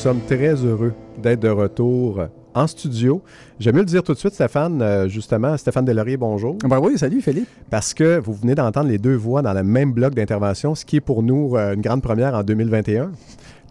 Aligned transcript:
Sommes 0.00 0.22
très 0.26 0.54
heureux 0.54 0.94
d'être 1.18 1.40
de 1.40 1.50
retour 1.50 2.22
en 2.54 2.66
studio. 2.66 3.22
J'aime 3.58 3.74
mieux 3.74 3.80
le 3.82 3.86
dire 3.86 4.02
tout 4.02 4.14
de 4.14 4.18
suite, 4.18 4.32
Stéphane, 4.32 4.80
euh, 4.80 5.08
justement. 5.08 5.54
Stéphane 5.58 5.84
Delaurier, 5.84 6.16
bonjour. 6.16 6.56
Ben 6.64 6.80
oui, 6.80 6.96
salut 6.96 7.20
Philippe. 7.20 7.48
Parce 7.68 7.92
que 7.92 8.18
vous 8.18 8.32
venez 8.32 8.54
d'entendre 8.54 8.88
les 8.88 8.96
deux 8.96 9.14
voix 9.14 9.42
dans 9.42 9.52
le 9.52 9.62
même 9.62 9.92
bloc 9.92 10.14
d'intervention, 10.14 10.74
ce 10.74 10.86
qui 10.86 10.96
est 10.96 11.00
pour 11.00 11.22
nous 11.22 11.54
euh, 11.54 11.74
une 11.74 11.82
grande 11.82 12.00
première 12.00 12.34
en 12.34 12.42
2021. 12.42 13.12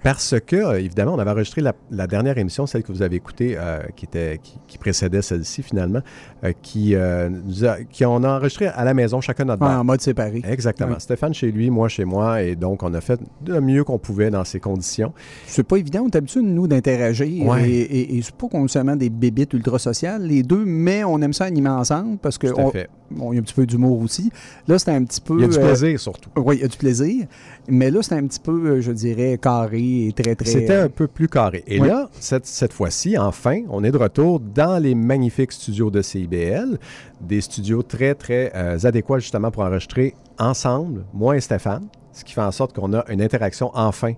Parce 0.02 0.36
que, 0.46 0.78
évidemment, 0.78 1.14
on 1.16 1.20
avait 1.20 1.32
enregistré 1.32 1.62
la, 1.62 1.74
la 1.92 2.08
dernière 2.08 2.38
émission, 2.38 2.66
celle 2.66 2.84
que 2.84 2.92
vous 2.94 3.02
avez 3.02 3.18
écoutée, 3.18 3.56
euh, 3.58 3.80
qui, 3.98 4.06
était, 4.06 4.40
qui, 4.42 4.58
qui 4.66 4.78
précédait 4.78 5.22
celle-ci 5.22 5.62
finalement, 5.62 6.00
euh, 6.46 6.54
qui, 6.62 6.96
euh, 6.96 7.28
nous 7.30 7.66
a- 7.66 7.84
qui 7.84 8.06
on 8.06 8.24
a 8.24 8.38
enregistré 8.38 8.68
à 8.68 8.86
la 8.86 8.94
maison, 8.94 9.20
chacun 9.20 9.44
notre 9.44 9.62
Ouais, 9.62 9.74
en 9.74 9.84
mode 9.84 10.00
séparé. 10.00 10.42
Exactement. 10.48 10.98
Stéphane 11.00 11.34
chez 11.34 11.52
lui, 11.52 11.70
moi 11.70 11.90
chez 11.90 12.06
moi, 12.06 12.42
et 12.44 12.56
donc 12.56 12.82
on 12.84 12.94
a 12.94 13.02
fait 13.02 13.20
le 13.46 13.60
mieux 13.60 13.84
qu'on 13.84 13.98
pouvait 14.00 14.30
dans 14.30 14.46
ces 14.46 14.62
conditions. 14.62 15.12
C'est 15.46 15.64
pas 15.64 15.76
évident, 15.76 16.04
on 16.06 16.08
est 16.10 16.16
habitué, 16.16 16.42
nous, 16.42 16.68
d'interagir. 16.68 17.46
Ouais. 17.46 17.70
Et, 17.70 17.82
et- 17.82 18.18
et 18.18 18.22
c'est 18.22 18.34
pas 18.36 18.48
qu'on 18.48 18.66
est 18.66 18.70
seulement 18.70 18.96
des 18.96 19.10
bébites 19.10 19.52
ultra 19.54 19.80
sociales, 19.80 20.22
les 20.24 20.44
deux, 20.44 20.64
mais 20.66 21.04
on 21.04 21.22
aime 21.22 21.34
ça 21.34 21.44
animer 21.46 21.70
ensemble 21.70 22.18
parce 22.20 22.38
que 22.38 22.48
Tout 22.48 22.60
à 22.60 22.64
on- 22.64 22.72
fait. 22.72 22.90
bon, 23.12 23.34
il 23.34 23.36
y 23.36 23.40
a 23.40 23.42
un 23.42 23.44
petit 23.44 23.54
peu 23.54 23.66
d'humour 23.66 24.00
aussi. 24.00 24.32
Là, 24.68 24.80
c'était 24.80 24.92
un 24.92 25.04
petit 25.04 25.20
peu. 25.20 25.36
Il 25.36 25.42
y 25.42 25.44
a 25.44 25.48
du 25.50 25.58
euh, 25.58 25.66
plaisir 25.66 26.00
surtout. 26.00 26.30
oui, 26.38 26.56
il 26.56 26.62
y 26.62 26.66
a 26.66 26.70
du 26.70 26.78
plaisir. 26.78 27.26
Mais 27.68 27.92
là, 27.92 28.02
c'était 28.02 28.16
un 28.16 28.26
petit 28.26 28.40
peu, 28.40 28.80
je 28.80 28.92
dirais, 28.94 29.38
carré 29.42 29.89
et 30.08 30.14
très, 30.14 30.36
très. 30.36 30.50
C'était 30.50 30.76
un 30.76 30.90
peu 30.90 31.08
plus 31.08 31.28
carré. 31.28 31.64
Et 31.68 31.80
là, 31.80 32.10
cette, 32.20 32.46
cette 32.46 32.74
fois-ci, 32.74 33.18
enfin, 33.18 33.62
on 33.70 33.84
est 33.84 33.92
de 33.92 33.98
retour 33.98 34.40
dans 34.40 34.82
les 34.82 34.96
magnifiques 34.96 35.52
studios 35.52 35.90
de 35.92 36.02
CIBL, 36.02 36.78
des 37.22 37.42
studios 37.42 37.84
très, 37.84 38.16
très 38.16 38.52
euh, 38.56 38.78
adéquats 38.84 39.20
justement 39.20 39.52
pour 39.52 39.64
enregistrer 39.64 40.14
ensemble, 40.38 41.06
moi 41.14 41.36
et 41.38 41.42
Stéphane, 41.42 41.88
ce 42.14 42.24
qui 42.24 42.34
fait 42.34 42.42
en 42.42 42.52
sorte 42.52 42.74
qu'on 42.76 42.94
a 42.94 43.04
une 43.10 43.22
interaction 43.22 43.72
enfin. 43.74 44.14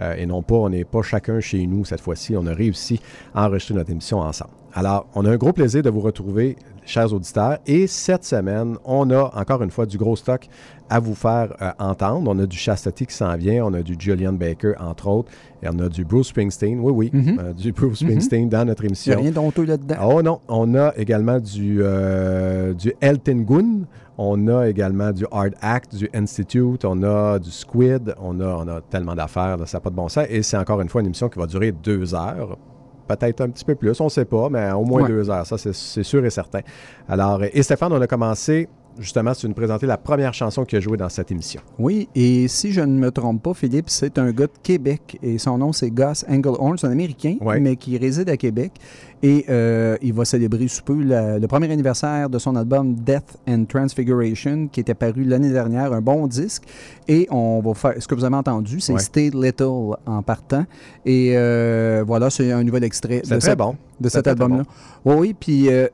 euh, 0.00 0.14
et 0.16 0.26
non 0.26 0.42
pas, 0.42 0.56
on 0.56 0.68
n'est 0.70 0.84
pas 0.84 1.02
chacun 1.02 1.40
chez 1.40 1.66
nous 1.66 1.84
cette 1.84 2.00
fois-ci. 2.00 2.34
On 2.36 2.46
a 2.46 2.52
réussi 2.54 3.00
à 3.34 3.46
enregistrer 3.46 3.74
notre 3.74 3.90
émission 3.90 4.18
ensemble. 4.20 4.50
Alors, 4.74 5.06
on 5.14 5.24
a 5.24 5.30
un 5.30 5.36
gros 5.36 5.52
plaisir 5.52 5.82
de 5.82 5.88
vous 5.90 6.00
retrouver, 6.00 6.56
chers 6.86 7.12
auditeurs. 7.12 7.58
Et 7.66 7.86
cette 7.86 8.24
semaine, 8.24 8.76
on 8.84 9.10
a 9.10 9.30
encore 9.38 9.62
une 9.62 9.70
fois 9.70 9.84
du 9.86 9.98
gros 9.98 10.16
stock 10.16 10.48
à 10.88 11.00
vous 11.00 11.14
faire 11.14 11.54
euh, 11.60 11.70
entendre. 11.78 12.30
On 12.30 12.38
a 12.38 12.46
du 12.46 12.56
Chastity 12.56 13.06
qui 13.06 13.14
s'en 13.14 13.36
vient, 13.36 13.64
on 13.64 13.74
a 13.74 13.82
du 13.82 13.96
Julian 13.98 14.32
Baker, 14.34 14.72
entre 14.78 15.08
autres, 15.08 15.30
et 15.62 15.66
on 15.68 15.78
a 15.80 15.88
du 15.88 16.04
Bruce 16.04 16.28
Springsteen, 16.28 16.78
oui, 16.80 16.92
oui, 16.92 17.10
Mhm. 17.12 17.38
euh, 17.40 17.52
du 17.52 17.72
Bruce 17.72 17.98
Springsteen 17.98 18.48
dans 18.48 18.64
notre 18.64 18.84
Il 18.84 18.86
n'y 18.86 18.88
a 18.88 18.90
émission. 18.90 19.20
rien 19.20 19.30
d'honteux 19.32 19.64
là-dedans. 19.64 19.96
Oh 20.02 20.22
non, 20.22 20.40
on 20.48 20.74
a 20.76 20.92
également 20.96 21.40
du, 21.40 21.78
euh, 21.82 22.72
du 22.72 22.92
Elton 23.00 23.44
Gun, 23.46 23.80
on 24.16 24.46
a 24.48 24.68
également 24.68 25.10
du 25.10 25.26
Hard 25.32 25.54
Act, 25.60 25.96
du 25.96 26.08
Institute, 26.14 26.84
on 26.84 27.02
a 27.02 27.38
du 27.40 27.50
Squid, 27.50 28.14
on 28.22 28.40
a, 28.40 28.46
on 28.46 28.68
a 28.68 28.80
tellement 28.80 29.14
d'affaires, 29.16 29.56
ça 29.66 29.78
n'a 29.78 29.80
pas 29.82 29.90
de 29.90 29.96
bon 29.96 30.08
sens. 30.08 30.24
Et 30.30 30.42
c'est 30.42 30.56
encore 30.56 30.80
une 30.80 30.88
fois 30.88 31.00
une 31.00 31.08
émission 31.08 31.28
qui 31.28 31.38
va 31.38 31.46
durer 31.46 31.72
deux 31.72 32.14
heures. 32.14 32.56
Peut-être 33.08 33.40
un 33.42 33.48
petit 33.50 33.64
peu 33.64 33.74
plus, 33.74 34.00
on 34.00 34.04
ne 34.04 34.08
sait 34.10 34.24
pas, 34.24 34.48
mais 34.50 34.70
au 34.72 34.84
moins 34.84 35.02
Ouais. 35.02 35.08
deux 35.08 35.30
heures, 35.30 35.46
ça 35.46 35.56
c'est- 35.58 36.02
sûr 36.02 36.24
et 36.24 36.30
certain. 36.30 36.60
Alors, 37.08 37.42
et 37.44 37.62
Stéphane, 37.62 37.92
on 37.92 38.00
a 38.00 38.06
commencé, 38.06 38.68
justement, 38.98 39.32
tu 39.32 39.46
nous 39.46 39.54
présenter 39.54 39.86
la 39.86 39.96
première 39.96 40.34
chanson 40.34 40.64
qui 40.64 40.74
a 40.76 40.80
joué 40.80 40.96
dans 40.96 41.08
cette 41.08 41.30
émission. 41.30 41.60
Oui, 41.78 42.08
et 42.14 42.48
si 42.48 42.72
je 42.72 42.80
ne 42.80 42.98
me 42.98 43.10
trompe 43.10 43.42
pas, 43.42 43.54
Philippe, 43.54 43.88
c'est 43.90 44.18
un 44.18 44.30
gars 44.32 44.46
de 44.46 44.52
Québec 44.62 45.18
et 45.22 45.38
son 45.38 45.58
nom 45.58 45.72
c'est 45.72 45.90
Gus 45.90 46.24
Englehorn, 46.28 46.78
c'est 46.78 46.86
un 46.86 46.90
Américain, 46.92 47.36
Ouais. 47.40 47.60
mais 47.60 47.76
qui 47.76 47.96
réside 47.98 48.28
à 48.30 48.36
Québec. 48.36 48.72
Et 49.22 49.46
euh, 49.48 49.96
il 50.02 50.12
va 50.12 50.24
célébrer 50.24 50.68
sous 50.68 50.82
peu 50.82 51.02
la- 51.02 51.38
le 51.38 51.46
premier 51.46 51.70
anniversaire 51.72 52.28
de 52.28 52.38
son 52.38 52.54
album 52.54 52.94
Death 52.94 53.38
and 53.48 53.64
Transfiguration, 53.66 54.68
qui 54.68 54.80
était 54.80 54.94
paru 54.94 55.24
l'année 55.24 55.50
dernière, 55.50 55.92
un 55.92 56.00
bon 56.02 56.26
disque. 56.26 56.64
Et 57.08 57.26
on 57.30 57.60
va 57.60 57.72
faire, 57.74 57.94
ce 57.98 58.06
que 58.06 58.14
vous 58.14 58.24
avez 58.24 58.36
entendu, 58.36 58.80
c'est 58.80 58.92
Ouais. 58.92 58.98
Stay 59.00 59.30
Little 59.32 59.94
en 60.06 60.22
partant. 60.22 60.64
Et 61.04 61.32
euh, 61.36 62.04
voilà, 62.06 62.30
c'est 62.30 62.52
un 62.52 62.62
nouvel 62.62 62.84
extrait 62.84 63.20
de 63.20 63.26
très 63.26 63.40
cette- 63.40 63.58
bon. 63.58 63.76
de 64.00 64.08
cet 64.10 64.26
album-là. 64.26 64.64
Oui, 65.06 65.14
oui. 65.18 65.34
Puis 65.38 65.68
euh, 65.70 65.86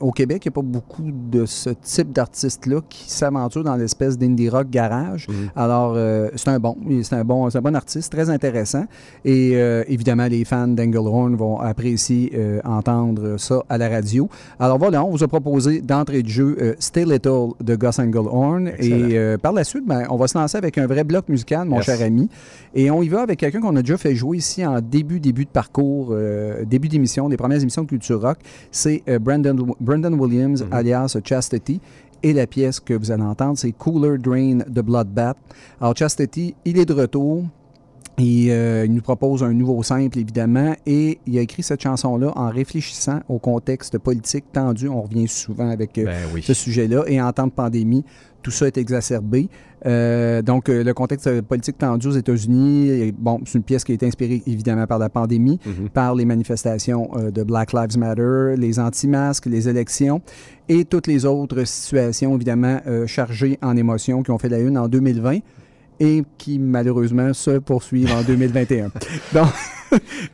au 0.00 0.10
Québec, 0.12 0.44
il 0.44 0.48
n'y 0.48 0.52
a 0.52 0.54
pas 0.54 0.62
beaucoup 0.62 1.10
de 1.10 1.46
ce 1.46 1.70
type 1.70 2.12
d'artistes-là 2.12 2.80
qui 2.88 3.10
s'aventurent 3.10 3.64
dans 3.64 3.76
l'espèce 3.76 4.18
d'indie 4.18 4.48
rock 4.50 4.68
garage. 4.68 5.28
Mhm. 5.28 5.34
Alors, 5.56 5.96
c'est 6.34 6.48
un 6.50 6.58
bon, 6.58 6.76
c'est 7.02 7.14
un 7.14 7.24
bon, 7.24 7.48
c'est 7.48 7.58
un 7.58 7.62
bon 7.62 7.74
artiste, 7.74 8.12
très 8.12 8.28
intéressant. 8.28 8.84
Et 9.24 9.52
évidemment, 9.88 10.26
les 10.26 10.44
fans 10.44 10.68
d'Englehorn 10.68 11.34
vont 11.36 11.58
apprécier 11.60 12.32
entendre 12.66 13.36
ça 13.38 13.62
à 13.68 13.78
la 13.78 13.88
radio. 13.88 14.28
Alors 14.60 14.78
voilà, 14.78 15.04
on 15.04 15.10
vous 15.10 15.22
a 15.22 15.28
proposé 15.28 15.80
d'entrée 15.80 16.22
de 16.22 16.28
jeu 16.28 16.56
euh, 16.60 16.74
Stay 16.78 17.04
Little 17.04 17.52
de 17.62 17.76
Gus. 17.76 17.98
Excellent. 17.98 18.66
Et 18.80 19.16
euh, 19.18 19.38
par 19.38 19.52
la 19.52 19.64
suite, 19.64 19.86
ben, 19.86 20.04
on 20.10 20.16
va 20.16 20.26
se 20.28 20.36
lancer 20.36 20.58
avec 20.58 20.76
un 20.78 20.86
vrai 20.86 21.04
bloc 21.04 21.28
musical, 21.28 21.66
mon 21.66 21.76
Yes. 21.76 21.84
cher 21.86 22.02
ami. 22.02 22.28
Et 22.74 22.90
on 22.90 23.02
y 23.02 23.08
va 23.08 23.22
avec 23.22 23.38
quelqu'un 23.38 23.60
qu'on 23.60 23.76
a 23.76 23.80
déjà 23.82 23.96
fait 23.96 24.14
jouer 24.14 24.38
ici 24.38 24.64
en 24.66 24.80
début, 24.80 25.20
début 25.20 25.44
de 25.44 25.50
parcours, 25.50 26.08
euh, 26.10 26.64
début 26.64 26.88
d'émission, 26.88 27.28
des 27.28 27.36
premières 27.36 27.60
émissions 27.60 27.82
de 27.82 27.88
Culture 27.88 28.20
Rock. 28.20 28.38
C'est 28.70 29.02
euh, 29.08 29.18
Brandon, 29.18 29.56
Brandon 29.80 30.12
Williams, 30.12 30.62
Mhm. 30.62 30.72
alias 30.72 31.16
Chastity. 31.24 31.80
Et 32.22 32.32
la 32.32 32.46
pièce 32.46 32.80
que 32.80 32.94
vous 32.94 33.10
allez 33.12 33.22
entendre, 33.22 33.58
c'est 33.58 33.72
Cooler 33.72 34.16
Drain 34.18 34.58
de 34.66 34.80
Bloodbath. 34.80 35.36
Alors, 35.80 35.94
Chastity, 35.96 36.54
il 36.64 36.78
est 36.78 36.86
de 36.86 36.94
retour. 36.94 37.44
Et 38.18 38.46
euh, 38.50 38.86
il 38.86 38.94
nous 38.94 39.02
propose 39.02 39.42
un 39.42 39.52
nouveau 39.52 39.82
simple, 39.82 40.18
évidemment, 40.18 40.74
et 40.86 41.18
il 41.26 41.36
a 41.38 41.42
écrit 41.42 41.62
cette 41.62 41.82
chanson-là 41.82 42.32
en 42.34 42.48
réfléchissant 42.48 43.20
au 43.28 43.38
contexte 43.38 43.98
politique 43.98 44.44
tendu. 44.52 44.88
On 44.88 45.02
revient 45.02 45.28
souvent 45.28 45.68
avec 45.68 45.98
euh, 45.98 46.06
Ben 46.06 46.16
oui. 46.32 46.42
ce 46.42 46.54
sujet-là. 46.54 47.04
Et 47.08 47.20
en 47.20 47.30
temps 47.32 47.46
de 47.46 47.52
pandémie, 47.52 48.04
tout 48.42 48.50
ça 48.50 48.66
est 48.68 48.78
exacerbé. 48.78 49.48
Euh, 49.84 50.40
donc, 50.40 50.70
euh, 50.70 50.82
le 50.82 50.94
contexte 50.94 51.42
politique 51.42 51.76
tendu 51.76 52.06
aux 52.06 52.12
États-Unis, 52.12 53.12
bon, 53.18 53.40
c'est 53.44 53.58
une 53.58 53.64
pièce 53.64 53.84
qui 53.84 53.92
a 53.92 53.94
été 53.96 54.06
inspirée 54.06 54.42
évidemment 54.46 54.86
par 54.86 54.98
la 54.98 55.10
pandémie, 55.10 55.60
Mhm. 55.66 55.90
par 55.90 56.14
les 56.14 56.24
manifestations 56.24 57.10
euh, 57.16 57.30
de 57.30 57.42
Black 57.42 57.74
Lives 57.74 57.98
Matter, 57.98 58.54
les 58.56 58.78
anti-masques, 58.78 59.44
les 59.46 59.68
élections 59.68 60.22
et 60.68 60.84
toutes 60.86 61.06
les 61.06 61.26
autres 61.26 61.64
situations 61.64 62.34
évidemment 62.34 62.80
euh, 62.86 63.06
chargées 63.06 63.58
en 63.62 63.76
émotions 63.76 64.22
qui 64.22 64.30
ont 64.30 64.38
fait 64.38 64.48
la 64.48 64.58
une 64.60 64.78
en 64.78 64.88
2020 64.88 65.38
et 66.00 66.22
qui 66.38 66.58
malheureusement 66.58 67.32
se 67.32 67.58
poursuivent 67.58 68.12
en 68.12 68.22
2021. 68.22 68.90
Donc, 69.32 69.48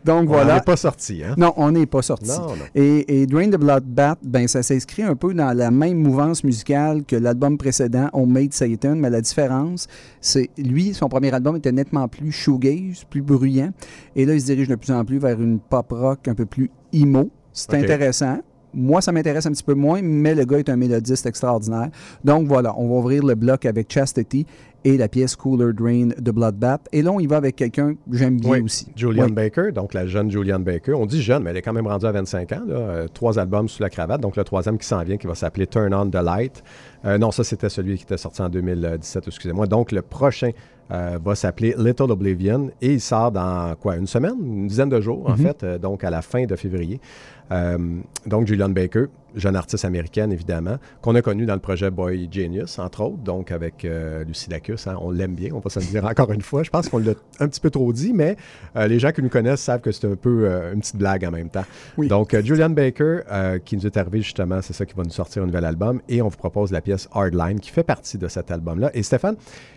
donc 0.05 0.23
On 0.23 0.33
voilà. 0.33 0.55
n'est 0.57 0.61
pas 0.63 0.77
sorti, 0.77 1.23
hein? 1.23 1.35
Non, 1.37 1.53
on 1.57 1.73
n'est 1.73 1.87
pas 1.87 2.01
sorti. 2.03 2.31
Et, 2.75 3.23
et 3.23 3.27
Drain 3.27 3.51
the 3.51 3.57
Bloodbath, 3.57 4.19
ben, 4.23 4.49
ça 4.49 4.63
s'inscrit 4.63 5.03
un 5.03 5.15
peu 5.15 5.35
dans 5.35 5.53
la 5.57 5.71
même 5.71 5.99
mouvance 5.99 6.43
musicale 6.43 7.05
que 7.05 7.17
l'album 7.17 7.59
précédent, 7.59 8.09
Homemade 8.15 8.53
Satan, 8.53 8.97
mais 8.97 9.11
la 9.11 9.21
différence, 9.21 9.89
c'est 10.21 10.49
lui, 10.57 10.95
son 10.95 11.09
premier 11.09 11.33
album 11.35 11.57
était 11.57 11.73
nettement 11.73 12.09
plus 12.09 12.33
shoegaze, 12.33 13.05
plus 13.09 13.23
bruyant, 13.23 13.73
et 14.17 14.25
là, 14.25 14.35
il 14.35 14.41
se 14.41 14.47
dirige 14.47 14.69
de 14.69 14.75
plus 14.77 14.93
en 14.93 15.05
plus 15.05 15.19
vers 15.19 15.41
une 15.41 15.59
pop 15.61 15.91
rock 15.91 16.29
un 16.29 16.35
peu 16.35 16.47
plus 16.47 16.71
emo. 16.93 17.31
C'est 17.53 17.75
intéressant. 17.75 18.39
Moi, 18.75 19.01
ça 19.01 19.13
m'intéresse 19.13 19.47
un 19.47 19.53
petit 19.53 19.63
peu 19.63 19.75
moins, 19.75 20.01
mais 20.03 20.35
le 20.35 20.45
gars 20.45 20.59
est 20.59 20.69
un 20.71 20.77
mélodiste 20.77 21.27
extraordinaire. 21.27 21.89
Donc 22.25 22.47
voilà, 22.49 22.75
on 22.79 22.89
va 22.89 22.95
ouvrir 22.97 23.25
le 23.25 23.35
bloc 23.35 23.67
avec 23.67 23.93
Chastity 23.93 24.47
et 24.85 24.97
la 24.97 25.07
pièce 25.09 25.37
Cooler 25.37 25.73
Drain 25.73 26.09
de 26.19 26.31
Bloodbath. 26.33 26.89
Et 26.91 27.03
là, 27.03 27.13
on 27.13 27.21
y 27.21 27.27
va 27.29 27.37
avec 27.37 27.55
quelqu'un 27.55 27.95
que 27.95 27.99
j'aime 28.17 28.41
bien 28.41 28.51
Oui, 28.51 28.61
aussi. 28.63 28.89
Julianne 28.97 29.27
Oui. 29.27 29.33
Baker, 29.33 29.71
donc 29.73 29.95
la 29.95 30.07
jeune 30.07 30.29
Julianne 30.31 30.65
Baker. 30.65 30.95
On 30.95 31.07
dit 31.07 31.23
jeune, 31.23 31.45
mais 31.45 31.51
elle 31.51 31.59
est 31.59 31.63
quand 31.63 31.73
même 31.73 31.87
rendue 31.87 32.07
à 32.07 32.13
25 32.13 32.51
ans. 32.53 32.63
là. 32.67 32.75
Euh, 32.75 33.07
trois 33.13 33.39
albums 33.39 33.69
sous 33.69 33.81
la 33.83 33.91
cravate. 33.91 34.21
Donc 34.21 34.37
le 34.37 34.43
troisième 34.43 34.79
qui 34.79 34.87
s'en 34.87 35.03
vient, 35.05 35.17
qui 35.19 35.27
va 35.29 35.35
s'appeler 35.37 35.67
Turn 35.69 35.95
On 35.95 36.11
the 36.11 36.17
Light. 36.17 36.65
Euh, 37.05 37.17
non, 37.19 37.31
ça 37.31 37.45
c'était 37.45 37.69
celui 37.69 37.97
qui 37.97 38.03
était 38.05 38.17
sorti 38.17 38.43
en 38.43 38.49
2017, 38.49 39.29
excusez-moi. 39.29 39.67
Donc 39.69 39.93
le 39.93 40.03
prochain 40.03 40.51
euh, 40.91 41.17
va 41.25 41.35
s'appeler 41.37 41.75
Little 41.79 42.11
Oblivion 42.11 42.71
et 42.81 42.95
il 42.95 43.01
sort 43.01 43.31
dans 43.31 43.75
quoi, 43.81 43.97
une 43.97 44.07
semaine, 44.09 44.35
une 44.45 44.67
dizaine 44.67 44.89
de 44.89 45.01
jours 45.01 45.29
en 45.31 45.37
Mhm. 45.37 45.39
fait, 45.39 45.65
donc 45.81 46.03
à 46.03 46.11
la 46.11 46.23
fin 46.23 46.45
de 46.45 46.57
février. 46.57 47.01
Euh, 47.51 48.01
donc 48.27 48.47
Julianne 48.47 48.73
Baker, 48.73 49.07
jeune 49.35 49.57
artiste 49.57 49.85
américaine 49.85 50.33
évidemment, 50.33 50.77
qu'on 51.01 51.15
a 51.15 51.23
connue 51.23 51.47
dans 51.47 51.55
le 51.55 51.61
projet 51.61 51.91
Boy 51.91 52.29
Genius, 52.31 52.79
entre 52.79 53.03
autres, 53.03 53.23
donc 53.23 53.51
avec 53.51 53.85
euh, 53.85 54.25
Lucie 54.25 54.49
Dacus. 54.49 54.87
hein. 54.87 54.97
on 55.01 55.11
l'aime 55.11 55.35
bien, 55.35 55.51
on 55.53 55.61
va 55.61 55.71
se 55.71 55.81
le 55.81 55.87
dire 55.87 56.05
encore 56.11 56.33
une 56.33 56.43
fois. 56.43 56.63
Je 56.63 56.71
pense 56.71 56.89
qu'on 56.89 56.99
l'a 56.99 57.13
un 57.41 57.49
petit 57.49 57.61
peu 57.61 57.71
trop 57.71 57.93
dit, 57.93 58.13
mais 58.13 58.37
euh, 58.77 58.87
les 58.87 58.99
gens 58.99 59.13
qui 59.13 59.23
nous 59.23 59.29
connaissent 59.29 59.63
savent 59.63 59.81
que 59.81 59.93
c'est 59.93 60.07
un 60.07 60.17
peu 60.17 60.45
euh, 60.47 60.73
une 60.73 60.81
petite 60.81 60.97
blague 60.97 61.25
en 61.25 61.31
même 61.31 61.51
temps. 61.51 61.65
Oui. 61.97 62.09
Donc, 62.09 62.39
Julian 62.43 62.71
Baker, 62.71 63.21
qui 63.65 63.77
nous 63.77 63.87
est 63.87 63.97
arrivé 63.97 64.21
justement, 64.21 64.61
c'est 64.63 64.73
ça 64.73 64.87
qui 64.87 64.95
va 64.95 65.03
nous 65.03 65.11
sortir 65.11 65.43
un 65.43 65.47
nouvel 65.47 65.65
album, 65.65 66.01
et 66.09 66.23
on 66.23 66.29
vous 66.29 66.37
propose 66.37 66.73
la 66.73 66.81
pièce 66.81 67.09
Hardline, 67.13 67.61
qui 67.61 67.71
fait 67.71 67.83
partie 67.83 68.19
de 68.19 68.29
cet 68.29 68.51
album-là. 68.51 68.91
Et 68.95 69.03
Stéphane, 69.03 69.37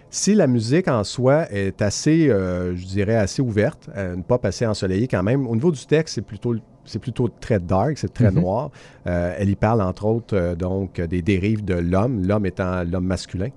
si 0.10 0.36
la 0.36 0.48
musique 0.48 0.88
en 0.88 1.04
soi 1.04 1.52
est 1.52 1.82
assez, 1.82 2.28
je 2.28 2.86
dirais, 2.86 3.16
assez 3.16 3.42
ouverte, 3.42 3.90
une 3.96 4.24
pop 4.24 4.44
assez 4.46 4.66
ensoleillée 4.66 5.08
quand 5.08 5.24
même, 5.24 5.48
au 5.48 5.56
niveau 5.56 5.72
du 5.72 5.86
texte, 5.86 6.16
c'est 6.16 6.22
plutôt 6.22 6.56
c'est 6.86 7.00
plutôt 7.00 7.28
très 7.40 7.60
dark, 7.60 7.98
c'est 7.98 8.14
très 8.14 8.32
Mhm. 8.32 8.40
noir. 8.42 8.72
Euh, 9.08 9.36
elle 9.38 9.50
y 9.50 9.56
parle 9.56 9.82
entre 9.82 10.06
autres 10.06 10.36
euh, 10.36 10.56
donc 10.56 11.02
des 11.02 11.22
dérives 11.22 11.64
de 11.66 11.76
l'homme, 11.76 12.26
l'homme 12.26 12.46
étant 12.46 12.84
l'homme 12.84 13.06
masculin. 13.06 13.50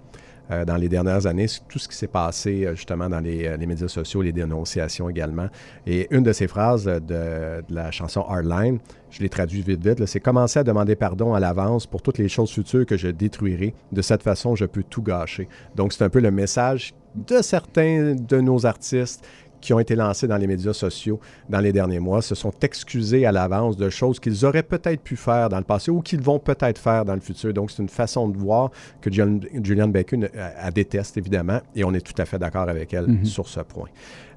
Euh, 0.51 0.65
dans 0.65 0.77
les 0.77 0.89
dernières 0.89 1.27
années, 1.27 1.45
tout 1.69 1.79
ce 1.79 1.87
qui 1.87 1.95
s'est 1.95 2.07
passé 2.07 2.65
euh, 2.65 2.75
justement 2.75 3.11
dans 3.11 3.21
les, 3.21 3.55
les 3.59 3.67
médias 3.67 3.87
sociaux, 3.87 4.23
les 4.23 4.33
dénonciations 4.33 5.11
également. 5.11 5.49
Et 5.87 6.09
une 6.11 6.23
de 6.23 6.33
ces 6.33 6.49
phrases 6.49 6.87
de, 6.87 6.99
de 6.99 7.63
la 7.69 7.91
chanson 7.91 8.23
Hardline, 8.27 8.79
je 9.11 9.21
l'ai 9.21 9.29
traduit 9.29 9.61
vite 9.61 9.87
vite, 9.87 10.07
c'est 10.07 10.21
commencer 10.21 10.59
à 10.61 10.65
demander 10.65 10.97
pardon 10.97 11.35
à 11.35 11.39
l'avance 11.41 11.87
pour 11.87 12.01
toutes 12.01 12.17
les 12.17 12.31
choses 12.31 12.51
futures 12.51 12.87
que 12.87 12.97
je 12.97 13.09
détruirai. 13.09 13.75
De 13.93 14.01
cette 14.01 14.23
façon, 14.23 14.57
je 14.57 14.65
peux 14.65 14.83
tout 14.83 15.03
gâcher. 15.03 15.49
Donc 15.77 15.93
c'est 15.93 16.03
un 16.05 16.09
peu 16.09 16.21
le 16.21 16.31
message 16.31 16.95
de 17.15 17.43
certains 17.43 18.15
de 18.15 18.41
nos 18.41 18.65
artistes 18.65 19.27
qui 19.61 19.73
ont 19.73 19.79
été 19.81 19.95
lancés 19.97 20.27
dans 20.29 20.37
les 20.37 20.47
médias 20.47 20.73
sociaux 20.73 21.19
dans 21.49 21.61
les 21.61 21.73
derniers 21.73 21.99
mois 21.99 22.23
se 22.23 22.35
sont 22.35 22.53
excusés 22.63 23.27
à 23.27 23.33
l'avance 23.33 23.77
de 23.77 23.89
choses 23.91 24.21
qu'ils 24.21 24.45
auraient 24.47 24.63
peut-être 24.63 25.01
pu 25.03 25.17
faire 25.17 25.49
dans 25.49 25.59
le 25.59 25.65
passé 25.65 25.91
ou 25.91 26.01
qu'ils 26.01 26.21
vont 26.23 26.39
peut-être 26.39 26.79
faire 26.79 27.05
dans 27.05 27.15
le 27.15 27.21
futur. 27.21 27.53
Donc, 27.53 27.71
c'est 27.71 27.83
une 27.83 27.89
façon 27.89 28.29
de 28.29 28.37
voir 28.37 28.71
que 29.01 29.11
Julian, 29.13 29.41
Julian 29.63 29.93
elle- 29.95 30.31
elle 30.63 30.73
déteste, 30.73 31.17
évidemment, 31.17 31.61
et 31.75 31.85
on 31.85 31.93
est 31.95 32.01
tout 32.01 32.21
à 32.21 32.25
fait 32.25 32.39
d'accord 32.39 32.69
avec 32.69 32.93
elle 32.95 33.07
Mhm. 33.09 33.25
sur 33.25 33.49
ce 33.49 33.61
point. 33.61 33.89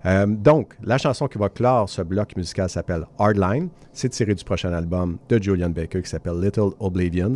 Euh, 0.06 0.26
donc, 0.26 0.74
la 0.84 0.98
chanson 0.98 1.28
qui 1.28 1.38
va 1.38 1.50
clore 1.50 1.88
ce 1.88 2.02
bloc 2.02 2.36
musical 2.36 2.70
s'appelle 2.70 3.06
Hardline. 3.20 3.70
C'est 3.94 4.10
tiré 4.10 4.34
du 4.34 4.44
prochain 4.44 4.74
album 4.74 5.18
de 5.30 5.42
Julian 5.42 5.70
Baker 5.70 6.02
qui 6.02 6.10
s'appelle 6.10 6.40
Little 6.42 6.72
Oblivions. 6.80 7.34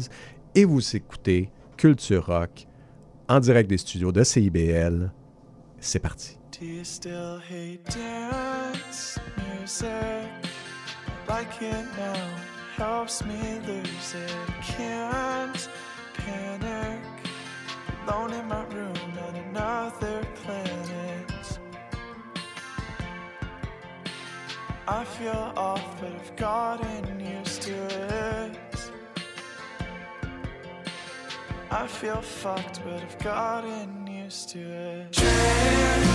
Et 0.55 0.65
vous 0.65 0.95
écoutez 0.95 1.49
Culture 1.77 2.25
Rock 2.25 2.65
en 3.27 3.39
direct 3.39 3.69
des 3.69 3.77
studios 3.77 4.11
de 4.11 4.23
CIBL. 4.23 5.11
C'est 5.79 5.99
parti. 5.99 6.34
Do 6.57 6.65
you 6.65 6.85
still 6.85 7.37
hate 7.39 7.83
dance 7.83 9.19
music? 9.49 9.91
I 9.91 10.25
Like 11.27 11.61
it 11.61 11.85
now 11.97 12.29
helps 12.77 13.25
me 13.25 13.59
lose 13.67 14.15
it. 14.15 14.31
Can't 14.61 15.69
panic. 16.13 17.01
Alone 18.07 18.31
in 18.31 18.47
my 18.47 18.63
room 18.67 18.95
on 19.27 19.35
another 19.35 20.25
planet. 20.35 21.59
I 24.87 25.03
feel 25.03 25.51
off, 25.57 25.99
but 25.99 26.13
I've 26.13 26.35
gotten 26.37 27.19
used 27.19 27.63
to 27.63 27.73
it. 27.73 28.91
I 31.69 31.85
feel 31.85 32.21
fucked, 32.21 32.81
but 32.85 33.01
I've 33.01 33.19
gotten 33.19 34.07
used 34.07 34.47
to 34.49 34.59
it. 34.59 35.11
Drain 35.11 36.14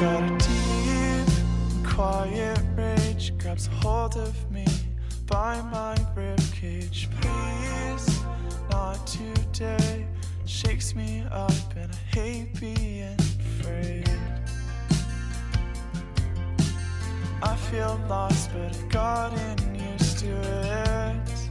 got 0.00 0.22
a 0.22 0.38
deep, 0.38 1.86
quiet 1.86 2.58
rage 2.76 3.32
grabs 3.38 3.66
hold 3.66 4.16
of 4.16 4.50
me 4.50 4.66
by 5.26 5.60
my 5.62 5.94
ribcage. 6.16 7.08
Please, 7.20 8.20
not 8.70 9.06
today. 9.06 10.06
Shakes 10.46 10.94
me 10.94 11.24
up, 11.30 11.52
and 11.76 11.92
I 11.92 12.16
hate 12.16 12.60
being 12.60 13.16
afraid. 13.18 14.08
I 17.42 17.56
feel 17.70 18.00
lost, 18.08 18.50
but 18.52 18.74
I've 18.74 18.88
gotten 18.88 19.74
used 19.74 20.18
to 20.20 20.30
it. 20.30 21.48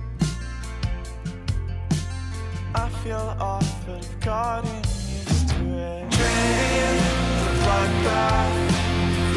I 2.75 2.89
feel 3.03 3.35
off, 3.39 3.85
but 3.85 3.97
I've 3.97 4.19
gotten 4.19 4.75
used 4.75 5.49
to 5.49 5.77
it. 5.77 6.11
Dream 6.11 7.12
like 7.73 7.97
that. 8.09 8.51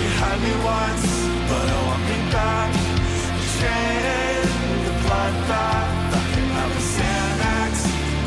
You 0.00 0.08
had 0.20 0.38
me 0.46 0.54
once, 0.76 1.06
but 1.48 1.64
I 1.76 1.78
want 1.88 2.02
me 2.10 2.18
back. 2.36 2.70
You 3.40 3.46
traded 3.58 4.48
the 4.86 4.94
bloodbath. 5.04 5.90
I 6.18 6.22
can 6.32 6.48
have 6.58 6.72
a 6.80 6.82
Xanax 6.94 7.72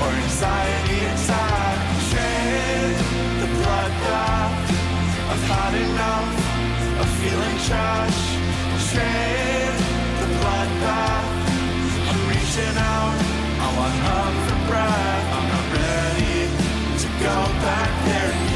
or 0.02 0.10
anxiety 0.24 1.00
attack. 1.14 1.78
Traded 2.12 2.98
the 3.42 3.50
bloodbath. 3.60 4.54
I've 5.32 5.46
had 5.54 5.74
enough 5.88 6.34
of 7.02 7.08
feeling 7.20 7.58
trash. 7.68 8.20
Trade 8.92 9.78
the 10.22 10.28
bloodbath. 10.40 11.28
I'm 12.10 12.22
reaching 12.34 12.78
out. 12.94 13.18
I 13.64 13.68
want 13.78 13.98
up 14.18 14.34
for 14.46 14.60
breath. 14.70 15.26
I'm 15.36 15.46
not 15.54 15.66
ready 15.78 16.38
to 17.02 17.08
go 17.26 17.36
back 17.66 17.92
there. 18.08 18.49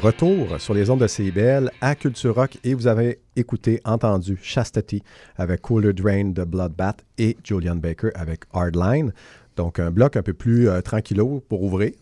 Retour 0.00 0.60
sur 0.60 0.72
les 0.74 0.88
ondes 0.90 1.00
de 1.00 1.06
CIBL 1.06 1.70
à 1.80 1.94
Culture 1.94 2.34
Rock 2.34 2.56
et 2.64 2.74
vous 2.74 2.86
avez 2.86 3.20
écouté, 3.36 3.80
entendu 3.84 4.38
Chastity 4.42 5.02
avec 5.36 5.60
Cooler 5.60 5.92
Drain 5.92 6.30
de 6.30 6.42
Bloodbath 6.44 7.04
et 7.18 7.36
Julian 7.44 7.76
Baker 7.76 8.08
avec 8.14 8.40
Hardline. 8.52 9.12
Donc 9.56 9.78
un 9.78 9.90
bloc 9.90 10.16
un 10.16 10.22
peu 10.22 10.32
plus 10.32 10.68
euh, 10.68 10.80
tranquillo 10.80 11.44
pour 11.48 11.62
ouvrir, 11.62 11.92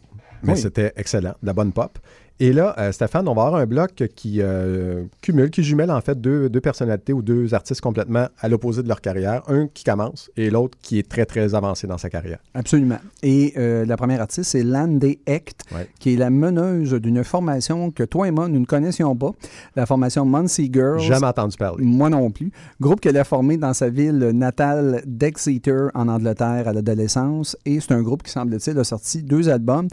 mais 0.43 0.53
Oui. 0.53 0.59
c'était 0.59 0.93
excellent, 0.97 1.35
de 1.43 1.47
la 1.47 1.53
bonne 1.53 1.73
pop. 1.73 1.99
Et 2.41 2.53
là, 2.53 2.73
euh, 2.79 2.93
Stéphane, 2.93 3.27
on 3.27 3.35
va 3.35 3.47
avoir 3.47 3.61
un 3.61 3.67
bloc 3.67 4.05
qui 4.15 4.37
euh, 4.41 5.03
cumule, 5.23 5.51
qui 5.51 5.65
jumelle 5.65 5.91
en 5.91 6.01
fait 6.01 6.21
deux, 6.21 6.49
deux 6.49 6.61
personnalités 6.61 7.13
ou 7.13 7.21
deux 7.21 7.53
artistes 7.53 7.81
complètement 7.81 8.29
à 8.39 8.49
l'opposé 8.49 8.83
de 8.85 8.89
leur 8.89 9.01
carrière. 9.01 9.43
Un 9.49 9.67
qui 9.67 9.83
commence 9.83 10.31
et 10.37 10.49
l'autre 10.49 10.79
qui 10.81 11.01
est 11.01 11.09
très, 11.09 11.27
très 11.27 11.57
avancé 11.57 11.89
dans 11.89 11.99
sa 11.99 12.09
carrière. 12.11 12.39
Absolument. 12.55 12.99
Et 13.25 13.55
euh, 13.57 13.85
la 13.85 13.97
première 13.97 14.21
artiste, 14.21 14.51
c'est 14.53 14.63
Lande 14.63 15.03
Hecht, 15.27 15.63
Ouais. 15.75 15.89
qui 15.99 16.15
est 16.15 16.17
la 16.17 16.31
meneuse 16.31 16.93
d'une 16.95 17.25
formation 17.25 17.91
que 17.91 18.05
toi 18.05 18.29
et 18.29 18.31
moi, 18.31 18.49
nous 18.49 18.61
ne 18.61 18.65
connaissions 18.67 19.17
pas, 19.17 19.33
la 19.75 19.85
formation 19.87 20.25
Muncie 20.25 20.71
Girls. 20.73 21.01
Jamais 21.01 21.27
entendu 21.27 21.57
parler. 21.57 21.85
Moi 21.85 22.09
non 22.09 22.31
plus. 22.31 22.53
Groupe 22.81 23.01
qu'elle 23.01 23.17
a 23.17 23.25
formé 23.25 23.57
dans 23.57 23.75
sa 23.75 23.89
ville 23.91 24.31
natale 24.33 25.03
d'Exeter, 25.07 25.89
en 25.95 26.07
Angleterre, 26.09 26.69
à 26.69 26.73
l'adolescence. 26.73 27.57
Et 27.67 27.81
c'est 27.81 27.93
un 27.93 28.03
groupe 28.03 28.23
qui, 28.23 28.31
semble-t-il, 28.31 28.79
a 28.79 28.85
sorti 28.85 29.23
deux 29.25 29.49
albums. 29.49 29.89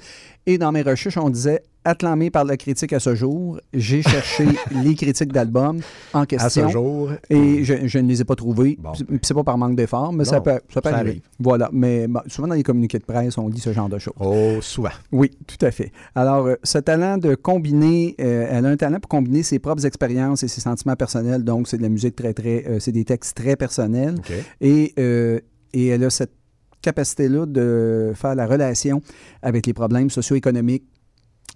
Et 0.46 0.58
dans 0.60 0.72
mes 0.72 0.84
recherches, 0.84 1.18
on 1.18 1.30
disait 1.32 1.64
acclamé 1.86 2.30
par 2.32 2.44
la 2.44 2.58
critique 2.58 2.92
à 2.94 3.00
ce 3.00 3.16
jour. 3.16 3.60
J'ai 3.74 4.02
cherché 4.02 4.46
les 4.84 4.96
critiques 4.96 5.32
d'albums 5.32 5.80
en 6.14 6.22
À 6.22 6.26
question. 6.26 6.68
ce 6.68 6.72
jour, 6.74 7.12
Et 7.30 7.64
je, 7.64 7.88
je 7.88 8.00
ne 8.00 8.08
les 8.10 8.22
ai 8.22 8.26
pas 8.26 8.36
trouvés. 8.36 8.78
Bon. 8.80 8.92
Puis 8.92 9.20
C'est 9.22 9.34
pas 9.34 9.44
par 9.44 9.58
manque 9.58 9.76
d'effort, 9.76 10.12
mais 10.12 10.26
ça 10.26 10.42
peut, 10.42 10.60
ça 10.74 10.82
peut 10.82 10.90
ça 10.90 10.96
arriver. 10.96 11.10
arrive. 11.12 11.22
Voilà. 11.40 11.70
Mais 11.72 12.08
souvent 12.28 12.48
dans 12.50 12.56
les 12.56 12.64
communiqués 12.64 13.00
de 13.00 13.06
presse, 13.06 13.38
on 13.38 13.48
lit 13.48 13.60
ce 13.60 13.72
genre 13.72 13.88
de 13.90 14.00
choses. 14.00 14.14
oh, 14.20 14.58
souvent. 14.62 14.90
Oui, 15.12 15.32
tout 15.48 15.64
à 15.66 15.72
fait. 15.72 15.92
Alors, 16.16 16.48
euh, 16.48 16.56
ce 16.64 16.80
talent 16.80 17.18
de 17.18 17.36
combiner, 17.36 18.16
euh, 18.20 18.48
elle 18.50 18.66
a 18.66 18.70
un 18.70 18.78
talent 18.78 19.00
pour 19.00 19.10
combiner 19.10 19.44
ses 19.44 19.60
propres 19.60 19.86
expériences 19.86 20.44
et 20.44 20.48
ses 20.48 20.62
sentiments 20.62 20.96
personnels. 20.96 21.44
Donc, 21.44 21.68
c'est 21.68 21.78
de 21.78 21.84
la 21.84 21.90
musique 21.90 22.16
très, 22.16 22.34
très, 22.34 22.66
euh, 22.68 22.80
c'est 22.80 22.92
des 22.92 23.06
textes 23.06 23.38
très 23.38 23.56
personnels. 23.56 24.16
Et 24.62 24.94
elle 24.98 26.04
a 26.04 26.10
cette 26.10 26.32
capacité-là 26.82 27.46
de 27.46 28.14
faire 28.16 28.36
la 28.36 28.46
relation 28.46 29.02
avec 29.42 29.66
les 29.66 29.74
problèmes 29.74 30.10
socio-économiques. 30.10 30.84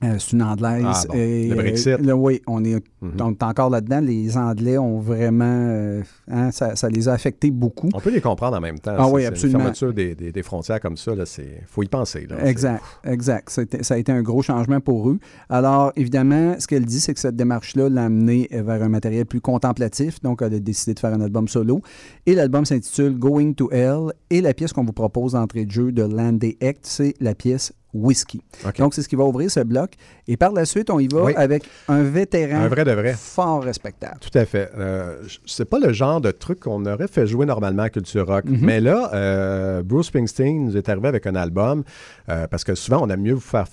Euh, 0.03 0.15
c'est 0.17 0.31
une 0.33 0.43
Anglaise. 0.43 0.83
Ah, 0.85 1.01
bon. 1.07 1.13
Et, 1.15 1.47
Le 1.49 1.55
Brexit. 1.55 1.87
euh, 1.89 1.97
là, 2.01 2.15
oui, 2.15 2.41
on 2.47 2.63
est, 2.63 2.75
Mhm. 3.01 3.11
on 3.21 3.31
est 3.31 3.43
encore 3.43 3.69
là-dedans. 3.69 3.99
Les 3.99 4.37
Anglais 4.37 4.77
ont 4.77 4.99
vraiment... 4.99 5.43
euh, 5.45 6.01
hein, 6.31 6.51
ça, 6.51 6.75
ça 6.75 6.89
les 6.89 7.09
a 7.09 7.13
affectés 7.13 7.51
beaucoup. 7.51 7.89
On 7.93 7.99
peut 7.99 8.11
les 8.11 8.21
comprendre 8.21 8.55
en 8.57 8.61
même 8.61 8.79
temps. 8.79 8.95
Ah 8.97 9.07
oui, 9.09 9.21
c'est 9.21 9.27
absolument. 9.27 9.59
Une 9.59 9.63
fermeture 9.65 9.93
des, 9.93 10.15
des- 10.15 10.31
des 10.31 10.43
frontières 10.43 10.79
comme 10.79 10.95
ça, 10.97 11.11
il 11.15 11.43
faut 11.67 11.83
y 11.83 11.87
penser. 11.87 12.27
là. 12.29 12.45
Exact, 12.47 12.81
exact. 13.03 13.49
Ça 13.81 13.93
a 13.93 13.97
été 13.97 14.11
un 14.11 14.21
gros 14.21 14.41
changement 14.41 14.79
pour 14.79 15.09
eux. 15.09 15.19
Alors, 15.49 15.91
évidemment, 15.95 16.55
ce 16.59 16.67
qu'elle 16.67 16.85
dit, 16.85 16.99
c'est 16.99 17.13
que 17.13 17.19
cette 17.19 17.35
démarche-là 17.35 17.89
l'a 17.89 18.05
amené 18.05 18.47
vers 18.51 18.81
un 18.83 18.89
matériel 18.89 19.25
plus 19.25 19.41
contemplatif. 19.41 20.21
Donc, 20.21 20.41
elle 20.41 20.53
a 20.53 20.59
décidé 20.59 20.93
de 20.93 20.99
faire 20.99 21.13
un 21.13 21.21
album 21.21 21.47
solo. 21.47 21.81
Et 22.25 22.35
l'album 22.35 22.63
s'intitule 22.65 23.17
Going 23.17 23.53
to 23.53 23.69
Hell. 23.71 24.13
Et 24.29 24.41
la 24.41 24.53
pièce 24.53 24.71
qu'on 24.73 24.85
vous 24.85 24.93
propose 24.93 25.33
d'entrée 25.33 25.65
de 25.65 25.71
jeu 25.71 25.91
de 25.91 26.03
Landy 26.03 26.55
Hecht, 26.61 26.79
c'est 26.83 27.13
la 27.19 27.35
pièce 27.35 27.73
Whiskey. 27.93 28.39
OK. 28.65 28.77
Donc, 28.77 28.93
c'est 28.93 29.01
ce 29.01 29.09
qui 29.09 29.15
va 29.15 29.23
ouvrir 29.23 29.49
ce 29.49 29.61
bloc. 29.61 29.91
Et 30.27 30.37
par 30.37 30.51
la 30.51 30.65
suite, 30.65 30.89
on 30.91 30.99
y 30.99 31.07
va 31.07 31.23
Oui. 31.23 31.33
avec 31.35 31.63
un 31.87 32.03
vétéran 32.03 32.61
Un 32.61 32.67
vrai 32.67 32.83
de 32.85 32.91
vrai. 32.91 33.13
fort 33.17 33.63
respectable. 33.63 34.17
Tout 34.21 34.37
à 34.37 34.45
fait. 34.45 34.69
Euh, 34.77 35.17
c'est 35.45 35.65
pas 35.65 35.79
le 35.79 35.91
genre 35.91 36.21
de 36.21 36.29
truc 36.31 36.59
qu'on 36.59 36.85
aurait 36.85 37.07
fait 37.07 37.25
jouer 37.25 37.45
normalement 37.47 37.83
à 37.83 37.89
Culture 37.89 38.27
Rock. 38.27 38.45
Mhm. 38.45 38.59
Mais 38.61 38.79
là, 38.79 39.09
euh, 39.13 39.81
Bruce 39.83 40.07
Springsteen 40.07 40.65
nous 40.65 40.77
est 40.77 40.87
arrivé 40.87 41.07
avec 41.07 41.25
un 41.25 41.35
album 41.35 41.83
euh, 42.29 42.45
parce 42.47 42.63
que 42.63 42.75
souvent, 42.75 43.01
on 43.03 43.09
aime 43.09 43.21
mieux 43.21 43.33
vous 43.33 43.39
faire 43.39 43.65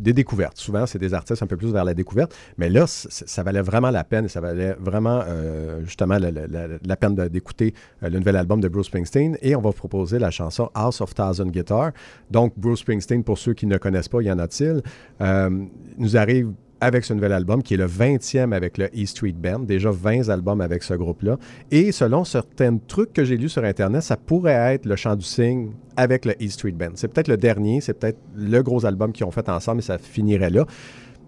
des 0.00 0.12
découvertes. 0.12 0.56
Souvent, 0.56 0.86
c'est 0.86 0.98
des 0.98 1.14
artistes 1.14 1.42
un 1.42 1.46
peu 1.46 1.56
plus 1.56 1.72
vers 1.72 1.84
la 1.84 1.94
découverte. 1.94 2.34
Mais 2.58 2.68
là, 2.68 2.86
ça 2.86 3.42
valait 3.42 3.62
vraiment 3.62 3.90
la 3.90 4.04
peine. 4.04 4.28
Ça 4.28 4.40
valait 4.40 4.74
vraiment, 4.78 5.22
euh, 5.26 5.84
justement, 5.84 6.18
la, 6.18 6.96
peine 6.96 7.14
d'écouter 7.14 7.74
euh, 8.02 8.08
le 8.08 8.18
nouvel 8.18 8.36
album 8.36 8.60
de 8.60 8.68
Bruce 8.68 8.86
Springsteen. 8.86 9.36
Et 9.42 9.54
on 9.54 9.60
va 9.60 9.70
vous 9.70 9.76
proposer 9.76 10.18
la 10.18 10.30
chanson 10.30 10.70
House 10.74 11.00
of 11.00 11.14
Thousand 11.14 11.46
Guitars. 11.46 11.92
Donc, 12.30 12.54
Bruce 12.56 12.80
Springsteen, 12.80 13.22
pour 13.22 13.38
ceux 13.38 13.54
qui 13.54 13.66
ne 13.66 13.78
connaissent 13.78 14.08
pas, 14.08 14.22
y 14.22 14.32
en 14.32 14.38
a-t-il, 14.38 14.82
euh, 15.20 15.50
nous 15.98 16.16
arrive 16.16 16.52
avec 16.80 17.04
ce 17.04 17.12
nouvel 17.12 17.32
album 17.32 17.62
qui 17.62 17.74
est 17.74 17.76
le 17.76 17.86
20e 17.86 18.52
avec 18.52 18.78
le 18.78 18.86
E 18.86 19.04
Street 19.06 19.34
Band. 19.36 19.60
Déjà 19.60 19.90
20 19.90 20.28
albums 20.28 20.60
avec 20.60 20.82
ce 20.82 20.94
groupe-là. 20.94 21.36
Et 21.70 21.92
selon 21.92 22.24
certains 22.24 22.76
trucs 22.78 23.12
que 23.12 23.24
j'ai 23.24 23.36
lus 23.36 23.48
sur 23.50 23.64
Internet, 23.64 24.02
ça 24.02 24.16
pourrait 24.16 24.74
être 24.74 24.86
le 24.86 24.96
chant 24.96 25.16
du 25.16 25.24
cygne 25.24 25.70
avec 25.96 26.24
le 26.24 26.32
E 26.42 26.48
Street 26.48 26.72
Band. 26.72 26.92
C'est 26.94 27.08
peut-être 27.08 27.28
le 27.28 27.36
dernier, 27.36 27.80
c'est 27.80 27.94
peut-être 27.94 28.18
le 28.34 28.62
gros 28.62 28.84
album 28.86 29.12
qu'ils 29.12 29.26
ont 29.26 29.30
fait 29.30 29.48
ensemble 29.48 29.80
et 29.80 29.82
ça 29.82 29.98
finirait 29.98 30.50
là. 30.50 30.64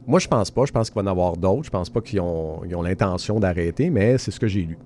Moi, 0.07 0.19
je 0.19 0.27
pense 0.29 0.51
pas. 0.51 0.65
Je 0.65 0.73
pense 0.73 0.91
qu'il 0.91 1.01
va 1.01 1.09
en 1.09 1.13
avoir 1.13 1.37
d'autres. 1.37 1.65
Je 1.65 1.71
pense 1.71 1.89
pas 1.91 2.01
qu'ils 2.01 2.21
ont, 2.21 2.63
ils 2.65 2.75
ont 2.75 2.83
l'intention 2.83 3.39
d'arrêter, 3.39 3.89
mais 3.91 4.19
c'est 4.19 4.31
ce 4.33 4.41
que 4.41 4.49
j'ai 4.49 4.63
lu. 4.63 4.77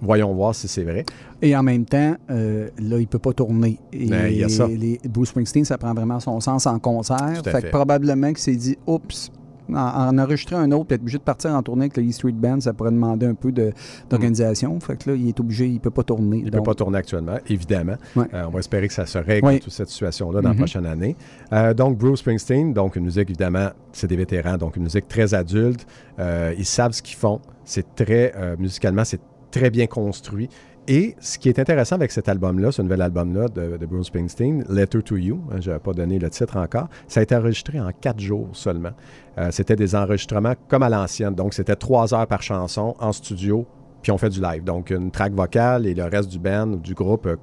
Voyons 0.00 0.32
voir 0.34 0.54
si 0.54 0.66
c'est 0.66 0.82
vrai. 0.82 1.04
Et 1.42 1.54
en 1.54 1.62
même 1.62 1.84
temps, 1.84 2.16
euh, 2.30 2.68
là, 2.78 2.96
il 2.96 3.02
ne 3.02 3.06
peut 3.06 3.18
pas 3.20 3.32
tourner. 3.32 3.78
Et 3.92 4.06
Ben, 4.06 4.26
il 4.32 4.38
y 4.38 4.44
a 4.44 4.48
ça. 4.48 4.66
les- 4.66 4.98
Bruce 5.08 5.28
Springsteen, 5.28 5.64
ça 5.64 5.78
prend 5.78 5.94
vraiment 5.94 6.18
son 6.20 6.40
sens 6.40 6.66
en 6.66 6.78
concert. 6.80 7.40
Tout 7.42 7.48
à 7.48 7.52
Fait, 7.52 7.60
fait. 7.60 7.62
que 7.64 7.68
probablement 7.70 8.28
qu'il 8.28 8.38
s'est 8.38 8.56
dit, 8.56 8.76
oups, 8.86 9.30
en, 9.74 10.08
en 10.08 10.18
enregistrer 10.18 10.56
un 10.56 10.70
autre, 10.72 10.86
peut-être 10.86 11.02
obligé 11.02 11.18
de 11.18 11.22
partir 11.22 11.50
en 11.52 11.62
tournée 11.62 11.84
avec 11.84 11.96
le 11.96 12.08
E 12.08 12.12
Street 12.12 12.32
Band, 12.32 12.60
ça 12.60 12.72
pourrait 12.72 12.90
demander 12.90 13.26
un 13.26 13.34
peu 13.34 13.52
d'organisation. 13.52 14.78
Fait 14.80 14.96
que 14.96 15.10
là, 15.10 15.16
il 15.16 15.28
est 15.28 15.40
obligé, 15.40 15.66
il 15.66 15.74
ne 15.74 15.78
peut 15.78 15.90
pas 15.90 16.02
tourner. 16.02 16.38
Il 16.38 16.44
ne 16.46 16.50
peut 16.50 16.62
pas 16.62 16.74
tourner 16.74 16.98
actuellement, 16.98 17.38
évidemment. 17.48 17.96
Ouais. 18.16 18.26
Euh, 18.34 18.44
on 18.46 18.50
va 18.50 18.58
espérer 18.60 18.88
que 18.88 18.94
ça 18.94 19.06
se 19.06 19.18
règle, 19.18 19.46
Oui. 19.46 19.60
toute 19.60 19.72
cette 19.72 19.88
situation-là, 19.88 20.40
dans 20.40 20.48
la 20.50 20.54
prochaine 20.54 20.86
année. 20.86 21.16
Euh, 21.52 21.74
donc, 21.74 21.98
Bruce 21.98 22.20
Springsteen, 22.20 22.72
donc 22.72 22.96
une 22.96 23.04
musique, 23.04 23.28
évidemment, 23.30 23.68
c'est 23.92 24.06
des 24.06 24.16
vétérans, 24.16 24.56
donc 24.56 24.76
une 24.76 24.84
musique 24.84 25.08
très 25.08 25.34
adulte. 25.34 25.86
Euh, 26.18 26.54
ils 26.56 26.66
savent 26.66 26.92
ce 26.92 27.02
qu'ils 27.02 27.16
font. 27.16 27.40
C'est 27.64 27.94
très, 27.94 28.32
musicalement, 28.58 29.04
c'est 29.04 29.20
très 29.50 29.70
bien 29.70 29.86
construit. 29.86 30.48
Et 30.88 31.14
ce 31.20 31.38
qui 31.38 31.48
est 31.48 31.60
intéressant 31.60 31.94
avec 31.94 32.10
cet 32.10 32.28
album-là, 32.28 32.72
ce 32.72 32.82
nouvel 32.82 33.02
album-là 33.02 33.46
de, 33.48 33.86
Bruce 33.86 34.08
Springsteen, 34.08 34.64
Letter 34.68 35.00
to 35.00 35.16
You, 35.16 35.40
hein, 35.52 35.58
je 35.60 35.70
n'avais 35.70 35.80
pas 35.80 35.92
donné 35.92 36.18
le 36.18 36.28
titre 36.28 36.56
encore, 36.56 36.88
ça 37.06 37.20
a 37.20 37.22
été 37.22 37.36
enregistré 37.36 37.80
en 37.80 37.90
quatre 37.92 38.18
jours 38.18 38.48
seulement. 38.52 38.90
Euh, 39.38 39.50
c'était 39.52 39.76
des 39.76 39.94
enregistrements 39.94 40.54
comme 40.68 40.82
à 40.82 40.88
l'ancienne, 40.88 41.36
donc 41.36 41.54
c'était 41.54 41.76
trois 41.76 42.12
heures 42.14 42.26
par 42.26 42.42
chanson 42.42 42.96
en 42.98 43.12
studio, 43.12 43.64
puis 44.02 44.10
on 44.10 44.18
fait 44.18 44.30
du 44.30 44.40
live. 44.40 44.64
Donc 44.64 44.90
une 44.90 45.12
track 45.12 45.32
vocale 45.34 45.86
et 45.86 45.94
le 45.94 46.04
reste 46.04 46.28
du 46.28 46.40
band, 46.40 46.66
du 46.66 46.94
groupe 46.94 47.26
euh, 47.26 47.36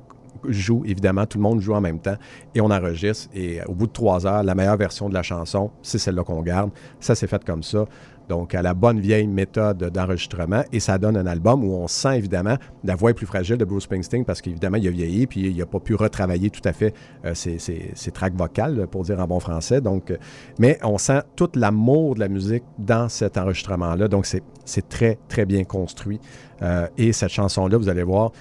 joue, 0.48 0.84
évidemment, 0.86 1.26
tout 1.26 1.38
le 1.38 1.44
monde 1.44 1.62
joue 1.62 1.74
en 1.74 1.82
même 1.82 2.00
temps 2.00 2.18
et 2.56 2.60
on 2.60 2.72
enregistre. 2.72 3.30
Et 3.34 3.62
euh, 3.62 3.66
au 3.68 3.74
bout 3.74 3.88
de 3.88 3.94
trois 3.94 4.28
heures, 4.28 4.44
la 4.44 4.54
meilleure 4.54 4.78
version 4.78 5.08
de 5.08 5.14
la 5.14 5.24
chanson, 5.24 5.72
c'est 5.82 5.98
celle-là 5.98 6.24
qu'on 6.24 6.42
garde. 6.42 6.72
Ça, 7.00 7.16
c'est 7.16 7.28
fait 7.28 7.44
comme 7.46 7.64
ça. 7.64 7.86
Donc, 8.30 8.56
à 8.56 8.62
la 8.62 8.74
bonne 8.74 9.00
vieille 9.00 9.28
méthode 9.28 9.90
d'enregistrement. 9.92 10.64
Et 10.72 10.80
ça 10.80 10.98
donne 10.98 11.18
un 11.18 11.26
album 11.26 11.64
où 11.64 11.74
on 11.74 11.88
sent 11.88 12.18
évidemment 12.18 12.56
la 12.84 12.96
voix 12.96 13.10
est 13.12 13.14
plus 13.16 13.26
fragile 13.26 13.58
de 13.58 13.66
Bruce 13.66 13.84
Springsteen 13.84 14.24
parce 14.24 14.42
qu'évidemment, 14.42 14.78
il 14.78 14.88
a 14.88 14.92
vieilli 14.92 15.28
puis 15.28 15.42
il 15.42 15.58
n'a 15.58 15.66
pas 15.66 15.80
pu 15.80 15.96
retravailler 15.96 16.50
tout 16.50 16.62
à 16.64 16.72
fait 16.72 16.94
euh, 17.26 17.34
ses, 17.34 17.60
ses- 17.60 17.92
ses 17.96 18.12
vocales, 18.36 18.88
pour 18.88 19.04
dire 19.04 19.20
en 19.20 19.26
bon 19.28 19.40
français. 19.40 19.82
Donc, 19.82 20.12
euh, 20.12 20.18
mais 20.60 20.78
on 20.84 20.98
sent 20.98 21.22
tout 21.36 21.50
l'amour 21.56 22.16
de 22.16 22.20
la 22.20 22.28
musique 22.28 22.64
dans 22.78 23.10
cet 23.10 23.38
enregistrement-là. 23.38 24.08
Donc, 24.08 24.26
c'est 24.26 24.44
c'est 24.66 24.88
très, 24.88 25.18
très 25.28 25.46
bien 25.46 25.64
construit. 25.64 26.20
Euh, 26.62 26.88
et 26.98 27.12
cette 27.12 27.32
chanson-là, 27.32 27.78
vous 27.78 27.90
allez 27.90 28.04
voir, 28.04 28.32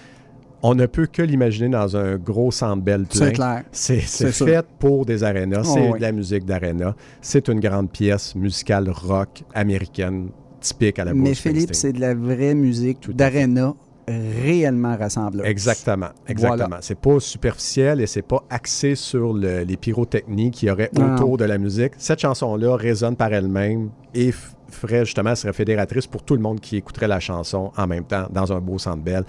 on 0.62 0.74
ne 0.74 0.86
peut 0.86 1.06
que 1.06 1.22
l'imaginer 1.22 1.68
dans 1.68 1.96
un 1.96 2.16
gros 2.16 2.50
centre 2.50 2.82
belle 2.82 3.04
plein. 3.06 3.26
c'est 3.26 3.32
clair. 3.32 3.62
C'est 3.72 4.00
sûr. 4.06 4.46
fait 4.46 4.66
pour 4.78 5.06
des 5.06 5.22
arénas. 5.24 5.62
Oh, 5.64 5.70
c'est 5.74 5.88
oui. 5.90 5.98
de 5.98 6.02
la 6.02 6.12
musique 6.12 6.44
d'aréna. 6.44 6.94
C'est 7.20 7.48
une 7.48 7.60
grande 7.60 7.90
pièce 7.90 8.34
musicale 8.34 8.90
rock 8.90 9.44
américaine 9.54 10.30
typique 10.60 10.98
à 10.98 11.04
la 11.04 11.14
Mais 11.14 11.34
Philippe, 11.34 11.74
c'est 11.74 11.92
de 11.92 12.00
la 12.00 12.14
vraie 12.14 12.54
musique 12.54 13.08
d'aréna 13.14 13.74
réellement 14.42 14.96
rassembleuse. 14.96 15.46
Exactement, 15.46 16.08
exactement. 16.26 16.56
Voilà. 16.68 16.78
C'est 16.80 16.98
pas 16.98 17.20
superficiel 17.20 18.00
et 18.00 18.06
c'est 18.06 18.22
pas 18.22 18.42
axé 18.48 18.94
sur 18.94 19.34
le- 19.34 19.64
les 19.64 19.76
pyrotechnies 19.76 20.50
qu'il 20.50 20.68
y 20.68 20.70
aurait 20.70 20.90
Non, 20.98 21.14
autour 21.14 21.36
de 21.36 21.44
la 21.44 21.58
musique. 21.58 21.92
Cette 21.98 22.20
chanson-là 22.20 22.74
résonne 22.76 23.16
par 23.16 23.32
elle-même 23.34 23.90
et 24.14 24.32
ferait 24.70 25.04
justement, 25.04 25.34
serait 25.34 25.52
fédératrice 25.52 26.06
pour 26.06 26.22
tout 26.22 26.34
le 26.34 26.40
monde 26.40 26.58
qui 26.60 26.76
écouterait 26.76 27.08
la 27.08 27.20
chanson 27.20 27.70
en 27.76 27.86
même 27.86 28.04
temps 28.04 28.26
dans 28.30 28.50
un 28.52 28.60
beau 28.60 28.78
centre 28.78 29.02
belle. 29.02 29.24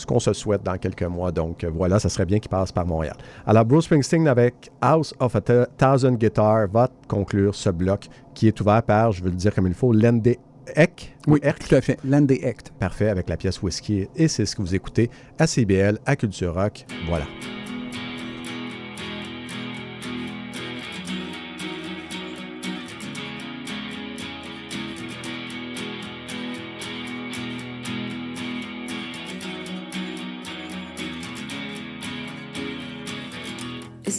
Ce 0.00 0.06
qu'on 0.06 0.18
se 0.18 0.32
souhaite 0.32 0.62
dans 0.62 0.78
quelques 0.78 1.02
mois. 1.02 1.30
Donc 1.30 1.62
euh, 1.62 1.70
voilà, 1.74 1.98
ça 1.98 2.08
serait 2.08 2.24
bien 2.24 2.38
qu'il 2.38 2.48
passe 2.48 2.72
par 2.72 2.86
Montréal. 2.86 3.16
Alors 3.46 3.66
Bruce 3.66 3.84
Springsteen 3.84 4.26
avec 4.26 4.70
House 4.80 5.12
of 5.20 5.36
a 5.36 5.40
Th- 5.40 5.66
Thousand 5.76 6.12
Guitars 6.14 6.68
va 6.72 6.88
conclure 7.06 7.54
ce 7.54 7.68
bloc 7.68 8.08
qui 8.32 8.48
est 8.48 8.58
ouvert 8.62 8.82
par, 8.82 9.12
je 9.12 9.22
veux 9.22 9.28
le 9.28 9.36
dire 9.36 9.54
comme 9.54 9.66
il 9.66 9.74
faut, 9.74 9.92
Lende 9.92 10.26
Eck. 10.74 11.16
Oui, 11.26 11.38
Eck. 11.42 11.58
tout 11.58 11.74
à 11.74 11.80
fait. 11.82 11.98
Hecht. 12.04 12.72
Parfait 12.78 13.08
avec 13.10 13.28
la 13.28 13.36
pièce 13.36 13.60
Whisky. 13.62 14.08
Et 14.16 14.28
c'est 14.28 14.46
ce 14.46 14.56
que 14.56 14.62
vous 14.62 14.74
écoutez 14.74 15.10
à 15.38 15.46
CBL, 15.46 15.98
à 16.06 16.16
Culture 16.16 16.54
Rock. 16.54 16.86
Voilà. 17.08 17.26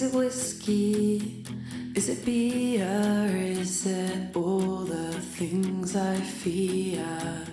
Is 0.01 0.11
it 0.11 0.17
whiskey 0.17 1.45
Is 1.93 2.09
it 2.09 2.25
beer? 2.25 3.29
Is 3.35 3.85
it 3.85 4.35
all 4.35 4.77
the 4.77 5.13
things 5.37 5.95
I 5.95 6.15
fear? 6.15 7.45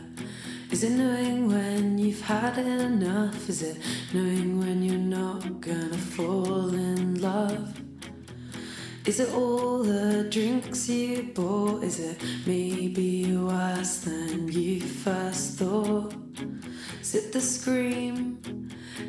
Is 0.71 0.83
it 0.83 0.93
knowing 0.93 1.49
when 1.49 1.99
you've 1.99 2.23
had 2.23 2.57
enough? 2.57 3.51
Is 3.51 3.61
it 3.61 3.77
knowing 4.15 4.59
when 4.61 4.83
you're 4.83 4.97
not 5.21 5.61
gonna 5.61 5.99
fall 5.99 6.73
in 6.73 7.21
love? 7.21 7.79
Is 9.05 9.21
it 9.21 9.31
all 9.35 9.83
the 9.83 10.27
drinks 10.31 10.89
you 10.89 11.25
bought? 11.35 11.85
Is 11.85 12.01
it 12.01 12.17
maybe 12.47 13.37
worse 13.37 13.99
than 13.99 14.51
you 14.51 14.81
first 14.81 15.59
thought? 15.59 16.15
Is 17.03 17.15
it 17.15 17.31
the 17.31 17.43
scream? 17.43 18.41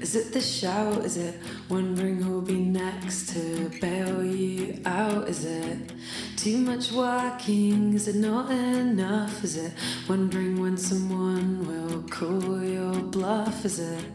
Is 0.02 0.16
it 0.16 0.32
the 0.32 0.40
shout? 0.40 1.04
Is 1.04 1.18
it 1.18 1.36
wondering 1.68 2.22
who'll 2.22 2.42
be 2.42 2.60
next 2.60 3.30
to 3.34 3.70
bail 3.82 4.24
you 4.24 4.80
out? 4.86 5.28
Is 5.28 5.44
it 5.44 5.92
too 6.38 6.58
much 6.58 6.92
working? 6.92 7.94
Is 7.96 8.08
it 8.08 8.16
not 8.16 8.52
enough? 8.52 9.44
Is 9.44 9.58
it 9.58 9.74
wondering 10.08 10.62
when 10.62 10.78
someone 10.78 11.68
will 11.68 12.04
call 12.04 12.64
your 12.64 12.94
bluff? 12.94 13.66
Is 13.66 13.80
it 13.80 14.06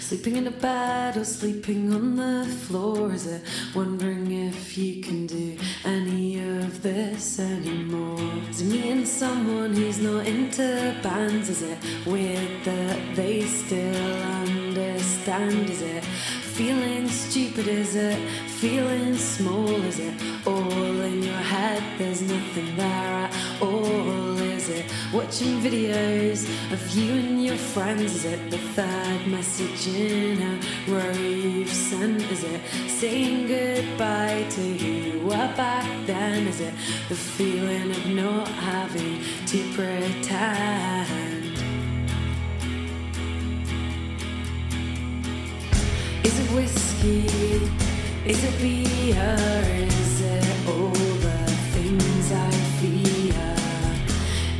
sleeping 0.00 0.36
in 0.36 0.48
a 0.48 0.50
bed 0.50 1.16
or 1.16 1.24
sleeping 1.24 1.94
on 1.94 2.16
the 2.16 2.44
floor? 2.44 3.12
Is 3.12 3.26
it 3.26 3.42
wondering 3.74 4.30
if 4.32 4.76
you 4.76 5.02
can 5.02 5.26
do 5.26 5.56
any 5.84 6.40
of 6.40 6.82
this 6.82 7.38
anymore? 7.38 8.20
Is 8.50 8.60
it 8.60 8.66
meeting 8.66 9.06
someone 9.06 9.72
who's 9.72 9.98
not 9.98 10.26
into 10.26 10.94
bands? 11.02 11.48
Is 11.48 11.62
it 11.62 11.78
weird 12.04 12.64
that 12.64 13.16
they 13.16 13.42
still 13.42 14.22
understand? 14.22 15.11
Is 15.12 15.82
it 15.82 16.04
feeling 16.04 17.06
stupid? 17.08 17.68
Is 17.68 17.94
it 17.96 18.18
feeling 18.48 19.14
small? 19.14 19.68
Is 19.84 19.98
it 19.98 20.14
all 20.46 21.00
in 21.02 21.22
your 21.22 21.42
head? 21.54 21.82
There's 21.98 22.22
nothing 22.22 22.74
there 22.76 22.86
at 22.86 23.32
all. 23.60 24.38
Is 24.38 24.68
it 24.70 24.86
watching 25.12 25.60
videos 25.60 26.48
of 26.72 26.96
you 26.96 27.12
and 27.12 27.44
your 27.44 27.56
friends? 27.56 28.14
Is 28.16 28.24
it 28.24 28.50
the 28.50 28.58
third 28.58 29.26
message 29.26 29.86
in 29.86 30.40
a 30.42 30.60
row 30.90 31.12
you've 31.12 31.68
sent? 31.68 32.22
Is 32.32 32.42
it 32.44 32.60
saying 32.88 33.46
goodbye 33.48 34.46
to 34.48 34.60
who 34.60 34.88
you 34.98 35.26
were 35.26 35.52
back 35.56 35.86
then? 36.06 36.48
Is 36.48 36.60
it 36.60 36.74
the 37.08 37.16
feeling 37.16 37.90
of 37.90 38.06
not 38.06 38.48
having 38.48 39.20
to 39.46 39.72
pretend? 39.74 41.31
Is 47.04 48.44
it 48.44 48.58
beer? 48.60 49.36
Is 49.88 50.20
it 50.20 50.68
all 50.68 50.88
the 50.88 51.50
things 51.74 52.30
I 52.30 52.50
fear? 52.78 53.56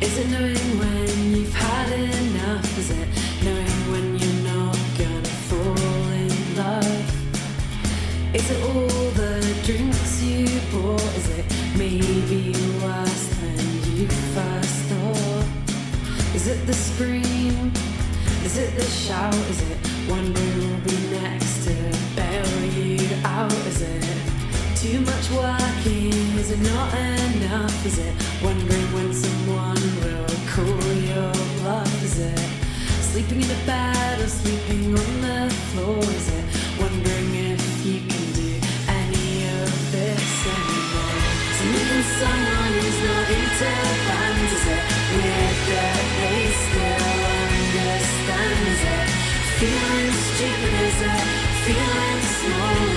Is 0.01 0.17
it 0.17 0.27
knowing 0.27 0.77
when 0.77 1.37
you've 1.37 1.53
had 1.53 1.89
enough? 1.93 2.77
Is 2.77 2.91
it 2.91 3.07
knowing 3.45 3.91
when 3.93 4.19
you're 4.19 4.43
not 4.43 4.77
gonna 4.97 5.35
fall 5.47 6.09
in 6.11 6.55
love? 6.57 8.35
Is 8.35 8.51
it 8.51 8.61
all 8.61 9.09
the 9.11 9.39
drinks 9.63 10.21
you 10.21 10.59
bought? 10.73 11.15
Is 11.15 11.29
it 11.39 11.45
maybe 11.77 12.51
worse 12.83 13.27
than 13.39 13.57
you 13.95 14.07
first 14.35 14.79
thought? 14.91 15.45
Is 16.35 16.47
it 16.47 16.67
the 16.67 16.73
scream? 16.73 17.71
Is 18.43 18.57
it 18.57 18.75
the 18.75 18.83
shout? 18.83 19.33
Is 19.33 19.61
it 19.71 19.77
wondering 20.09 20.52
too 24.93 25.01
much 25.01 25.29
working? 25.31 26.13
Is 26.37 26.51
it 26.51 26.61
not 26.61 26.93
enough? 26.93 27.85
Is 27.85 27.97
it 27.97 28.13
wondering 28.43 28.87
when 28.93 29.11
someone 29.11 29.81
will 30.01 30.29
call 30.53 30.85
your 31.09 31.33
bluff? 31.57 32.03
Is 32.03 32.19
it 32.19 32.49
sleeping 33.09 33.41
in 33.41 33.49
a 33.49 33.61
bed 33.65 34.21
or 34.21 34.27
sleeping 34.27 34.93
on 34.93 35.11
the 35.25 35.49
floor? 35.69 35.97
Is 35.97 36.27
it 36.37 36.45
wondering 36.77 37.29
if 37.53 37.63
you 37.83 37.99
can 38.05 38.25
do 38.37 38.51
any 39.01 39.29
of 39.57 39.71
this 39.95 40.29
anymore? 40.57 41.17
Is 41.49 41.59
it 41.63 41.69
meeting 41.73 42.05
someone 42.21 42.73
who's 42.77 42.99
not 43.07 43.27
into 43.37 43.71
bands? 44.07 44.51
Is 44.57 44.65
it 44.77 44.83
weird 45.15 45.57
that 45.73 46.01
they 46.21 46.41
still 46.65 47.19
understand? 47.41 48.61
Is 48.73 48.83
it 48.97 49.07
feeling 49.57 50.11
stupid? 50.29 50.73
Is 50.85 50.99
it 51.13 51.25
feeling 51.65 52.21
small? 52.37 52.92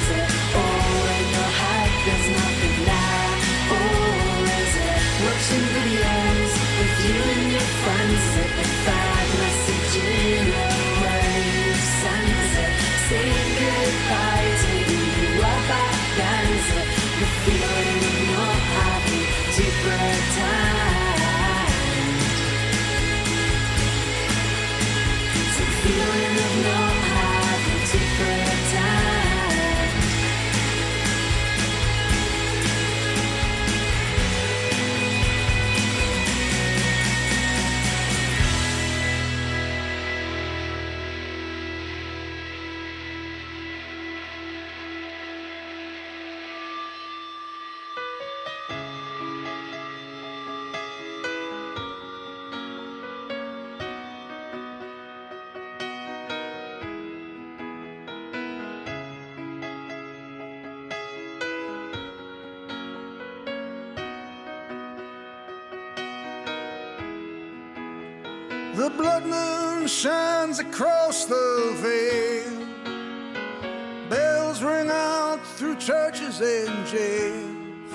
Churches 75.87 76.41
and 76.41 76.85
jails. 76.85 77.93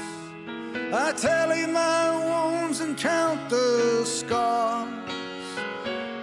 I 0.94 1.12
tally 1.12 1.66
my 1.66 2.10
wounds 2.26 2.80
and 2.80 2.98
count 2.98 3.50
the 3.50 4.06
scars. 4.06 4.88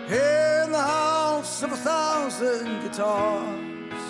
In 0.08 0.72
the 0.72 0.80
house 0.80 1.62
of 1.62 1.72
a 1.72 1.76
thousand 1.76 2.80
guitars, 2.80 4.02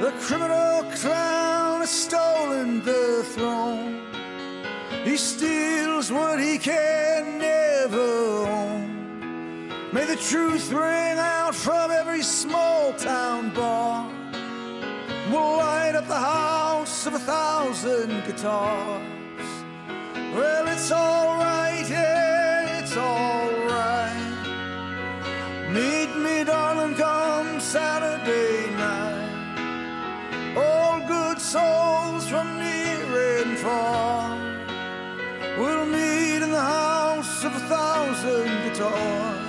the 0.00 0.10
criminal 0.20 0.90
clown 0.94 1.80
has 1.80 1.90
stolen 1.90 2.82
the 2.82 3.24
throne. 3.34 4.00
He 5.04 5.18
steals 5.18 6.10
what 6.10 6.40
he 6.40 6.56
can 6.56 7.36
never 7.36 8.46
own. 8.56 9.68
May 9.92 10.06
the 10.06 10.16
truth 10.16 10.72
ring 10.72 11.18
out 11.18 11.54
from 11.54 11.90
every 11.90 12.22
small 12.22 12.94
town 12.94 13.52
bar. 13.52 14.19
We'll 15.30 15.58
light 15.58 15.94
up 15.94 16.08
the 16.08 16.14
house 16.14 17.06
of 17.06 17.14
a 17.14 17.20
thousand 17.20 18.24
guitars. 18.26 19.46
Well, 20.34 20.66
it's 20.66 20.90
alright, 20.90 21.88
yeah, 21.88 22.80
it's 22.80 22.96
alright. 22.96 24.16
Meet 25.70 26.16
me, 26.16 26.42
darling, 26.42 26.96
come 26.96 27.60
Saturday 27.60 28.74
night. 28.74 30.56
All 30.56 30.98
good 31.06 31.40
souls 31.40 32.28
from 32.28 32.58
near 32.58 33.42
and 33.42 33.56
far. 33.56 34.36
We'll 35.60 35.86
meet 35.86 36.42
in 36.42 36.50
the 36.50 36.60
house 36.60 37.44
of 37.44 37.54
a 37.54 37.60
thousand 37.68 38.48
guitars. 38.64 39.39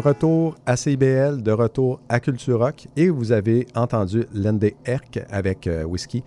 Retour 0.00 0.56
à 0.66 0.76
CIBL, 0.76 1.42
de 1.42 1.52
retour 1.52 2.00
à 2.08 2.20
Culture 2.20 2.58
Rock, 2.58 2.88
et 2.96 3.08
vous 3.08 3.32
avez 3.32 3.66
entendu 3.74 4.24
Lende 4.34 4.70
Herk 4.84 5.20
avec 5.30 5.66
euh, 5.66 5.84
Whiskey 5.84 6.22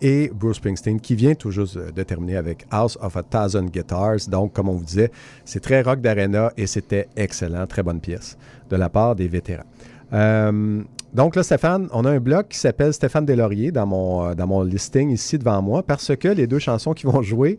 et 0.00 0.30
Bruce 0.34 0.56
Springsteen 0.56 1.00
qui 1.00 1.14
vient 1.14 1.34
tout 1.34 1.50
juste 1.50 1.76
de 1.78 2.02
terminer 2.02 2.36
avec 2.36 2.66
House 2.70 2.98
of 3.00 3.16
a 3.16 3.22
Thousand 3.22 3.64
Guitars. 3.64 4.28
Donc, 4.28 4.52
comme 4.52 4.68
on 4.68 4.74
vous 4.74 4.84
disait, 4.84 5.10
c'est 5.44 5.60
très 5.60 5.82
rock 5.82 6.00
d'arena 6.00 6.52
et 6.56 6.66
c'était 6.66 7.08
excellent, 7.16 7.66
très 7.66 7.82
bonne 7.82 8.00
pièce 8.00 8.36
de 8.70 8.76
la 8.76 8.88
part 8.88 9.14
des 9.14 9.28
vétérans. 9.28 9.64
Euh, 10.12 10.82
donc 11.12 11.36
là, 11.36 11.42
Stéphane, 11.42 11.88
on 11.92 12.04
a 12.04 12.10
un 12.10 12.20
bloc 12.20 12.48
qui 12.48 12.58
s'appelle 12.58 12.92
Stéphane 12.92 13.24
Deslauriers 13.24 13.72
dans 13.72 14.26
euh, 14.26 14.34
dans 14.34 14.46
mon 14.46 14.62
listing 14.62 15.10
ici 15.10 15.38
devant 15.38 15.62
moi 15.62 15.82
parce 15.82 16.14
que 16.16 16.28
les 16.28 16.46
deux 16.46 16.58
chansons 16.58 16.92
qui 16.92 17.06
vont 17.06 17.22
jouer 17.22 17.58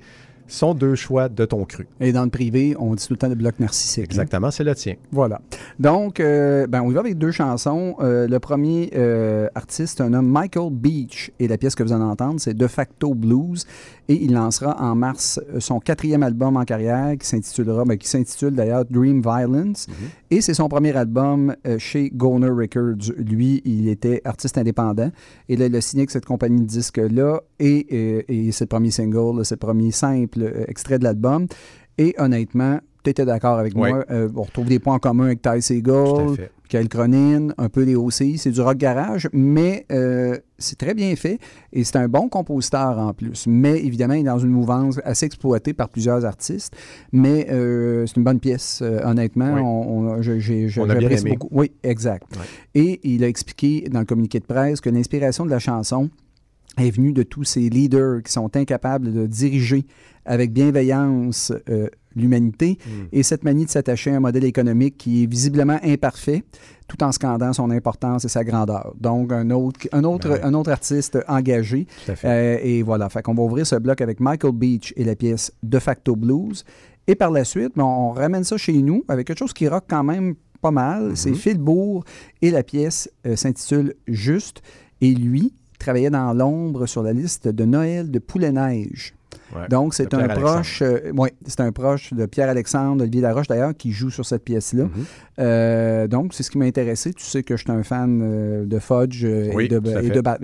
sont 0.50 0.74
deux 0.74 0.96
choix 0.96 1.30
de 1.30 1.46
ton 1.46 1.64
cru. 1.66 1.88
Et 2.00 2.12
dans 2.12 2.24
le 2.24 2.30
privé, 2.30 2.76
on 2.80 2.96
dit 2.96 3.06
tout 3.08 3.14
le 3.14 3.18
temps 3.18 3.30
le 3.30 3.36
bloc 3.36 3.60
narcissique. 3.60 4.04
hein? 4.04 4.06
Exactement, 4.06 4.52
c'est 4.52 4.64
le 4.64 4.76
tien. 4.76 4.96
Voilà. 5.12 5.42
Donc, 5.80 6.20
euh, 6.20 6.68
ben, 6.68 6.82
on 6.82 6.92
y 6.92 6.94
va 6.94 7.00
avec 7.02 7.18
deux 7.18 7.32
chansons. 7.32 7.96
Euh, 8.00 8.28
le 8.28 8.40
premier 8.40 8.92
euh, 8.96 9.48
artiste, 9.56 10.02
un 10.02 10.14
homme 10.14 10.28
Michael 10.28 10.72
Beach, 10.72 11.32
et 11.40 11.48
la 11.48 11.58
pièce 11.58 11.76
que 11.76 11.84
vous 11.84 11.94
allez 11.94 12.04
entendre, 12.04 12.40
c'est 12.40 12.54
De 12.54 12.68
facto 12.68 13.14
Blues. 13.14 13.66
Et 14.08 14.24
il 14.24 14.34
lancera 14.34 14.76
en 14.82 14.96
mars 14.96 15.40
son 15.60 15.80
quatrième 15.80 16.24
album 16.24 16.58
en 16.58 16.66
carrière 16.66 17.16
qui 17.20 17.28
s'intitulera, 17.28 17.86
ben, 17.86 17.96
qui 17.98 18.08
s'intitule 18.08 18.56
d'ailleurs 18.56 18.84
Dream 18.86 19.22
Violence. 19.22 19.88
Et 20.32 20.42
c'est 20.42 20.56
son 20.56 20.68
premier 20.68 20.96
album 20.96 21.56
chez 21.78 22.10
Goner 22.10 22.50
Records. 22.50 23.14
Lui, 23.18 23.62
il 23.66 23.88
était 23.88 24.22
artiste 24.26 24.58
indépendant. 24.58 25.12
Et 25.48 25.56
là, 25.58 25.68
il 25.68 25.76
a 25.76 25.82
signé 25.82 26.02
avec 26.02 26.12
cette 26.12 26.26
compagnie 26.26 26.62
de 26.62 26.66
disques-là. 26.66 27.42
Et, 27.60 27.86
euh, 27.92 28.22
et 28.28 28.52
c'est 28.52 28.64
le 28.66 28.70
premier 28.70 28.90
single, 28.92 29.46
c'est 29.46 29.56
le 29.56 29.60
premier 29.60 29.92
simple 29.92 30.39
euh, 30.44 30.66
extrait 30.68 31.00
de 31.00 31.04
l'album. 31.04 31.48
Et 31.98 32.16
honnêtement, 32.18 32.80
tu 33.04 33.10
étais 33.10 33.26
d'accord 33.26 33.60
avec 33.60 33.74
Oui. 33.76 33.90
moi. 33.90 34.06
euh, 34.12 34.30
on 34.36 34.44
retrouve 34.44 34.68
des 34.68 34.80
points 34.80 34.96
en 34.96 35.00
commun 35.00 35.26
avec 35.26 35.42
Ty 35.42 35.62
fait. 35.62 36.52
Kyle 36.70 36.88
Cronin, 36.88 37.48
un 37.58 37.68
peu 37.68 37.82
les 37.84 37.96
OCI. 37.96 38.38
C'est 38.38 38.52
du 38.52 38.62
rock 38.62 38.78
garage, 38.78 39.28
mais 39.34 39.88
euh, 39.92 40.38
c'est 40.60 40.78
très 40.78 40.94
bien 40.94 41.16
fait. 41.16 41.40
Et 41.74 41.84
c'est 41.84 41.96
un 41.98 42.08
bon 42.08 42.30
compositeur 42.30 43.00
en 43.00 43.12
plus. 43.14 43.48
Mais 43.48 43.80
évidemment, 43.84 44.14
il 44.14 44.20
est 44.22 44.24
dans 44.24 44.38
une 44.38 44.52
mouvance 44.52 45.00
assez 45.04 45.26
exploitée 45.26 45.74
par 45.74 45.90
plusieurs 45.90 46.26
artistes. 46.26 46.76
Mais 47.12 47.48
euh, 47.50 48.06
c'est 48.06 48.18
une 48.18 48.24
bonne 48.24 48.40
pièce, 48.40 48.84
honnêtement. 49.04 49.54
Oui. 49.56 49.62
On, 49.62 49.66
on- 50.10 50.22
je- 50.22 50.38
j'ai- 50.38 50.68
je- 50.68 50.80
On 50.80 50.84
a 50.84 50.94
bien 50.94 51.02
j'apprécie 51.02 51.22
aimé. 51.26 51.38
beaucoup. 51.40 51.50
Oui, 51.58 51.72
exact. 51.82 52.28
Et 52.76 53.00
il 53.04 53.24
a 53.24 53.28
expliqué 53.28 53.90
dans 53.92 54.00
le 54.00 54.06
communiqué 54.06 54.40
de 54.40 54.46
presse 54.46 54.80
que 54.80 54.92
l'inspiration 54.92 55.46
de 55.46 55.50
la 55.50 55.60
chanson 55.60 56.10
est 56.82 56.92
venue 56.92 57.14
de 57.14 57.24
tous 57.24 57.44
ces 57.44 57.70
leaders 57.70 58.24
qui 58.24 58.32
sont 58.32 58.56
incapables 58.56 59.14
de 59.14 59.26
diriger 59.26 59.86
avec 60.26 60.54
bienveillance 60.54 61.52
euh, 61.70 61.88
l'humanité 62.16 62.78
et 63.12 63.24
cette 63.24 63.44
manie 63.44 63.66
de 63.66 63.70
s'attacher 63.70 64.12
à 64.12 64.18
un 64.18 64.20
modèle 64.20 64.44
économique 64.44 64.98
qui 64.98 65.24
est 65.24 65.26
visiblement 65.26 65.80
imparfait 65.84 66.44
tout 66.88 67.04
en 67.04 67.12
scandant 67.12 67.54
son 67.54 67.70
importance 67.70 68.26
et 68.26 68.30
sa 68.30 68.44
grandeur. 68.44 68.94
Donc, 69.00 69.32
un 69.32 69.50
autre, 69.52 69.88
un 69.92 70.04
autre, 70.04 70.30
Ben 70.30 70.44
un 70.44 70.54
autre 70.54 70.72
artiste 70.72 71.20
engagé. 71.28 71.88
Euh, 72.26 72.58
et 72.62 72.82
voilà, 72.82 73.10
fait 73.10 73.22
qu'on 73.22 73.36
va 73.36 73.44
ouvrir 73.44 73.66
ce 73.66 73.76
bloc 73.76 74.02
avec 74.02 74.20
Michael 74.20 74.54
Beach 74.54 74.94
et 74.98 75.04
la 75.04 75.16
pièce 75.16 75.54
De 75.62 75.80
facto 75.80 76.16
Blues. 76.16 76.66
Et 77.08 77.16
par 77.16 77.32
la 77.32 77.44
suite, 77.44 77.74
ben, 77.76 77.84
on 77.84 78.12
ramène 78.12 78.44
ça 78.44 78.58
chez 78.58 78.82
nous 78.82 79.04
avec 79.08 79.28
quelque 79.28 79.40
chose 79.40 79.54
qui 79.54 79.68
rock 79.68 79.86
quand 79.88 80.04
même 80.04 80.36
pas 80.62 80.72
mal. 80.72 81.16
C'est 81.16 81.34
Phil 81.34 81.58
Bourg 81.58 82.04
et 82.42 82.52
la 82.52 82.64
pièce 82.64 83.10
euh, 83.26 83.36
s'intitule 83.36 83.96
Juste. 84.08 84.62
Et 85.02 85.14
lui 85.14 85.54
travaillait 85.80 86.10
dans 86.12 86.34
l'ombre 86.34 86.86
sur 86.86 87.02
la 87.02 87.14
liste 87.14 87.48
de 87.48 87.66
Noël 87.66 88.12
de 88.12 88.20
Poulet-Neige. 88.20 89.16
Ouais. 89.56 89.68
Donc, 89.70 89.94
c'est 89.94 90.14
un 90.14 90.28
proche, 90.28 90.82
euh, 90.82 91.12
ouais, 91.14 91.34
c'est 91.46 91.62
un 91.62 91.72
proche 91.72 92.14
de 92.14 92.26
Pierre-Alexandre, 92.26 93.02
Olivier 93.02 93.22
Laroche 93.22 93.48
d'ailleurs, 93.48 93.74
qui 93.76 93.92
joue 93.92 94.10
sur 94.10 94.26
cette 94.26 94.44
pièce-là. 94.44 94.84
Mhm. 94.84 94.92
Euh, 95.40 96.08
donc, 96.08 96.34
c'est 96.34 96.44
ce 96.44 96.52
qui 96.52 96.58
m'a 96.58 96.66
intéressé. 96.66 97.14
Tu 97.14 97.24
sais 97.26 97.44
que 97.44 97.56
je 97.58 97.64
suis 97.64 97.72
un 97.72 97.84
fan 97.84 98.20
euh, 98.22 98.66
de 98.66 98.80
Fudge 98.80 99.26
Oui, 99.54 99.66
et, 99.66 99.68
de, 99.68 99.78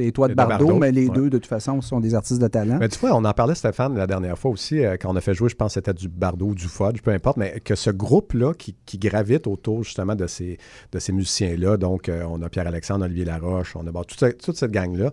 et, 0.01 0.07
et 0.07 0.11
toi 0.11 0.27
de 0.27 0.31
Et 0.31 0.35
de 0.35 0.37
Bardot, 0.37 0.65
Bardot, 0.65 0.79
mais 0.79 0.91
les 0.91 1.07
ouais. 1.07 1.13
deux, 1.13 1.29
de 1.29 1.37
toute 1.37 1.47
façon, 1.47 1.81
sont 1.81 1.99
des 1.99 2.15
artistes 2.15 2.41
de 2.41 2.47
talent. 2.47 2.77
Mais 2.79 2.87
tu 2.89 2.97
vois, 2.99 3.13
on 3.15 3.23
en 3.25 3.33
parlait, 3.33 3.55
Stéphane, 3.55 3.95
la 3.95 4.07
dernière 4.07 4.37
fois 4.37 4.51
aussi, 4.51 4.81
quand 5.01 5.11
on 5.11 5.15
a 5.15 5.21
fait 5.21 5.33
jouer, 5.33 5.49
je 5.49 5.55
pense 5.55 5.73
que 5.73 5.79
c'était 5.79 5.93
du 5.93 6.07
Bardot 6.09 6.47
ou 6.47 6.55
du 6.55 6.67
Fudge, 6.67 7.01
peu 7.01 7.11
importe, 7.11 7.37
mais 7.37 7.59
que 7.63 7.75
ce 7.75 7.89
groupe-là 7.89 8.53
qui, 8.53 8.75
qui 8.85 8.97
gravite 8.97 9.47
autour 9.47 9.83
justement 9.83 10.15
de 10.15 10.27
ces, 10.27 10.57
de 10.91 10.99
ces 10.99 11.11
musiciens-là, 11.13 11.77
donc 11.77 12.09
on 12.29 12.41
a 12.41 12.49
Pierre-Alexandre, 12.49 13.05
Olivier 13.05 13.25
Laroche, 13.25 13.75
on 13.75 13.85
a 13.85 13.91
bon, 13.91 14.03
toute, 14.03 14.19
cette- 14.19 14.41
toute 14.41 14.57
cette 14.57 14.71
gang-là, 14.71 15.11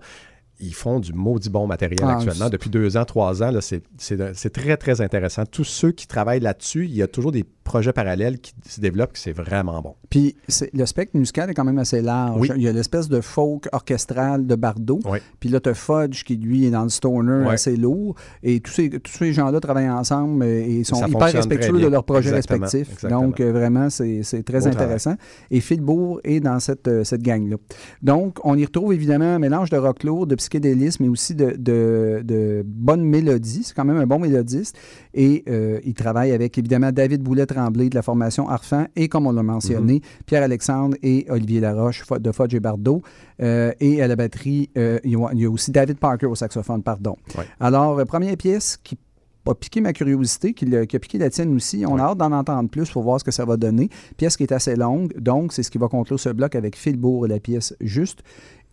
ils 0.61 0.75
font 0.75 1.01
du 1.01 1.12
maudit 1.12 1.51
bon 1.51 1.67
matériel 1.67 1.99
Ah, 2.03 2.17
actuellement. 2.17 2.49
Depuis 2.49 2.71
deux 2.71 2.97
ans, 2.97 3.05
trois 3.05 3.43
ans, 3.43 3.53
c'est 3.61 4.53
très, 4.53 4.77
très 4.77 5.01
intéressant. 5.01 5.45
Tous 5.47 5.65
ceux 5.65 5.93
qui 5.93 6.07
travaillent 6.07 6.41
là-dessus, 6.41 6.85
il 6.85 6.95
y 6.95 7.03
a 7.03 7.09
toujours 7.09 7.33
des 7.33 7.45
projets 7.73 7.95
parallèles 7.95 8.39
qui 8.39 8.53
se 8.69 8.83
développent, 8.83 9.17
c'est 9.17 9.33
vraiment 9.33 9.81
bon. 9.81 9.95
Puis 10.11 10.37
le 10.75 10.85
spectre 10.85 11.17
musical 11.17 11.49
est 11.49 11.55
quand 11.55 11.65
même 11.65 11.79
assez 11.79 12.03
large. 12.03 12.39
Oui. 12.39 12.51
Il 12.55 12.63
y 12.63 12.69
a 12.69 12.73
l'espèce 12.73 13.09
de 13.09 13.23
folk 13.23 13.67
orchestral 13.73 14.47
de 14.47 14.55
Bardot. 14.57 15.01
Oui. 15.07 15.21
Puis 15.41 15.49
là, 15.49 15.59
tu 15.59 15.71
as 15.71 15.75
Fudge 15.75 16.23
qui, 16.25 16.37
lui, 16.37 16.67
est 16.67 16.71
dans 16.71 16.83
le 16.83 16.91
stoner 16.91 17.49
assez 17.49 17.77
lourd. 17.77 18.15
Et 18.43 18.61
tous 18.61 18.73
ces, 18.73 18.91
tous 18.91 19.13
ces 19.13 19.33
gens-là 19.33 19.59
travaillent 19.59 19.89
ensemble 19.89 20.45
et 20.45 20.85
sont 20.85 20.97
Ça 20.97 21.09
hyper 21.09 21.33
respectueux 21.33 21.81
de 21.81 21.87
leurs 21.87 22.05
projets 22.05 22.29
Exactement. 22.29 22.67
respectifs. 22.67 22.93
Exactement. 22.93 23.23
Donc, 23.23 23.41
euh, 23.41 23.53
vraiment, 23.53 23.89
c'est 23.89 24.43
très 24.45 24.61
Beau 24.61 24.67
intéressant. 24.67 25.15
Et 25.51 25.61
Phil 25.61 25.81
Bourg 25.81 26.21
est 26.25 26.41
dans 26.41 26.61
cette, 26.61 26.89
euh, 26.89 27.05
cette 27.05 27.23
gang-là. 27.23 27.57
Donc, 28.03 28.37
on 28.45 28.55
y 28.59 28.65
retrouve 28.67 28.93
évidemment 28.93 29.37
un 29.37 29.39
mélange 29.39 29.71
de 29.71 29.79
rock 29.79 30.05
lourd, 30.05 30.27
de 30.27 30.35
psychédélisme, 30.35 31.05
mais 31.05 31.09
aussi 31.09 31.35
de, 31.35 31.55
de, 31.59 32.21
de 32.23 32.63
bonnes 32.67 33.05
mélodies. 33.05 33.63
C'est 33.65 33.75
quand 33.75 33.87
même 33.87 33.97
un 33.97 34.07
bon 34.07 34.19
mélodiste. 34.19 34.77
Et 35.15 35.43
euh, 35.49 35.81
il 35.85 35.95
travaille 35.95 36.33
avec, 36.33 36.59
évidemment, 36.59 36.93
David 36.93 37.23
Boulet-Tremblay 37.23 37.62
Tremblay 37.62 37.88
de 37.88 37.94
la 37.94 38.03
formation 38.03 38.48
Arfan 38.48 38.87
et, 38.96 39.09
comme 39.09 39.27
on 39.27 39.33
l'a 39.33 39.42
mentionné, 39.42 40.01
Pierre-Alexandre 40.27 40.96
et 41.03 41.27
Olivier 41.29 41.61
Laroche 41.61 42.03
de 42.20 42.33
Fudge 42.33 42.55
et 42.55 42.61
Bardot. 42.61 43.03
Euh, 43.40 43.72
et 43.81 44.03
à 44.03 44.09
la 44.09 44.16
batterie, 44.16 44.70
euh, 44.77 44.98
il 45.05 45.12
y 45.12 45.16
a- 45.16 45.29
il 45.33 45.40
y 45.40 45.44
a 45.44 45.51
aussi 45.51 45.70
David 45.70 45.98
Parker 45.98 46.27
au 46.27 46.35
saxophone, 46.35 46.83
pardon. 46.83 47.16
Ouais. 47.38 47.44
Alors, 47.61 47.98
euh, 47.98 48.05
première 48.05 48.37
pièce 48.37 48.79
qui 48.83 48.98
a 49.46 49.55
piqué 49.55 49.81
ma 49.81 49.92
curiosité, 49.92 50.55
qui, 50.55 50.64
a 50.77 50.87
piqué 50.87 51.18
la 51.18 51.31
tienne 51.31 51.55
aussi. 51.55 51.85
On 51.87 51.98
a 51.98 52.03
hâte 52.03 52.18
d'en 52.18 52.33
entendre 52.33 52.68
plus 52.68 52.90
pour 52.90 53.03
voir 53.03 53.18
ce 53.20 53.25
que 53.25 53.31
ça 53.33 53.44
va 53.44 53.57
donner. 53.57 53.88
Pièce 54.16 54.37
qui 54.37 54.42
est 54.44 54.53
assez 54.53 54.77
longue, 54.77 55.12
donc 55.18 55.53
c'est 55.53 55.62
ce 55.62 55.70
qui 55.70 55.79
va 55.79 55.88
conclure 55.88 56.18
ce 56.20 56.29
bloc 56.31 56.55
avec 56.55 56.77
Phil 56.77 56.96
Bourg 56.96 57.27
et 57.27 57.29
la 57.29 57.40
pièce 57.40 57.75
Juste. 57.81 58.20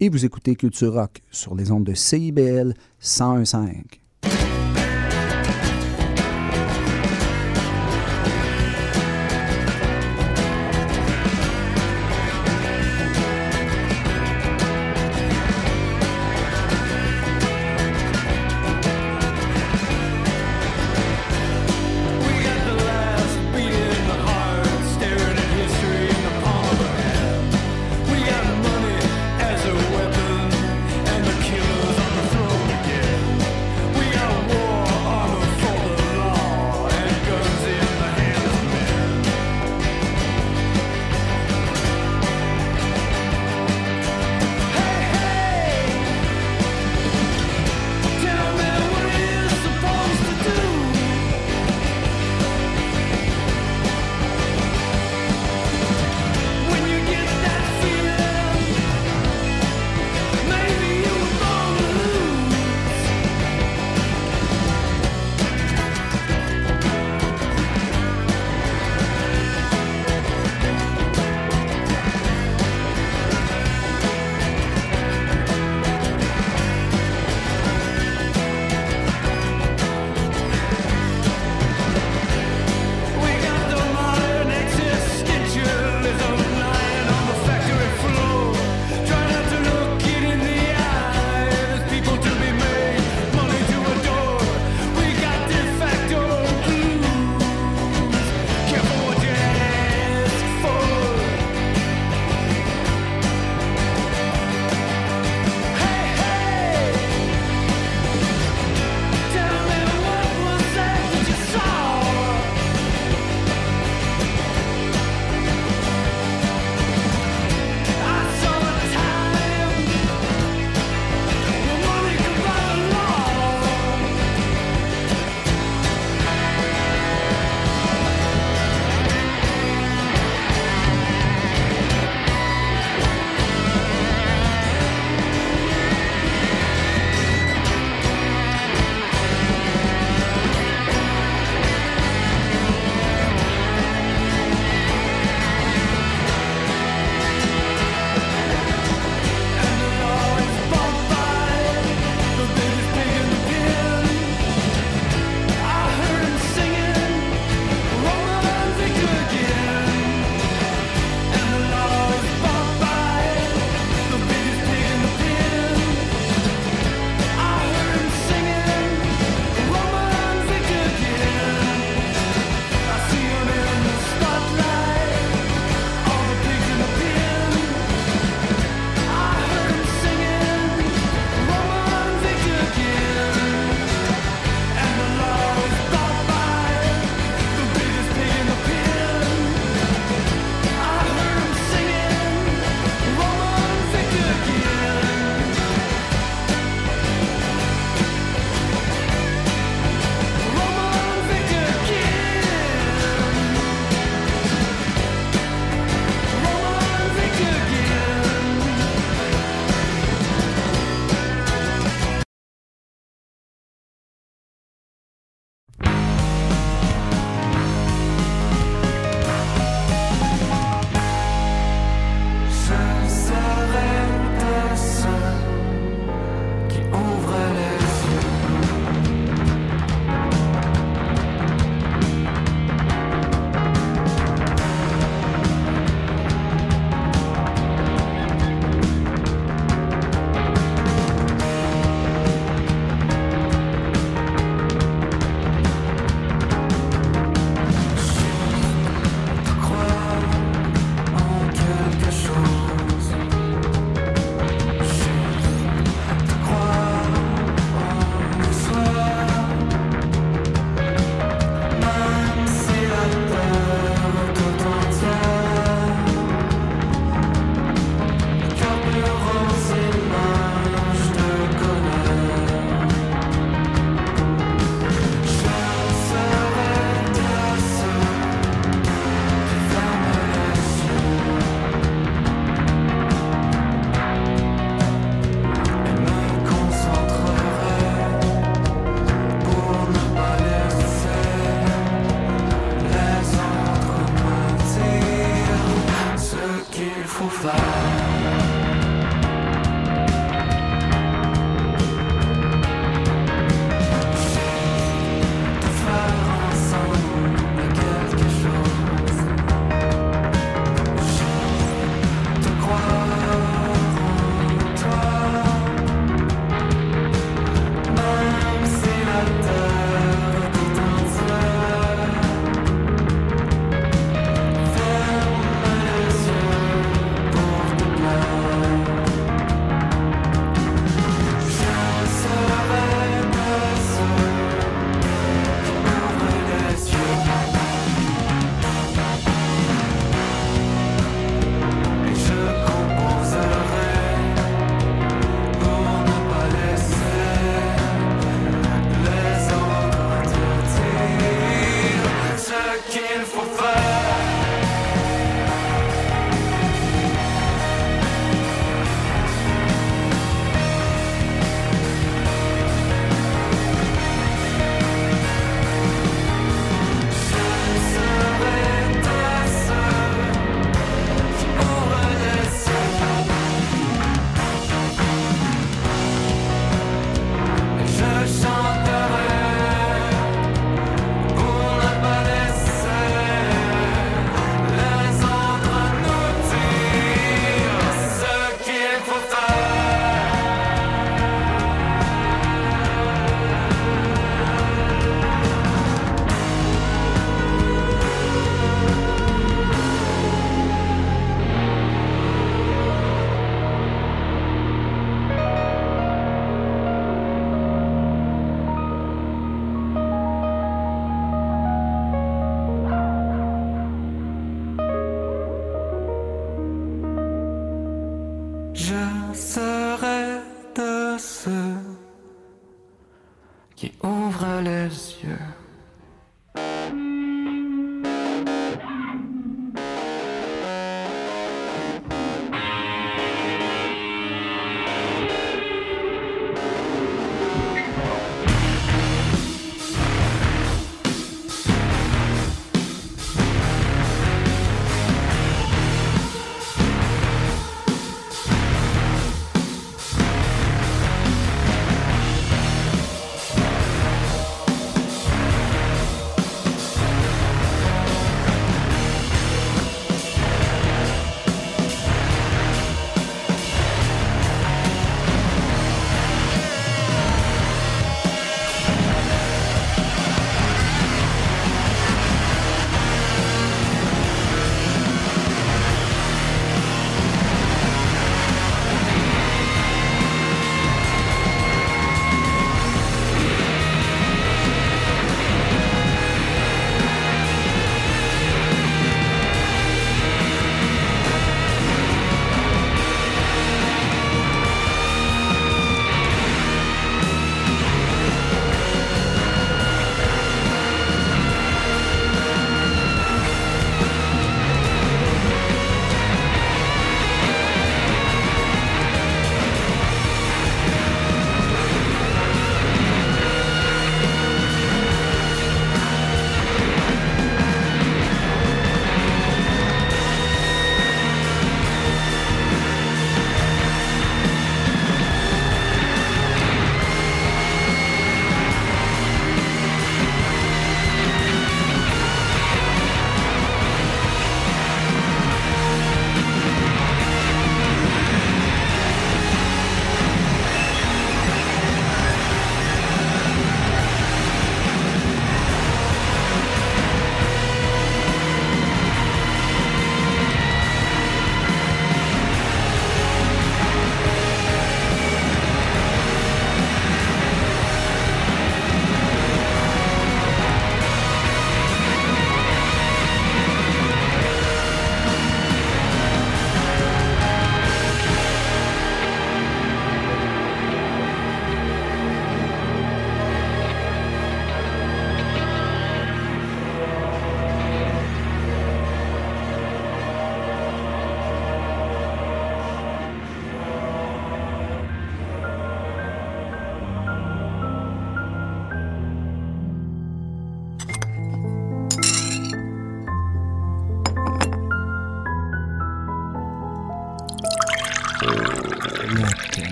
Et 0.00 0.08
vous 0.10 0.24
écoutez 0.24 0.54
Culture 0.56 0.92
Rock 0.94 1.22
sur 1.30 1.54
les 1.54 1.70
ondes 1.72 1.84
de 1.84 1.94
CIBL 1.94 2.74
101.5. 3.00 4.00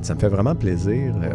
Écoute, 0.00 0.06
ça 0.06 0.14
me 0.14 0.20
fait 0.20 0.28
vraiment 0.28 0.54
plaisir. 0.54 1.14
Euh, 1.22 1.30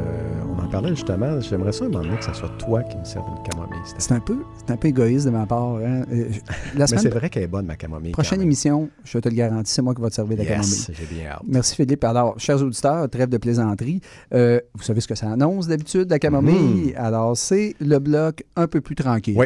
on 0.49 0.63
en 0.65 0.67
parlait 0.67 0.89
justement. 0.89 1.39
J'aimerais 1.39 1.71
ça 1.71 1.85
un 1.85 1.89
moment 1.89 2.03
donné 2.03 2.17
que 2.17 2.25
ce 2.25 2.33
soit 2.33 2.49
toi 2.57 2.81
qui 2.81 2.97
me 2.97 3.03
serve 3.05 3.25
une 3.37 3.43
camomille. 3.47 3.77
C'est 3.99 4.11
un 4.11 4.19
peu, 4.19 4.37
un 4.67 4.75
peu 4.75 4.87
égoïste 4.87 5.27
de 5.27 5.29
ma 5.29 5.45
part. 5.45 5.75
hein. 5.75 6.01
Euh, 6.11 6.29
Mais 6.75 6.87
c'est 6.87 7.09
vrai 7.09 7.29
qu'elle 7.29 7.43
est 7.43 7.47
bonne, 7.47 7.67
ma 7.67 7.75
camomille. 7.75 8.13
prochaine 8.13 8.41
émission, 8.41 8.89
je 9.03 9.19
te 9.19 9.29
le 9.29 9.35
garantis, 9.35 9.71
c'est 9.71 9.83
moi 9.83 9.93
qui 9.93 10.01
va 10.01 10.09
te 10.09 10.15
servir 10.15 10.39
la 10.39 10.45
camomille. 10.45 10.85
J'ai 10.91 11.05
bien 11.05 11.27
hâte. 11.29 11.43
Merci 11.47 11.75
Philippe. 11.75 12.03
Alors, 12.05 12.39
chers 12.39 12.59
auditeurs, 12.63 13.07
trêve 13.07 13.29
de 13.29 13.37
plaisanterie. 13.37 14.01
Euh, 14.33 14.59
vous 14.73 14.81
savez 14.81 14.99
ce 14.99 15.07
que 15.07 15.15
ça 15.15 15.29
annonce 15.31 15.67
d'habitude, 15.67 16.09
la 16.09 16.17
camomille? 16.17 16.95
Alors, 16.97 17.37
c'est 17.37 17.75
le 17.79 17.99
bloc 17.99 18.43
un 18.55 18.65
peu 18.65 18.81
plus 18.81 18.95
tranquille. 18.95 19.35
Oui, 19.37 19.45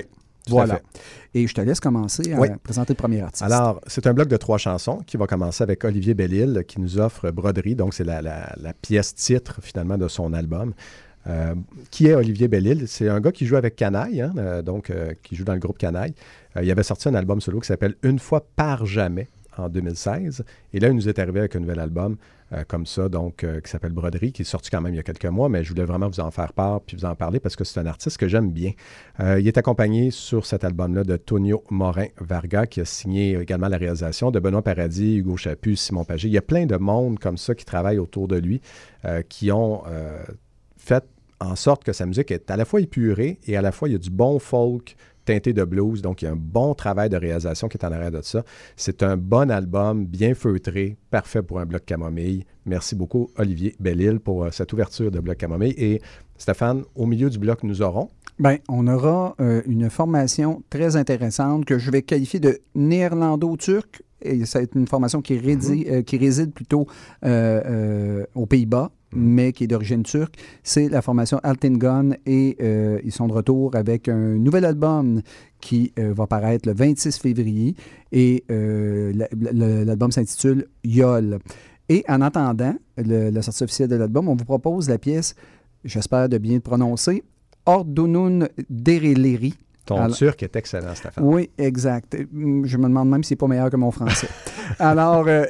Voilà. 0.49 0.79
Et 1.33 1.45
je 1.47 1.53
te 1.53 1.61
laisse 1.61 1.79
commencer 1.79 2.33
à 2.33 2.39
Oui. 2.39 2.47
présenter 2.63 2.93
le 2.93 2.97
premier 2.97 3.21
artiste. 3.21 3.43
Alors, 3.43 3.79
c'est 3.87 4.07
un 4.07 4.13
bloc 4.13 4.27
de 4.27 4.37
trois 4.37 4.57
chansons 4.57 4.99
qui 5.05 5.17
va 5.17 5.27
commencer 5.27 5.63
avec 5.63 5.83
Olivier 5.83 6.13
Bellil 6.13 6.63
qui 6.67 6.81
nous 6.81 6.99
offre 6.99 7.29
Broderie. 7.31 7.75
Donc, 7.75 7.93
c'est 7.93 8.03
la, 8.03 8.21
la- 8.21 8.53
la 8.59 8.73
pièce 8.73 9.13
titre 9.15 9.59
finalement 9.61 9.97
de 9.97 10.07
son 10.07 10.33
album. 10.33 10.73
Euh, 11.27 11.53
qui 11.91 12.07
est 12.07 12.13
Olivier 12.15 12.47
Bellil? 12.47 12.87
C'est 12.87 13.09
un 13.09 13.19
gars 13.19 13.31
qui 13.31 13.45
joue 13.45 13.57
avec 13.57 13.75
Canaille, 13.75 14.21
hein, 14.21 14.33
euh, 14.37 14.61
donc 14.61 14.89
euh, 14.89 15.13
qui 15.21 15.35
joue 15.35 15.43
dans 15.43 15.53
le 15.53 15.59
groupe 15.59 15.77
Canaille. 15.77 16.13
Il 16.61 16.71
avait 16.71 16.81
sorti 16.83 17.07
un 17.09 17.13
album 17.13 17.41
solo 17.41 17.59
qui 17.59 17.67
s'appelle 17.67 17.95
Une 18.03 18.17
fois 18.19 18.43
par 18.55 18.85
jamais 18.85 19.27
en 19.57 19.69
2016. 19.69 20.43
Et 20.73 20.79
là, 20.79 20.87
il 20.87 20.95
nous 20.95 21.07
est 21.09 21.19
arrivé 21.19 21.39
avec 21.39 21.55
un 21.55 21.59
nouvel 21.59 21.79
album 21.79 22.15
euh, 22.53 22.63
comme 22.67 22.85
ça, 22.85 23.09
donc 23.09 23.43
euh, 23.43 23.59
qui 23.61 23.69
s'appelle 23.69 23.91
Broderie, 23.91 24.31
qui 24.31 24.41
est 24.41 24.45
sorti 24.45 24.69
quand 24.69 24.81
même 24.81 24.93
il 24.93 24.97
y 24.97 24.99
a 24.99 25.03
quelques 25.03 25.25
mois, 25.25 25.49
mais 25.49 25.63
je 25.63 25.69
voulais 25.69 25.85
vraiment 25.85 26.07
vous 26.07 26.19
en 26.19 26.31
faire 26.31 26.53
part 26.53 26.81
puis 26.81 26.97
vous 26.97 27.05
en 27.05 27.15
parler 27.15 27.39
parce 27.39 27.55
que 27.55 27.63
c'est 27.63 27.79
un 27.79 27.85
artiste 27.85 28.17
que 28.17 28.27
j'aime 28.27 28.51
bien. 28.51 28.71
Euh, 29.19 29.39
il 29.39 29.47
est 29.47 29.57
accompagné 29.57 30.11
sur 30.11 30.45
cet 30.45 30.63
album-là 30.63 31.03
de 31.03 31.17
Tonio 31.17 31.63
Morin-Varga, 31.69 32.65
qui 32.67 32.81
a 32.81 32.85
signé 32.85 33.37
également 33.39 33.67
la 33.67 33.77
réalisation 33.77 34.31
de 34.31 34.39
Benoît 34.39 34.63
Paradis, 34.63 35.17
Hugo 35.17 35.37
Chaput, 35.37 35.75
Simon 35.75 36.05
Pagé. 36.05 36.27
Il 36.27 36.33
y 36.33 36.37
a 36.37 36.41
plein 36.41 36.65
de 36.65 36.77
monde 36.77 37.19
comme 37.19 37.37
ça 37.37 37.53
qui 37.55 37.65
travaille 37.65 37.99
autour 37.99 38.27
de 38.27 38.37
lui, 38.37 38.61
qui 39.29 39.51
ont 39.51 39.83
fait 40.77 41.05
en 41.39 41.55
sorte 41.55 41.83
que 41.83 41.93
sa 41.93 42.05
musique 42.05 42.31
est 42.31 42.51
à 42.51 42.57
la 42.57 42.65
fois 42.65 42.81
épurée 42.81 43.39
et 43.47 43.55
à 43.55 43.61
la 43.61 43.71
fois 43.71 43.87
il 43.87 43.93
y 43.93 43.95
a 43.95 43.99
du 43.99 44.09
bon 44.09 44.39
folk 44.39 44.95
teinté 45.29 45.53
de 45.53 45.63
blues. 45.63 46.01
Donc, 46.01 46.23
il 46.23 46.25
y 46.25 46.27
a 46.27 46.31
un 46.31 46.35
bon 46.35 46.73
travail 46.73 47.07
de 47.07 47.15
réalisation 47.15 47.67
qui 47.67 47.77
est 47.77 47.85
en 47.85 47.91
arrière 47.91 48.09
de 48.09 48.23
ça. 48.23 48.43
C'est 48.75 49.03
un 49.03 49.15
bon 49.15 49.51
album, 49.51 50.07
bien 50.07 50.33
feutré, 50.33 50.97
parfait 51.11 51.43
pour 51.43 51.59
un 51.59 51.67
bloc 51.67 51.85
camomille. 51.85 52.45
Merci 52.65 52.95
beaucoup, 52.95 53.29
Olivier 53.37 53.75
Bellil, 53.79 54.19
pour 54.19 54.43
euh, 54.43 54.49
cette 54.51 54.73
ouverture 54.73 55.11
de 55.11 55.19
bloc 55.19 55.37
camomille. 55.37 55.75
Et 55.77 56.01
Stéphane, 56.35 56.83
au 56.95 57.05
milieu 57.05 57.29
du 57.29 57.37
bloc, 57.37 57.61
nous 57.61 57.83
aurons? 57.83 58.09
Bien, 58.39 58.57
on 58.69 58.87
aura 58.87 59.35
euh, 59.39 59.61
une 59.67 59.91
formation 59.91 60.63
très 60.71 60.95
intéressante 60.95 61.65
que 61.65 61.77
je 61.77 61.91
vais 61.91 62.01
qualifier 62.01 62.39
de 62.39 62.59
néerlando-turc. 62.73 64.01
Et 64.21 64.45
c'est 64.45 64.75
une 64.75 64.87
formation 64.87 65.21
qui, 65.21 65.33
Mhm. 65.33 65.83
euh, 65.87 66.01
qui 66.01 66.17
réside 66.17 66.51
plutôt 66.53 66.85
euh, 67.25 67.61
euh, 67.65 68.25
aux 68.35 68.45
Pays-Bas, 68.45 68.91
Mhm. 69.13 69.21
mais 69.23 69.51
qui 69.53 69.63
est 69.63 69.67
d'origine 69.67 70.03
turque. 70.03 70.35
C'est 70.63 70.89
la 70.89 71.01
formation 71.01 71.39
Altingun 71.43 72.11
et 72.25 72.57
euh, 72.61 72.99
ils 73.03 73.11
sont 73.11 73.27
de 73.27 73.33
retour 73.33 73.75
avec 73.75 74.07
un 74.09 74.35
nouvel 74.37 74.65
album 74.65 75.21
qui 75.61 75.91
euh, 75.99 76.13
va 76.13 76.27
paraître 76.27 76.67
le 76.67 76.75
26 76.75 77.17
février. 77.17 77.75
Et 78.11 78.43
euh, 78.51 79.11
la- 79.15 79.27
la- 79.53 79.85
l'album 79.85 80.11
s'intitule 80.11 80.67
Yol. 80.83 81.39
Et 81.89 82.03
en 82.07 82.21
attendant 82.21 82.75
le- 82.97 83.29
la 83.31 83.41
sortie 83.41 83.63
officielle 83.63 83.89
de 83.89 83.95
l'album, 83.95 84.27
on 84.27 84.35
vous 84.35 84.45
propose 84.45 84.87
la 84.89 84.97
pièce, 84.99 85.33
j'espère 85.83 86.29
de 86.29 86.37
bien 86.37 86.55
le 86.55 86.59
prononcer, 86.59 87.23
Ordunun 87.65 88.47
Dereleri. 88.69 89.53
Ton 89.89 89.97
Alors- 89.97 90.15
turc 90.15 90.43
est 90.43 90.55
excellent, 90.55 90.93
Stéphane. 90.93 91.23
Oui, 91.23 91.49
exact. 91.57 92.15
Je 92.15 92.77
me 92.77 92.83
demande 92.83 93.09
même 93.09 93.23
si 93.23 93.29
c'est 93.29 93.35
pas 93.35 93.47
meilleur 93.47 93.71
que 93.71 93.75
mon 93.75 93.89
français. 93.89 94.27
Alors, 94.79 95.25
euh, 95.27 95.45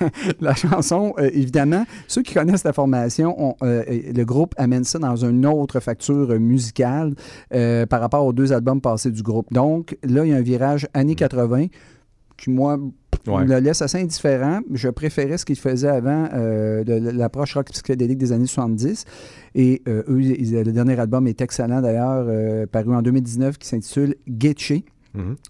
la 0.40 0.54
chanson, 0.54 1.12
euh, 1.18 1.28
évidemment, 1.32 1.84
ceux 2.06 2.22
qui 2.22 2.34
connaissent 2.34 2.62
la 2.62 2.72
formation, 2.72 3.56
euh, 3.62 3.82
le 3.88 4.24
groupe 4.24 4.54
amène 4.58 4.84
ça 4.84 5.00
dans 5.00 5.16
une 5.16 5.44
autre 5.44 5.80
facture 5.80 6.38
musicale 6.38 7.14
par 7.50 8.00
rapport 8.00 8.24
aux 8.24 8.32
deux 8.32 8.52
albums 8.52 8.80
passés 8.80 9.10
du 9.10 9.22
groupe. 9.22 9.52
Donc, 9.52 9.96
là, 10.04 10.24
il 10.24 10.30
y 10.30 10.32
a 10.32 10.36
un 10.36 10.42
virage 10.42 10.86
années 10.94 11.16
80 11.16 11.66
qui, 12.36 12.50
moi, 12.50 12.78
Ouais. 13.26 13.44
me 13.44 13.60
laisse 13.60 13.82
assez 13.82 13.98
indifférent. 13.98 14.60
Je 14.72 14.88
préférais 14.88 15.38
ce 15.38 15.44
qu'ils 15.44 15.58
faisaient 15.58 15.88
avant, 15.88 16.28
euh, 16.32 16.84
l'approche 17.12 17.54
rock 17.54 17.70
psychédélique 17.70 18.18
des 18.18 18.32
années 18.32 18.46
70. 18.46 19.04
Et 19.54 19.82
euh, 19.88 20.02
eux, 20.08 20.18
le 20.18 20.70
dernier 20.72 20.98
album 20.98 21.26
est 21.26 21.40
excellent 21.40 21.80
d'ailleurs, 21.80 22.24
euh, 22.28 22.66
paru 22.66 22.94
en 22.94 23.02
2019, 23.02 23.58
qui 23.58 23.68
s'intitule 23.68 24.14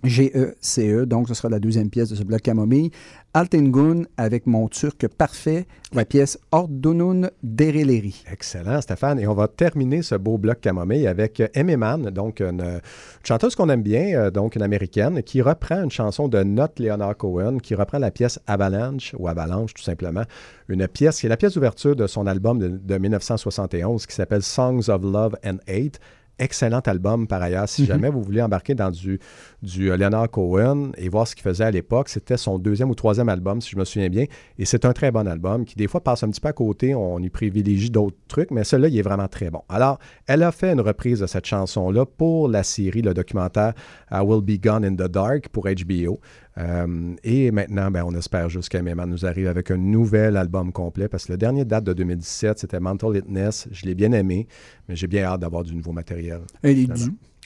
G-E-C-E, 0.05 1.07
donc 1.07 1.29
ce 1.29 1.35
sera 1.35 1.49
la 1.49 1.59
deuxième 1.59 1.91
pièce 1.91 2.09
de 2.09 2.15
ce 2.15 2.23
bloc 2.23 2.43
Camomille. 2.43 2.91
Altengun 3.33 4.05
avec 4.17 4.47
mon 4.47 4.67
turc 4.69 5.07
parfait, 5.07 5.67
la 5.93 6.05
pièce 6.05 6.39
Ordunun 6.51 7.31
Dereleri. 7.45 8.25
Excellent, 8.31 8.81
Stéphane. 8.81 9.21
Et 9.21 9.29
on 9.29 9.35
va 9.35 9.47
terminer 9.47 10.03
ce 10.03 10.17
beau 10.17 10.37
bloc 10.37 10.61
camomille 10.61 11.07
avec 11.07 11.41
Amy 11.55 11.77
Mann, 11.77 12.11
donc 12.11 12.41
une, 12.41 12.61
une 12.61 12.81
chanteuse 13.23 13.55
qu'on 13.55 13.69
aime 13.69 13.83
bien, 13.83 14.19
euh, 14.19 14.31
donc 14.33 14.57
une 14.57 14.63
américaine, 14.63 15.23
qui 15.23 15.43
reprend 15.43 15.85
une 15.85 15.91
chanson 15.93 16.27
de 16.27 16.43
Not 16.43 16.79
Leonard 16.79 17.17
Cohen, 17.17 17.59
qui 17.59 17.77
reprend 17.77 17.99
la 17.99 18.11
pièce 18.11 18.41
Avalanche, 18.49 19.15
ou 19.17 19.29
Avalanche 19.29 19.75
tout 19.75 19.83
simplement, 19.83 20.25
une 20.69 20.89
pièce 20.89 21.21
qui 21.21 21.27
est 21.27 21.29
la 21.29 21.37
pièce 21.37 21.55
d'ouverture 21.55 21.95
de 21.95 22.09
son 22.09 22.27
album 22.27 22.59
de 22.59 22.99
1971 22.99 24.07
qui 24.07 24.15
s'appelle 24.15 24.43
Songs 24.43 24.89
of 24.89 25.03
Love 25.03 25.37
and 25.45 25.59
Hate. 25.69 26.01
Excellent 26.41 26.81
album 26.81 27.27
par 27.27 27.43
ailleurs. 27.43 27.69
Si 27.69 27.85
jamais 27.85 28.09
vous 28.09 28.23
voulez 28.23 28.41
embarquer 28.41 28.75
dans 28.75 28.91
du, 28.91 29.21
du 29.63 29.91
euh, 29.91 29.97
Leonard 29.97 30.31
Cohen 30.31 30.93
et 30.97 31.09
voir 31.09 31.27
ce 31.27 31.35
qu'il 31.35 31.43
faisait 31.43 31.65
à 31.65 31.71
l'époque, 31.71 32.09
c'était 32.09 32.37
son 32.37 32.59
deuxième 32.59 32.91
ou 32.91 32.95
troisième 32.95 33.29
album, 33.29 33.61
si 33.61 33.71
je 33.71 33.77
me 33.77 33.85
souviens 33.85 34.09
bien. 34.09 34.25
Et 34.59 34.65
c'est 34.65 34.85
un 34.85 34.93
très 34.93 35.11
bon 35.11 35.27
album 35.27 35.65
qui, 35.65 35.77
des 35.77 35.89
fois, 35.89 36.03
passe 36.03 36.23
un 36.23 36.31
petit 36.31 36.41
peu 36.41 36.49
à 36.49 36.53
côté. 36.53 36.95
On 36.95 37.19
y 37.19 37.31
privilégie 37.31 37.91
d'autres 37.91 38.17
trucs, 38.29 38.51
mais 38.51 38.65
celui-là, 38.65 38.89
il 38.89 38.99
est 38.99 39.03
vraiment 39.03 39.29
très 39.29 39.51
bon. 39.51 39.63
Alors, 39.69 39.99
elle 40.27 40.43
a 40.43 40.53
fait 40.53 40.73
une 40.73 40.81
reprise 40.81 41.21
de 41.21 41.27
cette 41.27 41.47
chanson-là 41.47 42.07
pour 42.07 42.49
la 42.49 42.63
série, 42.63 43.03
le 43.03 43.15
documentaire 43.15 43.75
I 44.11 44.21
Will 44.21 44.43
Be 44.43 44.63
Gone 44.63 44.85
in 44.85 44.95
the 44.95 45.11
Dark 45.11 45.49
pour 45.49 45.65
HBO. 45.65 46.21
Euh, 46.59 47.15
et 47.23 47.51
maintenant, 47.51 47.91
ben, 47.91 48.05
on 48.05 48.15
espère 48.15 48.49
juste 48.49 48.69
qu'Emma 48.69 49.07
nous 49.07 49.25
arrive 49.25 49.47
avec 49.47 49.71
un 49.71 49.77
nouvel 49.77 50.37
album 50.37 50.73
complet 50.73 51.09
parce 51.09 51.27
que 51.27 51.33
le 51.33 51.39
dernier 51.39 51.65
date 51.65 51.85
de 51.85 51.93
2017, 51.93 52.59
c'était 52.59 52.81
Mental 52.81 53.17
Illness. 53.17 53.69
Je 53.71 53.87
l'ai 53.87 53.95
bien 53.95 54.13
aimé, 54.13 54.47
mais 54.89 54.97
j'ai 54.97 55.07
bien 55.07 55.25
hâte 55.25 55.41
d'avoir 55.41 55.63
du 55.63 55.75
nouveau 55.75 55.93
matériel. 55.93 56.41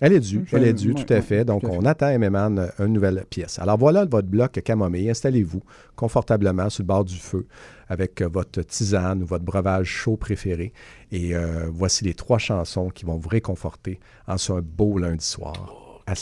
Elle 0.01 0.13
est 0.13 0.21
due, 0.21 0.45
elle 0.53 0.65
est 0.65 0.73
due, 0.73 0.93
ouais, 0.93 1.05
tout 1.05 1.13
à 1.13 1.23
fait. 1.23 1.45
Donc, 1.45 1.63
on 1.65 1.85
attend 1.85 2.19
MM 2.19 2.69
une 2.81 2.87
nouvelle 2.87 3.25
pièce. 3.31 3.59
Alors, 3.61 3.79
voilà 3.79 4.05
votre 4.05 4.27
bloc 4.27 4.61
camomille. 4.65 5.09
Installez-vous 5.09 5.63
confortablement 5.95 6.69
sur 6.69 6.83
le 6.83 6.89
bord 6.89 7.05
du 7.05 7.17
feu 7.17 7.47
avec 7.89 8.21
euh, 8.21 8.29
votre 8.29 8.63
tisane 8.63 9.23
ou 9.23 9.27
votre 9.27 9.45
breuvage 9.45 9.87
chaud 9.87 10.17
préféré. 10.17 10.73
Et 11.13 11.35
euh, 11.35 11.69
voici 11.71 12.05
les 12.05 12.15
trois 12.15 12.39
chansons 12.39 12.89
qui 12.89 13.05
vont 13.05 13.17
vous 13.17 13.29
réconforter 13.29 14.01
en 14.27 14.37
ce 14.37 14.55
beau 14.61 14.99
lundi 14.99 15.25
soir 15.25 16.03
à. 16.07 16.15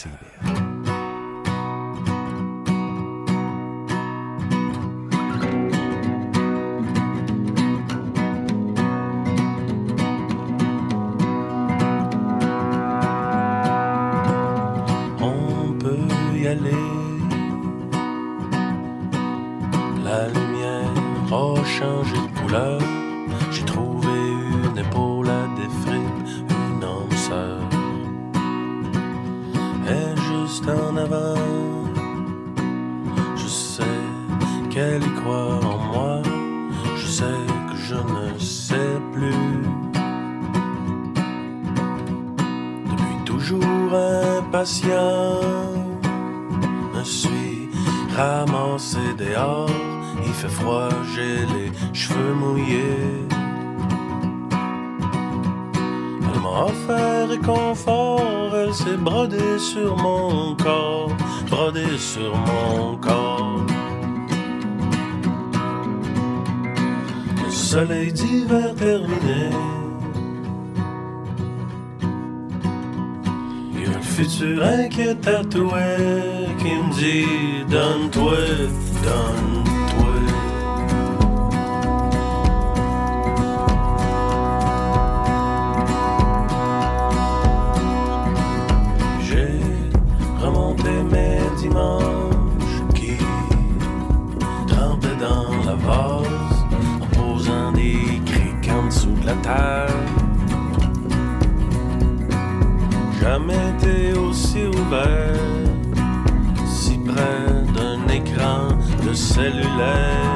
Cellulaire. 109.15 110.32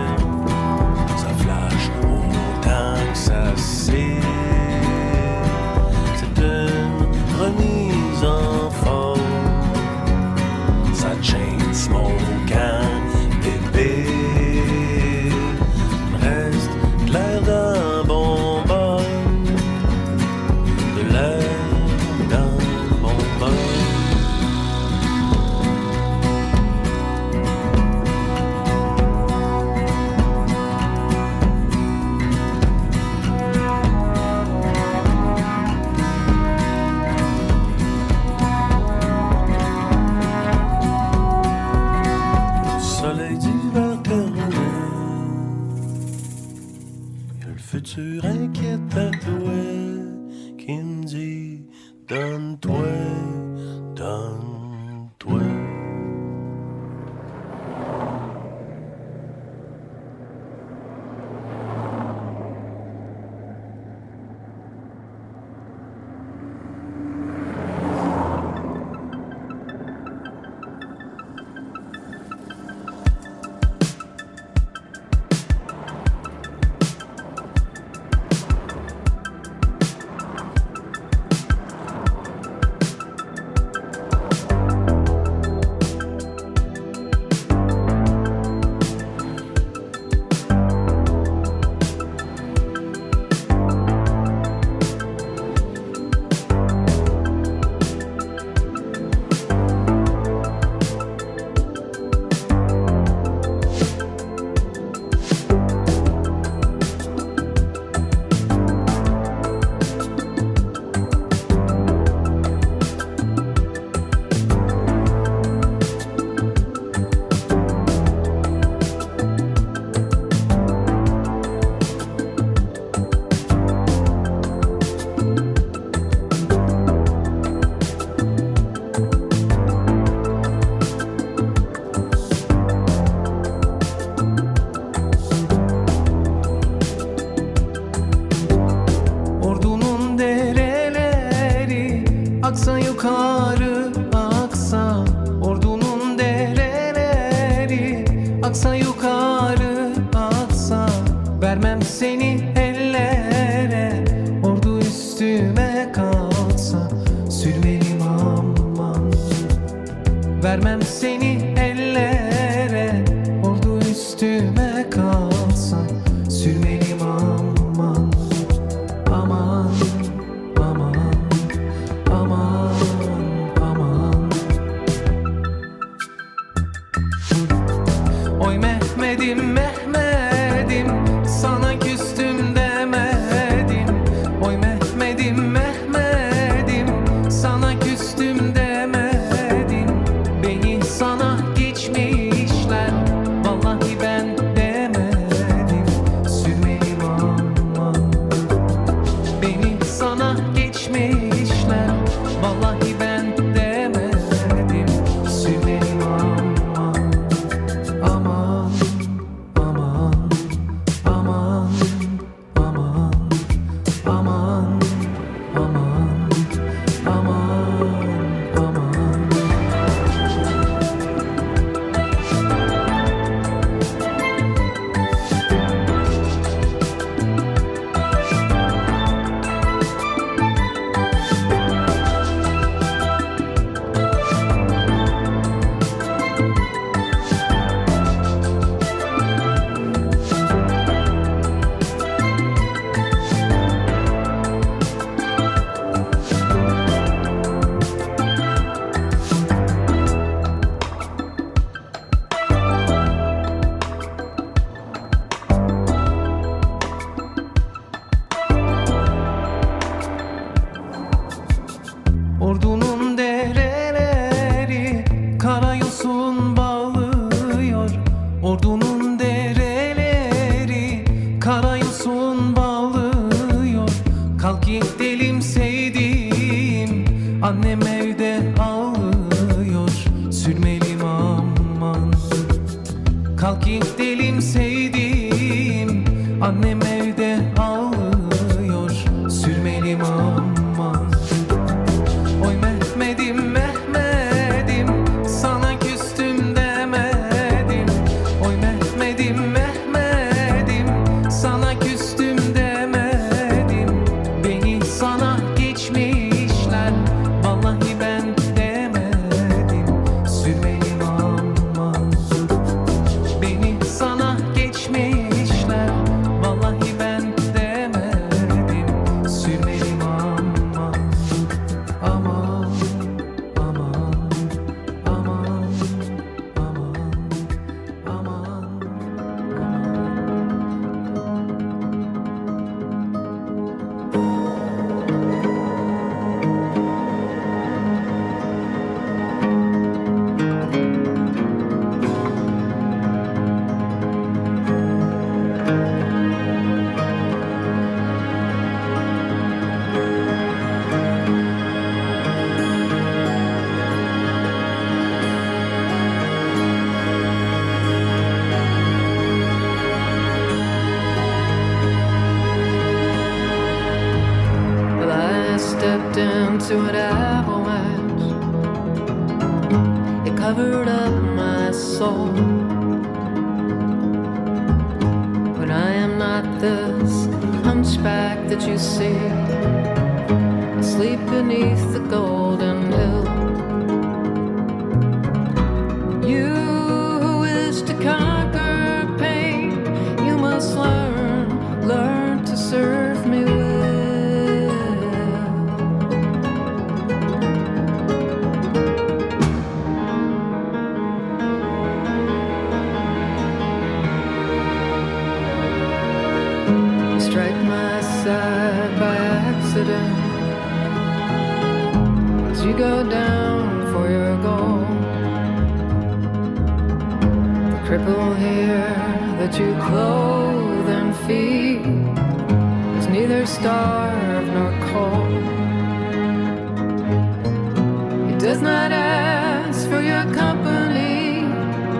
does 428.56 428.62
not 428.62 428.90
ask 428.90 429.86
for 429.86 430.00
your 430.00 430.24
company, 430.32 431.42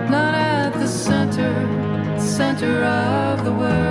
not 0.09 0.33
at 0.33 0.73
the 0.73 0.87
center, 0.87 1.53
center 2.19 2.83
of 2.83 3.45
the 3.45 3.51
world. 3.51 3.87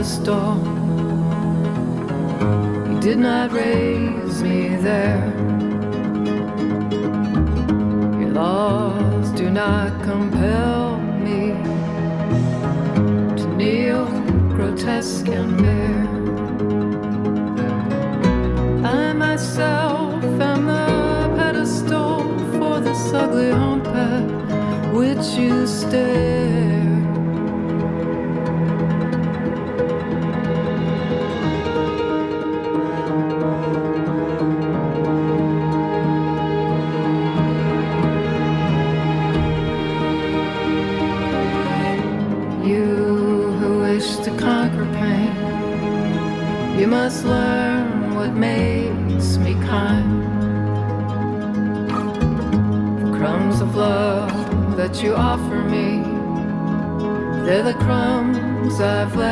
Store 0.00 0.67
did 3.08 3.20
not 3.20 3.50
raise 3.52 4.42
me 4.42 4.76
there. 4.76 5.32
Your 8.20 8.32
laws 8.32 9.30
do 9.30 9.48
not 9.48 10.02
compel 10.02 10.98
me 10.98 11.54
to 13.38 13.46
kneel 13.56 14.04
grotesque 14.54 15.26
and 15.28 15.56
bare. 15.56 16.06
I 18.84 19.14
myself 19.14 20.22
am 20.52 20.66
the 20.66 21.34
pedestal 21.34 22.18
for 22.58 22.78
this 22.80 23.14
ugly 23.14 23.52
home 23.52 23.80
pet 23.84 24.92
which 24.92 25.26
you 25.28 25.66
stare. 25.66 26.97
crumbs 57.78 58.80
I've 58.80 59.14
left. 59.16 59.27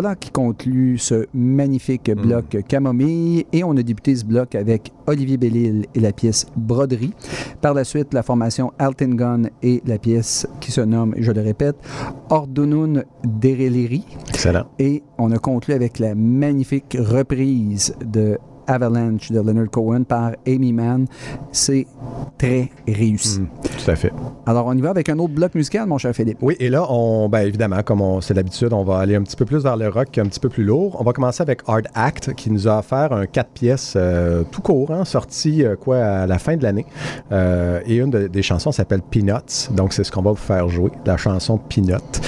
Voilà 0.00 0.16
qui 0.16 0.30
conclut 0.30 0.96
ce 0.96 1.26
magnifique 1.34 2.10
bloc 2.10 2.56
Camomille 2.66 3.44
et 3.52 3.62
on 3.64 3.76
a 3.76 3.82
débuté 3.82 4.16
ce 4.16 4.24
bloc 4.24 4.54
avec 4.54 4.92
Olivier 5.06 5.36
Bellil 5.36 5.84
et 5.94 6.00
la 6.00 6.12
pièce 6.12 6.46
Broderie. 6.56 7.12
Par 7.60 7.74
la 7.74 7.84
suite, 7.84 8.14
la 8.14 8.22
formation 8.22 8.72
Alton 8.78 9.14
Gun 9.14 9.42
et 9.62 9.82
la 9.84 9.98
pièce 9.98 10.46
qui 10.58 10.72
se 10.72 10.80
nomme, 10.80 11.14
je 11.18 11.32
le 11.32 11.42
répète, 11.42 11.76
Ordunun 12.30 13.02
Dereleri. 13.24 14.06
Excellent. 14.30 14.64
Et 14.78 15.02
on 15.18 15.32
a 15.32 15.38
conclu 15.38 15.74
avec 15.74 15.98
la 15.98 16.14
magnifique 16.14 16.96
reprise 16.98 17.94
de 18.02 18.38
Avalanche 18.70 19.30
de 19.32 19.40
Leonard 19.40 19.70
Cohen 19.70 20.04
par 20.04 20.32
Amy 20.46 20.72
Mann. 20.72 21.06
C'est 21.52 21.86
très 22.38 22.70
réussi. 22.86 23.40
Mm, 23.40 23.48
tout 23.62 23.90
à 23.90 23.96
fait. 23.96 24.12
Alors 24.46 24.66
on 24.66 24.74
y 24.74 24.80
va 24.80 24.90
avec 24.90 25.08
un 25.08 25.18
autre 25.18 25.34
bloc 25.34 25.54
musical, 25.54 25.86
mon 25.86 25.98
cher 25.98 26.14
Philippe. 26.14 26.38
Oui, 26.40 26.56
et 26.60 26.68
là, 26.70 26.86
on, 26.90 27.28
ben 27.28 27.40
évidemment, 27.40 27.82
comme 27.82 28.00
on- 28.00 28.20
c'est 28.20 28.34
l'habitude, 28.34 28.72
on 28.72 28.84
va 28.84 28.98
aller 28.98 29.16
un 29.16 29.22
petit 29.22 29.36
peu 29.36 29.44
plus 29.44 29.62
vers 29.62 29.76
le 29.76 29.88
rock, 29.88 30.16
un 30.18 30.24
petit 30.26 30.40
peu 30.40 30.48
plus 30.48 30.64
lourd. 30.64 30.96
On 31.00 31.04
va 31.04 31.12
commencer 31.12 31.42
avec 31.42 31.60
Hard 31.66 31.86
Act, 31.94 32.34
qui 32.34 32.50
nous 32.50 32.68
a 32.68 32.78
offert 32.78 33.12
un 33.12 33.26
4 33.26 33.50
pièces 33.50 33.94
euh, 33.96 34.42
tout 34.50 34.62
court, 34.62 34.90
hein, 34.92 35.04
sorti 35.04 35.64
euh, 35.64 35.76
quoi 35.76 35.98
à 35.98 36.26
la 36.26 36.38
fin 36.38 36.56
de 36.56 36.62
l'année. 36.62 36.86
Euh, 37.32 37.80
et 37.86 37.96
une 37.96 38.10
de- 38.10 38.26
des 38.28 38.42
chansons 38.42 38.72
s'appelle 38.72 39.02
Peanuts. 39.02 39.70
Donc, 39.72 39.92
c'est 39.92 40.04
ce 40.04 40.12
qu'on 40.12 40.22
va 40.22 40.30
vous 40.30 40.36
faire 40.36 40.68
jouer, 40.68 40.90
la 41.04 41.16
chanson 41.16 41.58
Peanut 41.58 42.20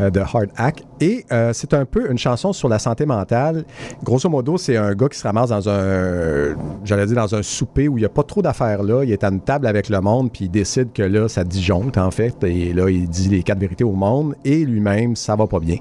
euh, 0.00 0.10
de 0.10 0.20
Hard 0.20 0.48
Act. 0.56 0.84
Et 1.02 1.24
euh, 1.32 1.52
c'est 1.54 1.72
un 1.72 1.84
peu 1.86 2.10
une 2.10 2.18
chanson 2.18 2.52
sur 2.52 2.68
la 2.68 2.78
santé 2.78 3.06
mentale. 3.06 3.64
Grosso 4.04 4.28
modo, 4.28 4.58
c'est 4.58 4.76
un 4.76 4.94
gars 4.94 5.08
qui 5.08 5.18
se 5.18 5.26
ramasse 5.26 5.48
dans 5.48 5.66
un, 5.68 5.89
j'allais 6.84 7.06
dire, 7.06 7.16
dans 7.16 7.34
un 7.34 7.42
souper 7.42 7.88
où 7.88 7.98
il 7.98 8.00
n'y 8.00 8.06
a 8.06 8.10
pas 8.10 8.22
trop 8.22 8.42
d'affaires 8.42 8.82
là. 8.82 9.04
Il 9.04 9.12
est 9.12 9.24
à 9.24 9.28
une 9.28 9.40
table 9.40 9.66
avec 9.66 9.88
le 9.88 10.00
monde, 10.00 10.30
puis 10.32 10.46
il 10.46 10.50
décide 10.50 10.92
que 10.92 11.02
là, 11.02 11.28
ça 11.28 11.44
disjoncte, 11.44 11.98
en 11.98 12.10
fait. 12.10 12.42
Et 12.44 12.72
là, 12.72 12.88
il 12.90 13.08
dit 13.08 13.28
les 13.28 13.42
quatre 13.42 13.58
vérités 13.58 13.84
au 13.84 13.92
monde. 13.92 14.34
Et 14.44 14.64
lui-même, 14.64 15.16
ça 15.16 15.36
va 15.36 15.46
pas 15.46 15.60
bien. 15.60 15.76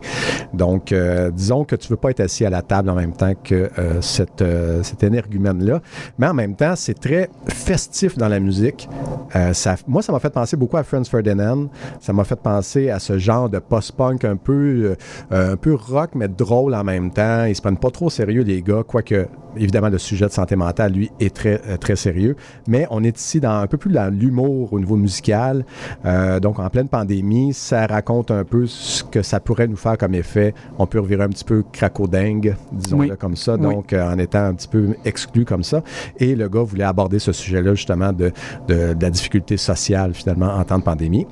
Donc, 0.54 0.92
euh, 0.92 1.32
disons 1.32 1.64
que 1.64 1.76
tu 1.76 1.90
veux 1.90 1.98
pas 1.98 2.12
être 2.12 2.20
assis 2.20 2.46
à 2.46 2.50
la 2.50 2.62
table 2.62 2.90
en 2.90 2.96
même 2.96 3.14
temps 3.14 3.34
que 3.44 3.70
euh, 3.78 4.02
cette, 4.02 4.42
euh, 4.42 4.84
cet 4.84 5.04
énergumène-là. 5.04 5.82
Mais 6.18 6.28
en 6.28 6.34
même 6.34 6.56
temps, 6.56 6.74
c'est 6.76 7.00
très 7.00 7.30
festif 7.48 8.18
dans 8.18 8.28
la 8.28 8.40
musique. 8.40 8.90
Euh, 9.36 9.54
moi, 9.88 10.02
ça 10.02 10.12
m'a 10.12 10.20
fait 10.20 10.30
penser 10.30 10.58
beaucoup 10.58 10.78
à 10.78 10.84
Franz 10.84 11.10
Ferdinand. 11.10 11.70
Ça 12.00 12.14
m'a 12.14 12.24
fait 12.24 12.40
penser 12.40 12.90
à 12.90 13.00
ce 13.00 13.18
genre 13.18 13.50
de 13.50 13.60
post-punk 13.60 14.26
un 14.26 14.36
peu, 14.36 14.96
euh, 15.32 15.54
un 15.54 15.56
peu 15.58 15.76
rock, 15.76 16.12
mais 16.16 16.28
drôle 16.28 16.74
en 16.74 16.84
même 16.84 17.12
temps. 17.12 17.46
Ils 17.46 17.56
se 17.56 17.62
prennent 17.62 17.78
pas 17.78 17.92
trop 17.92 18.10
sérieux, 18.10 18.44
les 18.44 18.62
gars, 18.62 18.84
quoique, 18.86 19.28
évidemment, 19.56 19.89
le 19.90 19.98
sujet 19.98 20.26
de 20.26 20.32
santé 20.32 20.56
mentale, 20.56 20.94
lui, 20.94 21.12
est 21.20 21.34
très, 21.36 21.62
euh, 21.68 21.78
très 21.78 21.96
sérieux. 21.96 22.36
Mais 22.68 22.88
on 22.92 23.04
est 23.04 23.18
ici 23.20 23.40
dans 23.40 23.52
un 23.60 23.68
peu 23.68 23.78
plus 23.78 23.92
dans 23.92 24.14
l'humour 24.14 24.74
au 24.74 24.80
niveau 24.80 24.96
musical. 24.96 25.66
Euh, 26.06 26.40
donc, 26.40 26.60
en 26.60 26.70
pleine 26.70 26.88
pandémie, 26.88 27.54
ça 27.54 27.86
raconte 27.88 28.32
un 28.32 28.44
peu 28.44 28.66
ce 28.68 29.04
que 29.04 29.22
ça 29.22 29.40
pourrait 29.40 29.68
nous 29.68 29.76
faire 29.78 29.98
comme 29.98 30.14
effet. 30.16 30.54
On 30.78 30.86
peut 30.88 31.00
revirer 31.00 31.24
un 31.24 31.30
petit 31.30 31.44
peu 31.44 31.64
cracodingue, 31.72 32.56
disons-le 32.72 33.12
Oui. 33.12 33.18
comme 33.20 33.36
ça, 33.36 33.56
Oui. 33.56 33.62
donc 33.62 33.94
euh, 33.94 34.14
en 34.14 34.18
étant 34.20 34.44
un 34.46 34.54
petit 34.54 34.68
peu 34.68 34.96
exclu 35.06 35.46
comme 35.46 35.64
ça. 35.64 35.82
Et 36.20 36.36
le 36.36 36.48
gars 36.50 36.62
voulait 36.64 36.84
aborder 36.84 37.20
ce 37.20 37.32
sujet-là, 37.32 37.74
justement, 37.76 38.14
de, 38.14 38.32
de- 38.68 38.94
de 38.94 39.02
la 39.02 39.10
difficulté 39.10 39.58
sociale, 39.58 40.14
finalement, 40.14 40.48
en 40.54 40.64
temps 40.64 40.78
de 40.80 40.84
pandémie. 40.84 41.26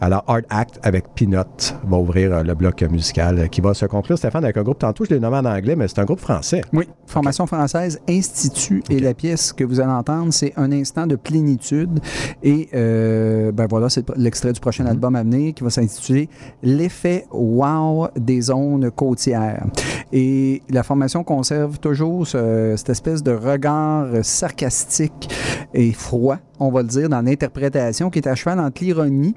Alors, 0.00 0.24
Hard 0.26 0.44
Act 0.50 0.78
avec 0.82 1.04
Peanut 1.14 1.74
va 1.86 1.96
ouvrir 1.98 2.42
le 2.44 2.54
bloc 2.54 2.82
musical 2.82 3.48
qui 3.48 3.60
va 3.60 3.74
se 3.74 3.86
conclure, 3.86 4.18
Stéphane, 4.18 4.44
avec 4.44 4.56
un 4.56 4.62
groupe, 4.62 4.78
tantôt, 4.78 5.04
je 5.04 5.10
l'ai 5.14 5.20
nommé 5.20 5.36
en 5.38 5.44
anglais, 5.44 5.76
mais 5.76 5.88
c'est 5.88 5.98
un 6.00 6.04
groupe 6.04 6.20
français. 6.20 6.62
Oui, 6.72 6.88
formation 7.06 7.46
française, 7.46 8.00
Institut, 8.08 8.82
et 8.90 9.00
la 9.00 9.14
pièce 9.14 9.52
que 9.52 9.64
vous 9.64 9.80
allez 9.80 9.92
entendre, 9.92 10.32
c'est 10.32 10.52
Un 10.56 10.72
instant 10.72 11.06
de 11.06 11.16
plénitude. 11.16 12.00
Et 12.42 12.68
euh, 12.74 13.50
ben 13.52 13.66
voilà, 13.68 13.88
c'est 13.88 14.04
l'extrait 14.16 14.52
du 14.52 14.60
prochain 14.60 14.86
album 14.86 15.16
à 15.16 15.22
venir 15.22 15.54
qui 15.54 15.64
va 15.64 15.70
s'intituler 15.70 16.28
L'effet 16.62 17.26
wow 17.32 18.08
des 18.16 18.40
zones 18.42 18.90
côtières. 18.90 19.66
Et 20.12 20.62
la 20.70 20.82
formation 20.82 21.24
conserve 21.24 21.78
toujours 21.78 22.26
ce- 22.26 22.74
cette 22.76 22.90
espèce 22.90 23.22
de 23.22 23.32
regard 23.32 24.06
sarcastique 24.22 25.28
et 25.72 25.92
froid, 25.92 26.38
on 26.60 26.70
va 26.70 26.82
le 26.82 26.88
dire, 26.88 27.08
dans 27.08 27.22
l'interprétation 27.22 28.10
qui 28.10 28.18
est 28.18 28.28
à 28.28 28.34
cheval 28.34 28.60
entre 28.60 28.82
l'ironie, 28.82 29.34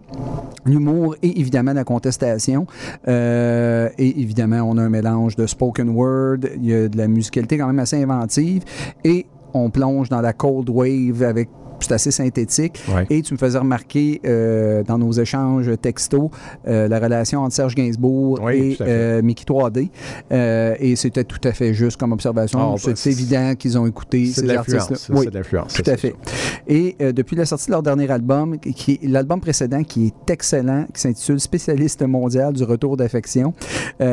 l'humour 0.66 1.16
et 1.24 1.40
évidemment 1.40 1.74
la 1.74 1.84
contestation. 1.84 2.68
Euh, 3.08 3.90
et 3.98 4.22
évidemment, 4.22 4.62
on 4.62 4.78
a 4.78 4.84
un 4.84 4.90
mélange 4.90 5.36
de 5.36 5.48
spoken 5.48 5.90
word, 5.90 6.40
il 6.56 6.66
y 6.66 6.74
a 6.74 6.88
de 6.88 6.98
la 6.98 7.08
musicalité 7.08 7.58
quand 7.58 7.68
même 7.68 7.80
assez 7.80 8.02
inventive 8.02 8.64
et 9.04 9.26
on 9.54 9.70
plonge 9.70 10.10
dans 10.10 10.22
la 10.22 10.34
cold 10.34 10.70
wave 10.70 11.24
avec 11.24 11.50
c'est 11.80 11.94
assez 11.94 12.12
synthétique. 12.12 12.82
Ouais. 12.94 13.06
Et 13.10 13.22
tu 13.22 13.34
me 13.34 13.38
faisais 13.38 13.58
remarquer 13.58 14.22
euh, 14.26 14.84
dans 14.84 14.98
nos 14.98 15.12
échanges 15.12 15.70
textos 15.82 16.30
euh, 16.68 16.88
la 16.88 17.00
relation 17.00 17.42
entre 17.42 17.56
Serge 17.56 17.76
Gainsbourg 17.76 18.40
Oui, 18.44 18.54
et 18.74 18.78
euh, 18.82 19.22
Mickey 19.22 19.46
3D. 19.46 19.90
Euh, 20.32 20.76
et 20.80 20.96
c'était 20.96 21.24
tout 21.24 21.40
à 21.44 21.52
fait 21.52 21.74
juste 21.74 21.98
comme 21.98 22.12
observation. 22.12 22.60
Ah, 22.60 22.76
bah, 22.84 22.92
c'est 22.96 23.12
évident 23.12 23.54
qu'ils 23.56 23.78
ont 23.78 23.86
écouté 23.88 24.26
C'est 24.28 24.42
ces 24.42 24.48
de 24.48 24.54
l'influence. 24.54 24.82
artistes-là. 24.92 25.16
Oui. 25.18 25.26
C'est 25.26 25.32
de 25.32 25.38
l'influence. 25.38 25.74
Tout 25.74 25.84
à 25.90 25.98
fait. 25.98 26.16
Et 26.68 26.96
depuis 27.14 27.36
la 27.36 27.46
sortie 27.46 27.68
de 27.68 27.72
leur 27.72 27.84
dernier 27.84 28.10
album, 28.10 28.58
qui 28.60 29.00
l'album 29.04 29.40
précédent 29.42 29.84
qui 29.84 30.08
est 30.08 30.30
excellent, 30.32 30.86
qui 30.94 31.02
s'intitule 31.02 31.40
Spécialiste 31.40 32.02
mondial 32.04 32.54
du 32.54 32.64
retour 32.64 32.98
d'affection. 32.98 33.54
Ils 34.00 34.04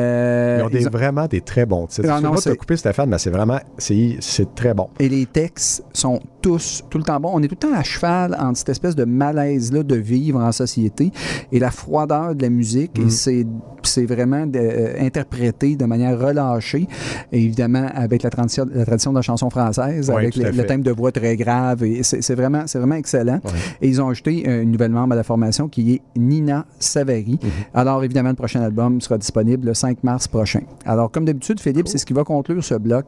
ont 0.63 0.69
des, 0.69 0.81
ils 0.81 0.87
ont- 0.87 0.91
vraiment 0.91 1.27
des 1.27 1.41
très 1.41 1.65
bons 1.65 1.85
titres. 1.87 2.07
Non, 2.07 2.17
Je 2.17 2.23
non, 2.23 2.35
te 2.35 2.41
c'est- 2.41 2.55
couper, 2.55 2.77
Stéphane, 2.77 3.09
mais 3.09 3.17
c'est 3.17 3.29
vraiment, 3.29 3.59
c'est 3.77 4.55
très 4.55 4.73
bon. 4.73 4.89
Et 4.99 5.09
les 5.09 5.25
textes 5.25 5.83
sont 5.93 6.19
tous 6.41 6.83
tout 6.89 6.97
le 6.97 7.03
temps 7.03 7.19
bons. 7.19 7.31
On 7.33 7.41
est 7.41 7.47
tout 7.55 7.67
le 7.67 7.73
temps 7.73 7.79
à 7.79 7.83
cheval 7.83 8.35
entre 8.39 8.57
cette 8.57 8.69
espèce 8.69 8.95
de 8.95 9.05
malaise-là 9.05 9.83
de 9.83 9.95
vivre 9.95 10.39
en 10.39 10.51
société 10.51 11.11
et 11.51 11.59
la 11.59 11.71
froideur 11.71 12.35
de 12.35 12.41
la 12.41 12.49
musique. 12.49 12.97
Mm. 12.97 13.07
Et 13.07 13.09
c'est, 13.09 13.47
c'est 13.83 14.05
vraiment 14.05 14.45
de- 14.45 14.59
euh, 14.59 14.95
interprété 14.99 15.75
de 15.75 15.85
manière 15.85 16.19
relâchée. 16.19 16.87
Et 17.31 17.43
évidemment, 17.43 17.87
avec 17.93 18.23
la 18.23 18.29
tradition, 18.29 18.65
la 18.73 18.85
tradition 18.85 19.11
de 19.11 19.17
la 19.17 19.21
chanson 19.21 19.49
française, 19.49 20.09
Oui, 20.09 20.15
avec 20.15 20.35
le, 20.35 20.51
le 20.51 20.65
thème 20.65 20.81
de 20.81 20.91
voix 20.91 21.11
très 21.11 21.35
grave. 21.35 21.83
Et 21.83 22.03
c'est, 22.03 22.21
c'est 22.21 22.35
vraiment, 22.35 22.63
c'est 22.67 22.77
vraiment 22.79 22.95
excellent. 22.95 23.39
Et 23.81 23.87
ils 23.87 24.01
ont 24.01 24.09
ajouté 24.09 24.45
une 24.49 24.71
nouvelle 24.71 24.91
membre 24.91 25.13
à 25.13 25.15
la 25.15 25.23
formation 25.23 25.67
qui 25.67 25.93
est 25.95 26.01
Nina 26.19 26.65
Savary. 26.79 27.39
Mhm. 27.41 27.49
Alors, 27.73 28.03
évidemment, 28.03 28.29
le 28.29 28.35
prochain 28.35 28.61
album 28.61 29.01
sera 29.01 29.17
disponible 29.17 29.67
le 29.67 29.73
5 29.73 30.03
mars 30.03 30.27
prochain. 30.27 30.61
Alors, 30.85 31.11
comme 31.11 31.25
d'habitude, 31.25 31.59
Philippe, 31.59 31.87
c'est 31.87 31.97
ce 31.97 32.05
qui 32.05 32.13
va 32.13 32.23
conclure 32.23 32.63
ce 32.63 32.75
bloc. 32.75 33.05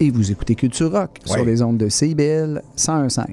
Et 0.00 0.10
vous 0.10 0.30
écoutez 0.30 0.54
Culture 0.54 0.90
Rock 0.92 1.10
sur 1.24 1.44
les 1.44 1.62
ondes 1.62 1.76
de 1.78 1.88
CBL 1.88 2.62
101.5. 2.76 3.26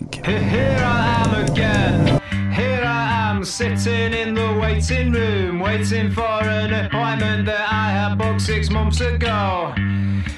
Here 0.49 0.79
I 0.81 1.23
am 1.25 1.49
again. 1.49 2.21
Here 2.51 2.83
I 2.83 3.29
am 3.29 3.43
sitting 3.43 4.13
in 4.13 4.33
the 4.33 4.57
waiting 4.61 5.11
room, 5.11 5.59
waiting 5.59 6.11
for 6.11 6.43
an 6.43 6.73
appointment 6.73 7.45
that 7.45 7.67
I 7.71 7.89
had 7.91 8.15
booked 8.17 8.41
six 8.41 8.69
months 8.69 9.01
ago. 9.01 9.73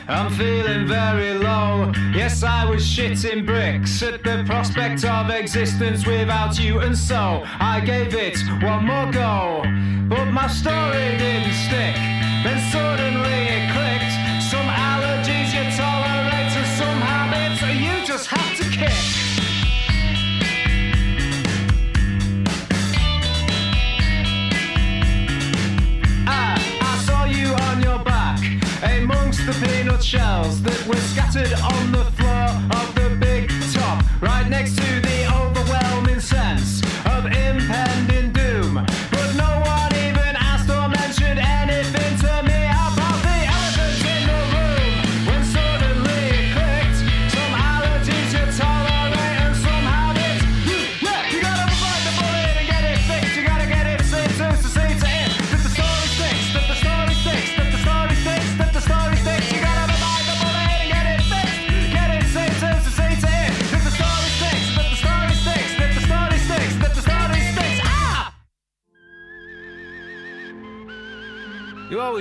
I'm 0.08 0.32
feeling 0.34 0.88
very 0.88 1.34
low. 1.34 1.92
Yes, 2.14 2.44
I 2.44 2.66
was 2.66 2.84
shitting 2.84 3.46
bricks 3.46 4.02
at 4.04 4.24
the 4.24 4.44
prospect 4.46 5.04
of 5.04 5.30
existence 5.30 6.06
without 6.06 6.60
you, 6.60 6.80
and 6.80 6.98
so 6.98 7.44
I 7.60 7.82
gave 7.82 8.14
it 8.14 8.38
one 8.62 8.86
more 8.86 9.12
go. 9.12 9.64
But 10.08 10.26
my 10.26 10.48
story 10.48 11.18
didn't 11.18 11.54
stick. 11.54 11.96
Then 12.44 12.72
suddenly 12.72 13.05
on 31.54 31.92
the 31.92 32.15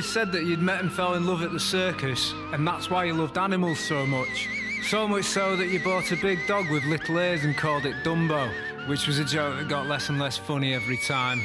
always 0.05 0.13
said 0.13 0.33
that 0.33 0.45
you'd 0.45 0.61
met 0.61 0.83
and 0.83 0.93
fell 0.93 1.15
in 1.15 1.27
love 1.27 1.43
at 1.43 1.51
the 1.51 1.59
circus, 1.59 2.35
and 2.53 2.69
that's 2.69 2.91
why 2.91 3.05
you 3.05 3.15
loved 3.15 3.39
animals 3.39 3.79
so 3.79 4.05
much. 4.05 4.51
So 4.91 5.09
much 5.09 5.25
so 5.25 5.57
that 5.57 5.69
you 5.69 5.83
bought 5.83 6.13
a 6.13 6.17
big 6.17 6.47
dog 6.47 6.71
with 6.71 6.85
little 6.85 7.17
ears 7.17 7.43
and 7.45 7.57
called 7.57 7.87
it 7.87 7.95
Dumbo, 8.05 8.53
which 8.87 9.07
was 9.07 9.19
a 9.19 9.25
joke 9.25 9.57
that 9.57 9.67
got 9.67 9.87
less 9.87 10.11
and 10.11 10.19
less 10.19 10.37
funny 10.37 10.75
every 10.75 10.99
time. 10.99 11.41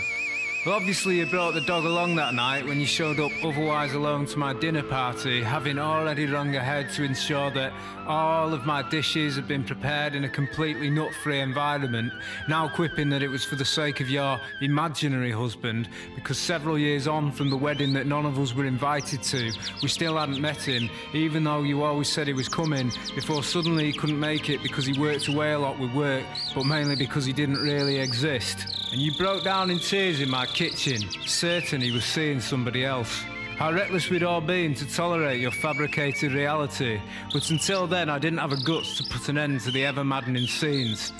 Well, 0.65 0.75
obviously, 0.75 1.19
you 1.19 1.25
brought 1.25 1.53
the 1.53 1.61
dog 1.61 1.85
along 1.85 2.15
that 2.17 2.33
night 2.33 2.65
when 2.65 2.81
you 2.81 2.85
showed 2.85 3.17
up 3.21 3.31
otherwise 3.45 3.93
alone 3.93 4.25
to 4.25 4.37
my 4.37 4.51
dinner 4.51 4.83
party, 4.83 5.41
having 5.41 5.79
already 5.79 6.25
rung 6.25 6.53
ahead 6.53 6.89
to 6.95 7.03
ensure 7.03 7.49
that 7.51 7.71
all 8.09 8.55
of 8.55 8.65
my 8.65 8.81
dishes 8.89 9.35
had 9.35 9.47
been 9.47 9.63
prepared 9.63 10.15
in 10.15 10.23
a 10.23 10.29
completely 10.29 10.89
nut 10.89 11.13
free 11.13 11.41
environment, 11.41 12.11
now 12.47 12.67
quipping 12.67 13.07
that 13.07 13.21
it 13.21 13.27
was 13.27 13.45
for 13.45 13.55
the 13.55 13.63
sake 13.63 13.99
of 13.99 14.09
your 14.09 14.39
imaginary 14.61 15.31
husband, 15.31 15.87
because 16.15 16.39
several 16.39 16.77
years 16.77 17.07
on 17.07 17.31
from 17.31 17.51
the 17.51 17.55
wedding 17.55 17.93
that 17.93 18.07
none 18.07 18.25
of 18.25 18.39
us 18.39 18.55
were 18.55 18.65
invited 18.65 19.21
to, 19.21 19.51
we 19.83 19.87
still 19.87 20.17
hadn't 20.17 20.41
met 20.41 20.57
him, 20.57 20.89
even 21.13 21.43
though 21.43 21.61
you 21.61 21.83
always 21.83 22.09
said 22.09 22.25
he 22.25 22.33
was 22.33 22.49
coming, 22.49 22.91
before 23.13 23.43
suddenly 23.43 23.85
he 23.85 23.93
couldn't 23.93 24.19
make 24.19 24.49
it 24.49 24.63
because 24.63 24.87
he 24.87 24.99
worked 24.99 25.27
away 25.27 25.51
a 25.51 25.59
lot 25.59 25.77
with 25.77 25.93
work, 25.93 26.25
but 26.55 26.65
mainly 26.65 26.95
because 26.95 27.25
he 27.25 27.33
didn't 27.33 27.57
really 27.57 27.99
exist. 27.99 28.89
And 28.91 28.99
you 28.99 29.13
broke 29.17 29.43
down 29.43 29.69
in 29.69 29.77
tears 29.77 30.19
in 30.19 30.31
my 30.31 30.47
kitchen, 30.47 31.07
certain 31.27 31.79
he 31.79 31.91
was 31.91 32.05
seeing 32.05 32.39
somebody 32.39 32.83
else. 32.83 33.23
How 33.59 33.73
reckless 33.73 34.09
we'd 34.09 34.23
all 34.23 34.39
been 34.39 34.73
to 34.75 34.89
tolerate 34.89 35.41
your 35.41 35.51
fabricated 35.51 36.31
reality, 36.31 37.01
but 37.33 37.49
until 37.49 37.87
then 37.87 38.09
I 38.09 38.17
didn't 38.17 38.39
have 38.39 38.53
a 38.53 38.63
guts 38.63 38.95
to 38.99 39.03
put 39.03 39.27
an 39.27 39.37
end 39.37 39.59
to 39.61 39.71
the 39.71 39.85
ever 39.85 40.01
maddening 40.01 40.47
scenes. 40.47 41.11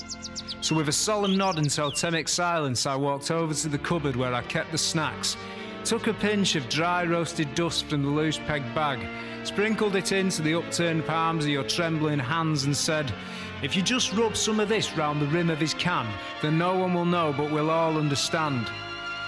So 0.62 0.74
with 0.74 0.88
a 0.88 0.94
solemn 0.94 1.36
nod 1.36 1.58
and 1.58 1.70
totemic 1.70 2.30
silence, 2.30 2.86
I 2.86 2.96
walked 2.96 3.30
over 3.30 3.54
to 3.54 3.68
the 3.68 3.78
cupboard 3.78 4.16
where 4.16 4.34
I 4.34 4.42
kept 4.44 4.72
the 4.72 4.78
snacks, 4.78 5.36
took 5.84 6.08
a 6.08 6.14
pinch 6.14 6.56
of 6.56 6.70
dry 6.70 7.04
roasted 7.04 7.54
dust 7.56 7.88
from 7.88 8.04
the 8.04 8.10
loose 8.10 8.38
peg 8.38 8.64
bag, 8.74 9.06
sprinkled 9.46 9.98
it 9.98 10.14
into 10.14 10.42
the 10.42 10.54
upturned 10.54 11.06
palms 11.06 11.44
of 11.44 11.52
your 11.52 11.66
trembling 11.66 12.20
hands 12.20 12.64
and 12.64 12.78
said, 12.78 13.12
if 13.64 13.76
you 13.76 13.82
just 13.82 14.14
rub 14.14 14.38
some 14.38 14.62
of 14.62 14.70
this 14.70 14.96
round 14.96 15.22
the 15.22 15.28
rim 15.28 15.50
of 15.50 15.60
his 15.60 15.74
can, 15.74 16.08
then 16.42 16.58
no 16.58 16.78
one 16.78 16.94
will 16.94 17.04
know 17.04 17.34
but 17.36 17.52
we'll 17.52 17.70
all 17.70 17.98
understand. 17.98 18.72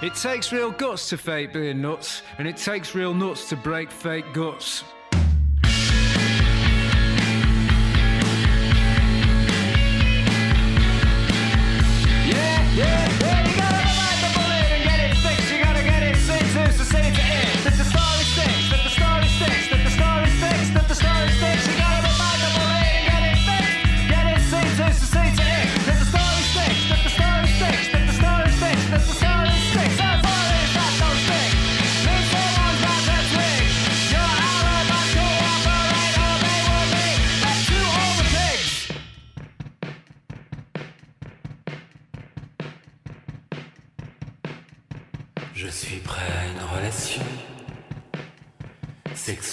It 0.02 0.16
takes 0.16 0.52
real 0.52 0.72
guts 0.72 1.10
to 1.10 1.18
fake 1.18 1.54
being 1.54 1.80
nuts, 1.80 2.24
and 2.40 2.48
it 2.48 2.58
takes 2.58 2.96
real 2.96 3.14
nuts 3.14 3.48
to 3.50 3.56
break 3.56 3.92
fake 3.92 4.26
guts. 4.34 4.84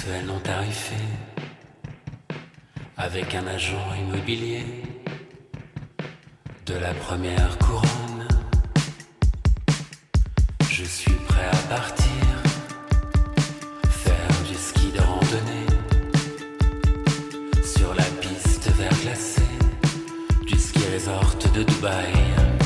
Sexuelle 0.08 0.26
non 0.26 0.40
tarifée 0.40 0.94
avec 2.96 3.34
un 3.34 3.46
agent 3.46 3.94
immobilier 4.00 4.64
de 6.66 6.74
la 6.74 6.94
première 6.94 7.58
couronne. 7.58 8.28
Je 10.70 10.84
suis 10.84 11.18
prêt 11.28 11.48
à 11.52 11.74
partir, 11.74 12.24
faire 13.90 14.34
du 14.48 14.54
ski 14.54 14.92
de 14.92 15.00
randonnée 15.00 15.66
sur 17.64 17.94
la 17.94 18.08
piste 18.22 18.70
verglacée 18.76 19.58
du 20.46 20.58
ski 20.58 20.80
resort 20.94 21.36
de 21.54 21.62
Dubaï. 21.62 22.57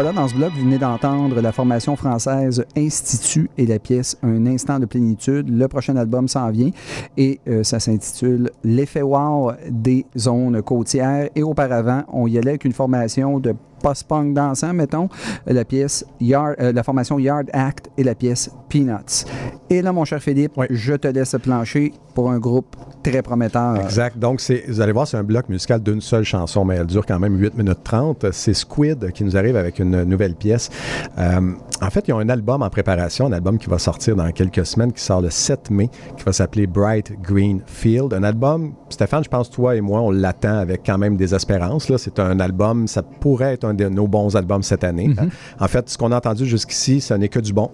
Voilà, 0.00 0.12
dans 0.12 0.28
ce 0.28 0.36
bloc, 0.36 0.52
vous 0.54 0.60
venez 0.60 0.78
d'entendre 0.78 1.40
la 1.40 1.50
formation 1.50 1.96
française 1.96 2.64
Institut 2.76 3.50
et 3.58 3.66
la 3.66 3.80
pièce 3.80 4.16
Un 4.22 4.46
instant 4.46 4.78
de 4.78 4.86
plénitude. 4.86 5.48
Le 5.48 5.66
prochain 5.66 5.96
album 5.96 6.28
s'en 6.28 6.52
vient 6.52 6.70
et 7.16 7.40
euh, 7.48 7.64
ça 7.64 7.80
s'intitule 7.80 8.52
L'effet 8.62 9.02
wow 9.02 9.50
des 9.68 10.06
zones 10.16 10.62
côtières. 10.62 11.30
Et 11.34 11.42
auparavant, 11.42 12.04
on 12.12 12.28
y 12.28 12.38
allait 12.38 12.50
avec 12.50 12.64
une 12.64 12.72
formation 12.72 13.40
de 13.40 13.56
post-punk 13.82 14.34
dansant, 14.34 14.72
mettons, 14.72 15.08
la 15.46 15.64
pièce 15.64 16.04
Yard, 16.20 16.54
euh, 16.60 16.72
la 16.72 16.82
formation 16.82 17.18
Yard 17.18 17.48
Act 17.52 17.90
et 17.96 18.04
la 18.04 18.14
pièce 18.14 18.50
Peanuts. 18.68 19.24
Et 19.70 19.82
là, 19.82 19.92
mon 19.92 20.04
cher 20.04 20.20
Philippe, 20.20 20.52
je 20.70 20.94
te 20.94 21.08
laisse 21.08 21.36
plancher 21.42 21.92
pour 22.14 22.30
un 22.30 22.38
groupe 22.38 22.76
très 23.02 23.22
prometteur. 23.22 23.76
Exact. 23.76 24.18
Donc, 24.18 24.40
c'est, 24.40 24.64
vous 24.68 24.80
allez 24.80 24.92
voir, 24.92 25.06
c'est 25.06 25.16
un 25.16 25.22
bloc 25.22 25.48
musical 25.48 25.82
d'une 25.82 26.00
seule 26.00 26.24
chanson, 26.24 26.64
mais 26.64 26.76
elle 26.76 26.86
dure 26.86 27.06
quand 27.06 27.18
même 27.18 27.38
8 27.38 27.56
minutes 27.56 27.84
30. 27.84 28.26
C'est 28.32 28.54
Squid 28.54 29.12
qui 29.12 29.24
nous 29.24 29.36
arrive 29.36 29.56
avec 29.56 29.78
une 29.78 30.04
nouvelle 30.04 30.34
pièce. 30.34 30.70
Euh, 31.18 31.52
en 31.80 31.90
fait, 31.90 32.08
ils 32.08 32.12
ont 32.12 32.18
un 32.18 32.28
album 32.28 32.62
en 32.62 32.70
préparation, 32.70 33.26
un 33.26 33.32
album 33.32 33.58
qui 33.58 33.68
va 33.68 33.78
sortir 33.78 34.16
dans 34.16 34.30
quelques 34.32 34.66
semaines, 34.66 34.92
qui 34.92 35.02
sort 35.02 35.20
le 35.20 35.30
7 35.30 35.70
mai, 35.70 35.88
qui 36.16 36.24
va 36.24 36.32
s'appeler 36.32 36.66
Bright 36.66 37.12
Green 37.22 37.60
Field. 37.66 38.12
Un 38.14 38.22
album, 38.22 38.72
Stéphane, 38.88 39.22
je 39.24 39.28
pense, 39.28 39.50
toi 39.50 39.76
et 39.76 39.80
moi, 39.80 40.00
on 40.00 40.10
l'attend 40.10 40.58
avec 40.58 40.82
quand 40.84 40.98
même 40.98 41.16
des 41.16 41.34
espérances. 41.34 41.88
Là. 41.88 41.98
C'est 41.98 42.18
un 42.18 42.40
album, 42.40 42.86
ça 42.88 43.02
pourrait 43.02 43.54
être 43.54 43.64
un 43.64 43.74
de 43.74 43.88
nos 43.88 44.06
bons 44.08 44.34
albums 44.36 44.62
cette 44.62 44.82
année. 44.84 45.08
Mhm. 45.08 45.30
En 45.60 45.68
fait, 45.68 45.88
ce 45.88 45.96
qu'on 45.98 46.10
a 46.12 46.16
entendu 46.16 46.46
jusqu'ici, 46.46 47.00
ce 47.00 47.14
n'est 47.14 47.28
que 47.28 47.38
du 47.40 47.52
bon 47.52 47.70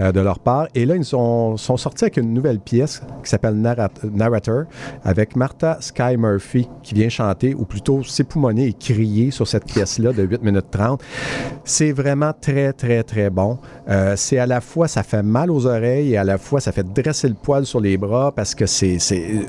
euh, 0.00 0.12
de 0.12 0.20
leur 0.20 0.38
part. 0.38 0.68
Et 0.74 0.86
là, 0.86 0.96
ils 0.96 1.04
sont, 1.04 1.56
sont 1.56 1.76
sortis 1.76 2.04
avec 2.04 2.16
une 2.16 2.32
nouvelle 2.32 2.58
pièce 2.60 3.02
qui 3.22 3.28
s'appelle 3.30 3.54
Narrat- 3.54 3.90
Narrator, 4.10 4.64
avec 5.04 5.36
Martha 5.36 5.76
Sky 5.80 6.16
Murphy 6.16 6.68
qui 6.82 6.94
vient 6.94 7.08
chanter, 7.08 7.54
ou 7.54 7.64
plutôt 7.64 8.02
s'époumoner 8.02 8.68
et 8.68 8.72
crier 8.72 9.30
sur 9.30 9.46
cette 9.46 9.64
pièce-là 9.66 10.12
de 10.12 10.22
8 10.22 10.42
minutes 10.42 10.70
30. 10.70 11.02
C'est 11.64 11.92
vraiment 11.92 12.32
très, 12.40 12.72
très, 12.72 13.02
très 13.02 13.28
bon. 13.30 13.41
Euh, 13.88 14.14
c'est 14.16 14.38
à 14.38 14.46
la 14.46 14.60
fois, 14.60 14.88
ça 14.88 15.02
fait 15.02 15.22
mal 15.22 15.50
aux 15.50 15.66
oreilles 15.66 16.12
et 16.12 16.16
à 16.16 16.24
la 16.24 16.38
fois, 16.38 16.60
ça 16.60 16.72
fait 16.72 16.86
dresser 16.92 17.28
le 17.28 17.34
poil 17.34 17.66
sur 17.66 17.80
les 17.80 17.96
bras 17.96 18.32
parce 18.32 18.54
que 18.54 18.66
c'est, 18.66 18.98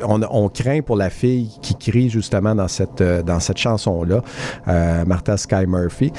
on, 0.04 0.22
on 0.30 0.50
craint 0.50 0.82
pour 0.82 0.96
la 0.96 1.10
fille 1.10 1.50
qui 1.62 1.76
crie 1.76 2.10
justement 2.10 2.56
dans 2.56 2.68
cette, 2.68 3.02
euh, 3.02 3.24
dans 3.24 3.40
cette 3.40 3.58
chanson-là, 3.58 4.22
euh, 4.68 5.06
Martha 5.06 5.38
Sky 5.38 5.66
Murphy. 5.68 6.12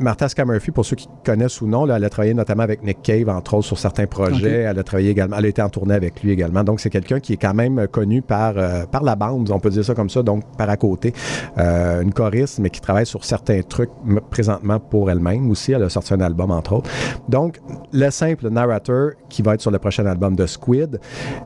Martha 0.00 0.28
Sky 0.28 0.44
Murphy, 0.44 0.70
pour 0.70 0.84
ceux 0.84 0.96
qui 0.96 1.08
connaissent 1.24 1.60
ou 1.60 1.66
non, 1.66 1.84
là, 1.84 1.96
elle 1.96 2.04
a 2.04 2.08
travaillé 2.08 2.32
notamment 2.32 2.62
avec 2.62 2.82
Nick 2.82 3.02
Cave, 3.02 3.28
entre 3.28 3.54
autres, 3.54 3.66
sur 3.66 3.78
certains 3.78 4.06
projets. 4.06 4.60
Elle 4.60 4.78
a 4.78 4.82
travaillé 4.82 5.10
également, 5.10 5.36
elle 5.36 5.44
a 5.44 5.48
été 5.48 5.60
en 5.60 5.68
tournée 5.68 5.94
avec 5.94 6.22
lui 6.22 6.30
également. 6.30 6.64
Donc, 6.64 6.80
c'est 6.80 6.88
quelqu'un 6.88 7.20
qui 7.20 7.34
est 7.34 7.36
quand 7.36 7.52
même 7.52 7.86
connu 7.88 8.22
par, 8.22 8.54
euh, 8.56 8.86
par 8.86 9.02
la 9.02 9.14
bande, 9.14 9.50
on 9.50 9.58
peut 9.58 9.68
dire 9.68 9.84
ça 9.84 9.94
comme 9.94 10.08
ça, 10.08 10.22
donc 10.22 10.44
par 10.56 10.70
à 10.70 10.76
côté. 10.76 11.12
Euh, 11.58 12.00
une 12.00 12.12
choriste, 12.12 12.60
mais 12.60 12.70
qui 12.70 12.80
travaille 12.80 13.06
sur 13.06 13.24
certains 13.24 13.60
trucs 13.62 13.90
présentement 14.30 14.80
pour 14.80 15.10
elle-même 15.10 15.50
aussi. 15.50 15.72
Elle 15.72 15.82
a 15.82 15.90
sorti 15.90 16.14
un 16.14 16.20
album, 16.20 16.50
entre 16.50 16.74
autres. 16.74 16.90
Donc, 17.28 17.60
le 17.92 18.10
simple 18.10 18.48
narrateur 18.48 19.12
qui 19.28 19.42
va 19.42 19.54
être 19.54 19.60
sur 19.60 19.70
le 19.70 19.78
prochain 19.78 20.06
album 20.06 20.34
de 20.34 20.46
Squid, 20.46 20.98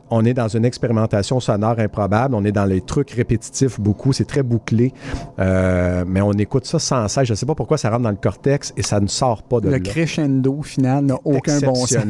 on 0.09 0.23
est 0.23 0.33
dans 0.33 0.47
une 0.47 0.63
expérimentation 0.63 1.39
sonore 1.39 1.79
improbable. 1.79 2.33
On 2.35 2.45
est 2.45 2.53
dans 2.53 2.65
les 2.65 2.81
trucs 2.81 3.11
répétitifs 3.11 3.79
beaucoup. 3.79 4.13
C'est 4.13 4.25
très 4.25 4.43
bouclé. 4.43 4.93
Euh, 5.39 6.05
mais 6.07 6.21
on 6.21 6.31
écoute 6.33 6.65
ça 6.65 6.79
sans 6.79 7.07
cesse. 7.07 7.25
Je 7.27 7.33
ne 7.33 7.35
sais 7.35 7.45
pas 7.45 7.55
pourquoi 7.55 7.77
ça 7.77 7.89
rentre 7.89 8.03
dans 8.03 8.11
le 8.11 8.15
cortex 8.15 8.44
et 8.47 8.83
ça 8.83 8.99
ne 8.99 9.07
sort 9.07 9.43
pas 9.43 9.59
de 9.59 9.65
Le 9.65 9.71
là 9.73 9.79
crescendo 9.79 10.61
final 10.61 11.05
n'a 11.05 11.17
aucun 11.23 11.59
bon 11.59 11.75
sens. 11.75 11.95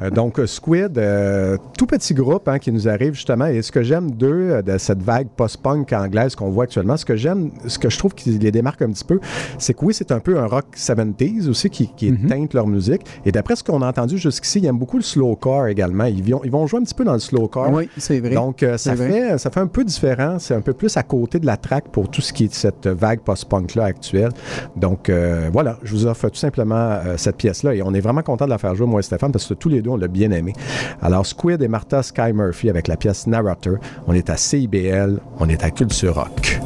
Euh, 0.00 0.10
donc, 0.10 0.38
euh, 0.38 0.46
Squid, 0.46 0.96
euh, 0.98 1.56
tout 1.76 1.86
petit 1.86 2.14
groupe 2.14 2.48
hein, 2.48 2.58
qui 2.58 2.72
nous 2.72 2.88
arrive 2.88 3.14
justement. 3.14 3.46
Et 3.46 3.60
ce 3.62 3.70
que 3.70 3.82
j'aime 3.82 4.10
d'eux, 4.10 4.62
de 4.62 4.78
cette 4.78 5.02
vague 5.02 5.28
post-punk 5.36 5.92
anglaise 5.92 6.34
qu'on 6.34 6.50
voit 6.50 6.64
actuellement, 6.64 6.96
ce 6.96 7.04
que 7.04 7.16
j'aime, 7.16 7.50
ce 7.66 7.78
que 7.78 7.90
je 7.90 7.98
trouve 7.98 8.14
qui 8.14 8.30
les 8.30 8.50
démarque 8.50 8.82
un 8.82 8.90
petit 8.90 9.04
peu, 9.04 9.20
c'est 9.58 9.74
que 9.74 9.84
oui, 9.84 9.94
c'est 9.94 10.10
un 10.12 10.20
peu 10.20 10.38
un 10.38 10.46
rock 10.46 10.66
70s 10.76 11.48
aussi 11.48 11.68
qui, 11.70 11.88
qui 11.96 12.10
Mhm. 12.12 12.28
teinte 12.28 12.54
leur 12.54 12.66
musique. 12.66 13.02
Et 13.24 13.32
d'après 13.32 13.56
ce 13.56 13.64
qu'on 13.64 13.82
a 13.82 13.88
entendu 13.88 14.18
jusqu'ici, 14.18 14.60
ils 14.60 14.66
aiment 14.66 14.78
beaucoup 14.78 14.96
le 14.96 15.02
slowcore 15.02 15.66
également. 15.66 16.04
Ils 16.04 16.22
vont, 16.22 16.40
ils 16.44 16.50
vont 16.50 16.66
jouer 16.66 16.80
un 16.80 16.84
petit 16.84 16.94
peu 16.94 17.04
dans 17.04 17.14
le 17.14 17.18
slowcore. 17.18 17.70
Oui, 17.72 17.88
c'est 17.96 18.20
vrai. 18.20 18.34
Donc, 18.34 18.62
euh, 18.62 18.76
ça, 18.76 18.94
vrai. 18.94 19.10
fait, 19.10 19.38
ça 19.38 19.50
fait 19.50 19.60
un 19.60 19.66
peu 19.66 19.84
différent. 19.84 20.38
C'est 20.38 20.54
un 20.54 20.60
peu 20.60 20.72
plus 20.72 20.96
à 20.96 21.02
côté 21.02 21.38
de 21.38 21.46
la 21.46 21.56
track 21.56 21.88
pour 21.88 22.08
tout 22.10 22.20
ce 22.20 22.32
qui 22.32 22.44
est 22.44 22.48
de 22.48 22.54
cette 22.54 22.86
vague 22.86 23.20
post-punk-là 23.20 23.84
actuelle. 23.84 24.30
Donc, 24.76 25.08
euh, 25.08 25.29
voilà, 25.52 25.78
je 25.82 25.92
vous 25.92 26.06
offre 26.06 26.28
tout 26.28 26.36
simplement 26.36 26.74
euh, 26.76 27.16
cette 27.16 27.36
pièce-là. 27.36 27.74
Et 27.74 27.82
on 27.82 27.92
est 27.94 28.00
vraiment 28.00 28.22
content 28.22 28.44
de 28.44 28.50
la 28.50 28.58
faire 28.58 28.74
jouer, 28.74 28.86
moi 28.86 29.00
et 29.00 29.02
Stéphane, 29.02 29.32
parce 29.32 29.46
que 29.46 29.54
tous 29.54 29.68
les 29.68 29.82
deux, 29.82 29.90
on 29.90 29.96
l'a 29.96 30.08
bien 30.08 30.30
aimé. 30.30 30.52
Alors, 31.02 31.26
Squid 31.26 31.62
et 31.62 31.68
Martha 31.68 32.02
Sky 32.02 32.32
Murphy 32.32 32.70
avec 32.70 32.88
la 32.88 32.96
pièce 32.96 33.26
Narrator. 33.26 33.76
On 34.06 34.12
est 34.12 34.30
à 34.30 34.36
CIBL, 34.36 35.20
on 35.38 35.48
est 35.48 35.64
à 35.64 35.70
Culture 35.70 36.14
Rock. 36.14 36.60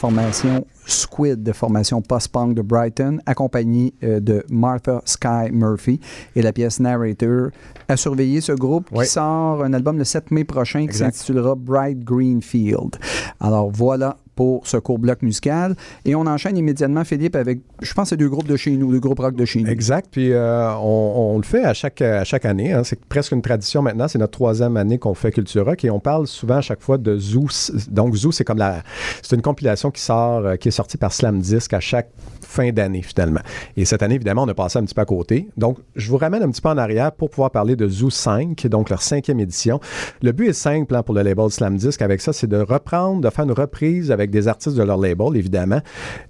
Formation 0.00 0.64
Squid, 0.86 1.42
de 1.42 1.52
formation 1.52 2.00
post-punk 2.00 2.54
de 2.54 2.62
Brighton, 2.62 3.18
accompagnée 3.26 3.92
euh, 4.02 4.18
de 4.18 4.42
Martha 4.48 5.02
Sky 5.04 5.52
Murphy 5.52 6.00
et 6.34 6.40
la 6.40 6.52
pièce 6.54 6.80
Narrator. 6.80 7.50
À 7.86 7.96
surveiller 7.98 8.40
ce 8.40 8.52
groupe 8.52 8.88
Oui. 8.92 9.04
qui 9.04 9.10
sort 9.10 9.62
un 9.62 9.74
album 9.74 9.98
le 9.98 10.04
7 10.04 10.30
mai 10.30 10.44
prochain 10.44 10.86
qui 10.86 10.96
s'intitulera 10.96 11.54
Bright 11.54 12.02
Green 12.02 12.40
Field. 12.40 12.96
Alors 13.40 13.70
voilà 13.70 14.16
pour 14.40 14.66
ce 14.66 14.78
court 14.78 14.98
bloc 14.98 15.20
musical. 15.20 15.76
Et 16.06 16.14
on 16.14 16.22
enchaîne 16.22 16.56
immédiatement, 16.56 17.04
Philippe, 17.04 17.36
avec, 17.36 17.60
je 17.82 17.92
pense, 17.92 18.08
c'est 18.08 18.16
deux 18.16 18.30
groupes 18.30 18.48
de 18.48 18.56
chez 18.56 18.70
nous, 18.70 18.90
deux 18.90 18.98
groupes 18.98 19.18
rock 19.18 19.36
de 19.36 19.44
chez 19.44 19.60
nous. 19.60 19.68
Exact. 19.68 20.08
Puis 20.10 20.32
euh, 20.32 20.72
on, 20.76 21.36
le 21.36 21.42
fait 21.42 21.62
à 21.62 21.74
chaque, 21.74 22.00
à 22.00 22.24
chaque 22.24 22.46
année. 22.46 22.72
hein. 22.72 22.82
C'est 22.82 23.04
presque 23.04 23.32
une 23.32 23.42
tradition 23.42 23.82
maintenant. 23.82 24.08
C'est 24.08 24.18
notre 24.18 24.32
troisième 24.32 24.78
année 24.78 24.96
qu'on 24.96 25.12
fait 25.12 25.30
Culture 25.30 25.66
Rock 25.66 25.84
et 25.84 25.90
on 25.90 26.00
parle 26.00 26.26
souvent 26.26 26.56
à 26.56 26.60
chaque 26.62 26.80
fois 26.80 26.96
de 26.96 27.18
Zoo. 27.18 27.48
Donc 27.90 28.14
Zoo, 28.16 28.32
c'est 28.32 28.44
comme 28.44 28.56
la, 28.56 28.82
c'est 29.20 29.36
une 29.36 29.42
compilation 29.42 29.90
qui 29.90 30.00
sort, 30.00 30.46
euh, 30.46 30.56
qui 30.56 30.68
est 30.68 30.70
sortie 30.70 30.96
par 30.96 31.12
Slam 31.12 31.38
Disc 31.38 31.74
à 31.74 31.80
chaque 31.80 32.08
fin 32.40 32.70
d'année 32.72 33.02
finalement. 33.02 33.40
Et 33.76 33.84
cette 33.84 34.02
année, 34.02 34.14
évidemment, 34.14 34.44
on 34.44 34.48
a 34.48 34.54
passé 34.54 34.78
un 34.78 34.84
petit 34.84 34.94
peu 34.94 35.02
à 35.02 35.04
côté. 35.04 35.50
Donc, 35.58 35.76
je 35.96 36.08
vous 36.10 36.16
ramène 36.16 36.42
un 36.42 36.50
petit 36.50 36.62
peu 36.62 36.70
en 36.70 36.78
arrière 36.78 37.12
pour 37.12 37.28
pouvoir 37.28 37.50
parler 37.50 37.76
de 37.76 37.86
Zoo 37.86 38.08
5, 38.08 38.66
donc 38.68 38.88
leur 38.88 39.02
cinquième 39.02 39.38
édition. 39.38 39.80
Le 40.22 40.32
but 40.32 40.48
est 40.48 40.52
simple 40.54 40.96
hein, 40.96 41.02
pour 41.02 41.14
le 41.14 41.20
label 41.20 41.50
Slam 41.50 41.76
Disc 41.76 42.00
avec 42.00 42.22
ça, 42.22 42.32
c'est 42.32 42.46
de 42.46 42.56
reprendre, 42.56 43.20
de 43.20 43.28
faire 43.28 43.44
une 43.44 43.52
reprise 43.52 44.10
avec 44.10 44.29
des 44.30 44.48
artistes 44.48 44.76
de 44.76 44.82
leur 44.82 44.98
label, 44.98 45.36
évidemment. 45.36 45.80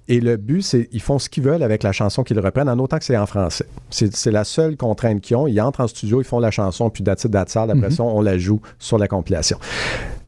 Et 0.07 0.19
le 0.19 0.37
but, 0.37 0.61
c'est 0.61 0.89
ils 0.91 1.01
font 1.01 1.19
ce 1.19 1.29
qu'ils 1.29 1.43
veulent 1.43 1.63
avec 1.63 1.83
la 1.83 1.91
chanson 1.91 2.23
qu'ils 2.23 2.39
reprennent, 2.39 2.69
en 2.69 2.79
autant 2.79 2.97
que 2.97 3.05
c'est 3.05 3.17
en 3.17 3.25
français. 3.25 3.65
C'est 3.89 4.31
la 4.31 4.43
seule 4.43 4.77
contrainte 4.77 5.21
qu'ils 5.21 5.35
ont. 5.35 5.47
Ils 5.47 5.61
entrent 5.61 5.81
en 5.81 5.87
studio, 5.87 6.21
ils 6.21 6.25
font 6.25 6.39
la 6.39 6.51
chanson, 6.51 6.89
puis 6.89 7.03
that's 7.03 7.23
it, 7.23 7.31
that's 7.31 7.55
all. 7.55 7.71
Après 7.71 7.91
ça, 7.91 8.03
on 8.03 8.21
la 8.21 8.37
joue 8.37 8.61
sur 8.79 8.97
la 8.97 9.07
compilation. 9.07 9.57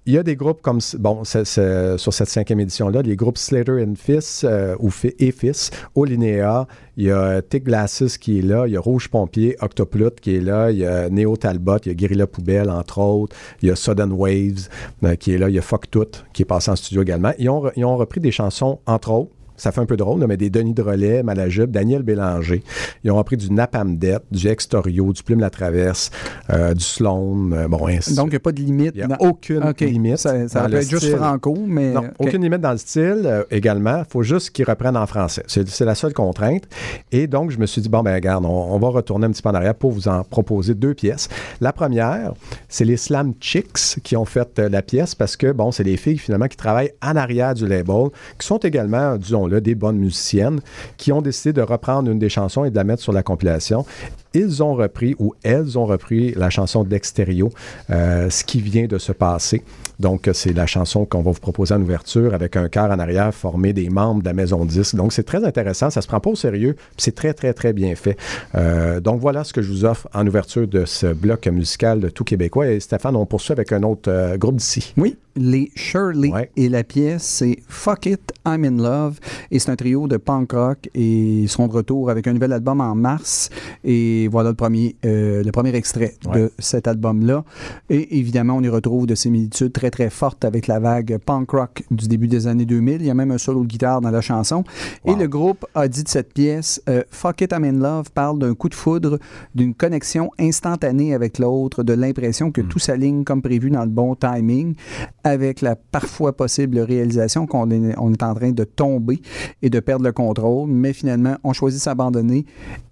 Il 0.06 0.14
y 0.14 0.18
a 0.18 0.24
des 0.24 0.36
groupes 0.36 0.62
comme, 0.62 0.80
bon, 1.00 1.24
sur 1.24 1.46
cette 1.46 2.30
cinquième 2.30 2.60
édition-là, 2.60 3.02
les 3.04 3.16
groupes 3.16 3.38
Slater 3.38 3.82
and 3.82 3.94
Fist 3.96 4.44
euh, 4.44 4.76
ou 4.80 4.90
et 5.18 5.32
Fist, 5.32 5.74
Olinéa, 5.96 6.68
il 6.98 7.06
y 7.06 7.12
a 7.12 7.42
Tick 7.42 7.64
Glasses 7.64 8.18
qui 8.20 8.40
est 8.40 8.42
là, 8.42 8.68
il 8.68 8.74
y 8.74 8.78
a 8.78 8.82
Rouge 8.82 9.08
Pompier, 9.08 9.56
Octoplut 9.62 10.20
qui 10.22 10.36
est 10.36 10.42
là, 10.42 10.72
il 10.72 10.80
y 10.80 10.86
a 10.86 11.10
Neo 11.10 11.38
Talbot, 11.38 11.78
il 11.86 11.88
y 11.88 11.92
a 11.92 11.94
Guerrilla 11.94 12.28
Poubelle, 12.28 12.70
entre 12.70 13.00
autres, 13.00 13.34
il 13.62 13.70
y 13.70 13.72
a 13.72 13.78
Sudden 13.78 14.12
Waves 14.12 14.68
euh, 15.06 15.16
qui 15.16 15.36
est 15.36 15.38
là, 15.38 15.48
il 15.48 15.56
y 15.56 15.60
a 15.60 15.62
Fuck 15.62 15.90
Tout 15.90 16.10
qui 16.34 16.42
est 16.42 16.46
passé 16.46 16.70
en 16.70 16.76
studio 16.76 17.02
également. 17.02 17.32
Ils 17.40 17.50
ont, 17.50 17.72
ils 17.78 17.86
ont 17.86 17.96
repris 17.96 18.20
des 18.20 18.32
chansons, 18.32 18.80
entre 18.86 19.10
autres, 19.10 19.32
ça 19.56 19.72
fait 19.72 19.82
un 19.82 19.86
peu 19.86 19.98
drôle, 19.98 20.26
mais 20.28 20.38
des 20.38 20.50
Denis 20.50 20.74
Drolet, 20.74 21.24
Malajube, 21.24 21.72
Daniel 21.72 22.04
Bélanger. 22.04 22.64
Ils 23.04 23.12
ont 23.12 23.18
repris 23.18 23.38
du 23.38 23.52
Napam 23.52 23.98
Death, 23.98 24.24
du 24.32 24.48
Extorio, 24.48 25.14
du 25.14 25.24
Plume 25.24 25.40
La 25.40 25.50
Traverse, 25.50 26.12
euh, 26.50 26.74
du 26.74 26.84
Sloan, 26.84 27.52
euh, 27.52 27.68
bon, 27.68 27.88
ainsi. 27.88 28.16
Donc, 28.16 28.28
il 28.28 28.32
n'y 28.32 28.36
a 28.38 28.40
pas 28.40 28.52
de 28.52 28.62
limite. 28.62 28.94
Il 28.96 29.06
n'y 29.06 29.14
a 29.14 29.22
aucune 29.22 29.64
limite. 29.82 30.18
Ça, 30.18 30.48
ça 30.48 30.68
peut 30.68 30.76
être 30.76 30.90
juste 30.90 31.16
franco, 31.16 31.56
mais... 31.66 31.92
Non, 31.94 32.04
aucune 32.20 32.42
limite 32.42 32.62
dans 32.62 32.72
le 32.72 32.78
style 32.78 33.22
euh, 33.26 33.44
également. 33.52 34.00
Il 34.00 34.06
faut 34.10 34.24
juste 34.24 34.50
qu'ils 34.52 34.66
reprennent 34.66 34.98
en 34.98 35.06
français. 35.06 35.44
C'est 35.48 35.82
la 35.82 35.96
seule 35.96 36.14
contrainte. 36.14 36.64
Et 37.12 37.28
donc, 37.28 37.52
je 37.52 37.58
me 37.58 37.66
suis 37.66 37.82
dit, 37.82 37.90
bon, 37.90 38.02
ben 38.04 38.14
regarde, 38.14 38.46
on, 38.46 38.50
on 38.50 38.80
va 38.80 38.90
retourner 38.90 39.26
un 39.26 39.32
petit 39.32 39.42
peu 39.42 39.50
en 39.50 39.56
arrière 39.56 39.76
pour 39.76 39.92
vous 39.92 40.08
en 40.08 40.24
proposer 40.24 40.74
deux 40.74 40.94
pièces. 40.94 41.30
La 41.62 41.74
première, 41.74 42.34
c'est 42.70 42.86
les 42.86 42.98
Slam 42.98 43.34
Chicks 43.40 44.00
qui 44.04 44.16
ont 44.16 44.26
fait 44.26 44.60
la 44.60 44.82
pièce 44.82 45.16
parce 45.16 45.38
que, 45.38 45.52
bon, 45.52 45.72
c'est 45.72 45.84
des 45.84 45.98
filles 45.98 46.18
finalement 46.18 46.48
qui 46.48 46.58
travaillent 46.58 46.94
en 47.02 47.16
arrière 47.16 47.54
du 47.54 47.68
label, 47.68 48.08
qui 48.40 48.48
sont 48.48 48.58
également, 48.58 49.18
disons-le, 49.44 49.62
des 49.62 49.76
bonnes 49.76 49.98
musiciennes, 49.98 50.62
qui 50.98 51.12
ont 51.12 51.22
décidé 51.22 51.54
de 51.54 51.62
reprendre 51.62 52.10
une 52.12 52.20
des 52.20 52.30
chansons 52.30 52.66
et 52.66 52.70
de 52.70 52.76
la 52.76 52.84
mettre 52.84 53.02
sur 53.02 53.14
la 53.14 53.24
compilation. 53.24 53.86
Ils 54.34 54.64
ont 54.64 54.74
repris, 54.74 55.16
ou 55.20 55.34
elles 55.44 55.78
ont 55.78 55.86
repris, 55.86 56.34
la 56.36 56.50
chanson 56.50 56.84
d'Extérieur, 56.84 57.50
euh, 57.90 58.30
ce 58.30 58.44
qui 58.44 58.62
vient 58.62 58.86
de 58.86 58.98
se 58.98 59.12
passer. 59.12 59.64
Donc, 60.00 60.30
c'est 60.34 60.54
la 60.54 60.66
chanson 60.66 61.06
qu'on 61.06 61.22
va 61.22 61.32
vous 61.32 61.40
proposer 61.40 61.74
en 61.74 61.82
ouverture 61.82 62.34
avec 62.34 62.56
un 62.56 62.68
chœur 62.68 62.92
en 62.92 63.00
arrière 63.00 63.34
formé 63.34 63.74
des 63.74 63.90
membres 63.90 64.22
de 64.22 64.26
la 64.26 64.34
Maison 64.34 64.66
10. 64.66 64.96
Donc, 64.96 65.14
c'est 65.14 65.24
très 65.24 65.44
intéressant. 65.46 65.90
Ça 65.90 66.02
se 66.02 66.08
prend 66.08 66.20
pas 66.20 66.32
au 66.32 66.36
sérieux. 66.36 66.76
C'est 66.98 67.16
très, 67.16 67.34
très, 67.34 67.54
très 67.54 67.74
bien 67.74 67.96
fait. 67.96 68.18
Euh, 68.56 69.00
donc, 69.00 69.22
voilà 69.22 69.44
ce 69.44 69.54
que 69.54 69.62
je 69.62 69.72
vous 69.72 69.86
offre 69.86 70.08
en 70.14 70.26
ouverture 70.26 70.68
de 70.68 70.86
ce 70.86 71.08
bloc 71.14 71.48
musical 71.48 72.00
de 72.00 72.10
tout 72.10 72.24
québécois. 72.24 72.68
Et 72.68 72.80
Stéphane, 72.80 73.16
on 73.16 73.26
poursuit 73.26 73.54
avec 73.54 73.72
un 73.72 73.84
autre 73.84 74.10
euh, 74.12 74.38
groupe 74.38 74.56
d'ici. 74.56 74.94
Oui, 74.98 75.16
les 75.36 75.72
Shirley. 75.76 76.32
Ouais. 76.32 76.50
Et 76.56 76.70
la 76.70 76.84
pièce, 76.84 77.24
c'est 77.24 77.60
Fuck 77.68 78.08
It, 78.08 78.32
I'm 78.46 78.66
in 78.66 78.82
Love. 78.82 79.20
Et 79.52 79.60
c'est 79.60 79.72
un 79.72 79.76
trio 79.76 80.08
de 80.08 80.18
punk 80.18 80.52
rock. 80.52 80.90
Et 80.94 81.42
ils 81.42 81.50
seront 81.50 81.68
de 81.68 81.74
retour 81.74 82.10
avec 82.10 82.28
un 82.28 82.34
nouvel 82.34 82.54
album 82.54 82.82
en 82.82 82.96
mars. 82.96 83.50
Et 83.84 84.23
voilà 84.28 84.50
le 84.50 84.56
premier, 84.56 84.96
euh, 85.06 85.44
le 85.44 85.52
premier 85.52 85.74
extrait 85.76 86.16
Ouais. 86.28 86.40
de 86.40 86.52
cet 86.60 86.88
album-là. 86.88 87.44
Et 87.90 88.18
évidemment, 88.20 88.56
on 88.58 88.62
y 88.62 88.70
retrouve 88.70 89.06
de 89.08 89.16
similitudes 89.16 89.72
très, 89.74 89.90
très 89.92 90.10
fortes 90.10 90.46
avec 90.46 90.68
la 90.68 90.80
vague 90.80 91.18
punk 91.26 91.52
rock 91.52 91.84
du 91.92 92.08
début 92.08 92.28
des 92.28 92.48
années 92.48 92.66
2000. 92.66 93.02
Il 93.02 93.08
y 93.08 93.10
a 93.10 93.14
même 93.14 93.32
un 93.32 93.38
solo 93.38 93.62
de 93.62 93.68
guitare 93.68 94.02
dans 94.02 94.12
la 94.12 94.22
chanson. 94.22 94.64
Et 95.06 95.16
le 95.16 95.28
groupe 95.28 95.66
a 95.76 95.88
dit 95.88 96.04
de 96.04 96.10
cette 96.10 96.34
pièce 96.34 96.82
euh, 96.90 97.04
Fuck 97.12 97.42
It, 97.42 97.52
I'm 97.54 97.64
in 97.64 97.74
Love 97.74 98.12
parle 98.12 98.40
d'un 98.40 98.54
coup 98.54 98.70
de 98.70 98.76
foudre, 98.76 99.20
d'une 99.56 99.74
connexion 99.74 100.30
instantanée 100.40 101.14
avec 101.14 101.40
l'autre, 101.40 101.84
de 101.84 101.94
l'impression 101.94 102.48
Hmm. 102.48 102.52
que 102.52 102.62
tout 102.62 102.80
s'aligne 102.80 103.24
comme 103.24 103.42
prévu 103.42 103.70
dans 103.70 103.84
le 103.84 103.90
bon 103.90 104.16
timing, 104.16 104.76
avec 105.24 105.62
la 105.62 105.76
parfois 105.76 106.36
possible 106.36 106.80
réalisation 106.80 107.46
qu'on 107.48 107.70
est, 107.72 107.96
on 107.98 108.12
est 108.14 108.24
en 108.24 108.34
train 108.34 108.52
de 108.52 108.64
tomber 108.64 109.20
et 109.62 109.70
de 109.70 109.80
perdre 109.80 110.06
le 110.06 110.12
contrôle, 110.12 110.70
mais 110.70 110.94
finalement, 110.94 111.36
on 111.44 111.54
choisit 111.54 111.80
de 111.80 111.84
s'abandonner 111.84 112.46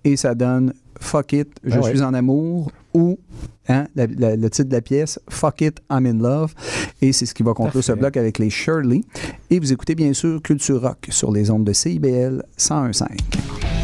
et 0.04 0.16
ça 0.18 0.36
donne 0.36 0.74
Fuck 1.02 1.34
It, 1.34 1.50
je 1.64 1.76
Ah 1.76 1.82
ouais. 1.82 1.90
suis 1.90 2.02
en 2.02 2.14
amour 2.14 2.72
ou 2.94 3.18
hein, 3.68 3.88
la- 3.96 4.08
la- 4.08 4.36
le 4.36 4.50
titre 4.50 4.70
de 4.70 4.74
la 4.76 4.82
pièce 4.82 5.20
Fuck 5.30 5.62
It, 5.62 5.80
I'm 5.90 6.06
in 6.06 6.20
Love. 6.20 6.54
Et 7.02 7.12
c'est 7.12 7.26
ce 7.26 7.34
qui 7.34 7.44
va 7.44 7.54
conclure 7.54 7.84
ce 7.84 7.92
bloc 7.94 8.16
avec 8.18 8.38
les 8.40 8.50
Shirley. 8.50 9.02
Et 9.50 9.60
vous 9.60 9.74
écoutez 9.74 9.96
bien 9.96 10.14
sûr 10.14 10.42
Culture 10.42 10.82
Rock 10.82 11.08
sur 11.10 11.32
les 11.32 11.50
ondes 11.52 11.64
de 11.66 11.74
CIBL 11.74 12.44
101.5. 12.58 13.81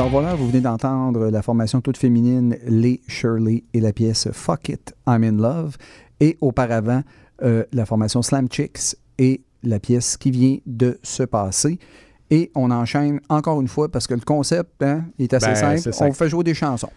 Alors 0.00 0.08
voilà, 0.08 0.34
vous 0.34 0.48
venez 0.48 0.62
d'entendre 0.62 1.28
la 1.28 1.42
formation 1.42 1.82
toute 1.82 1.98
féminine 1.98 2.56
Les 2.66 3.02
Shirley 3.06 3.64
et 3.74 3.80
la 3.80 3.92
pièce 3.92 4.30
Fuck 4.32 4.70
It, 4.70 4.94
I'm 5.06 5.22
in 5.22 5.32
Love. 5.36 5.76
Et 6.20 6.38
auparavant, 6.40 7.02
euh, 7.42 7.64
la 7.70 7.84
formation 7.84 8.22
Slam 8.22 8.48
Chicks 8.50 8.96
et 9.18 9.42
la 9.62 9.78
pièce 9.78 10.16
qui 10.16 10.30
vient 10.30 10.56
de 10.64 10.98
se 11.02 11.22
passer. 11.24 11.78
Et 12.30 12.50
on 12.54 12.70
enchaîne 12.70 13.20
encore 13.28 13.60
une 13.60 13.68
fois 13.68 13.90
parce 13.90 14.06
que 14.06 14.14
le 14.14 14.22
concept 14.22 14.82
hein, 14.82 15.04
est 15.18 15.34
assez 15.34 15.48
Ben, 15.48 15.76
simple. 15.76 15.94
On 16.00 16.14
fait 16.14 16.30
jouer 16.30 16.44
des 16.44 16.54
chansons. 16.54 16.88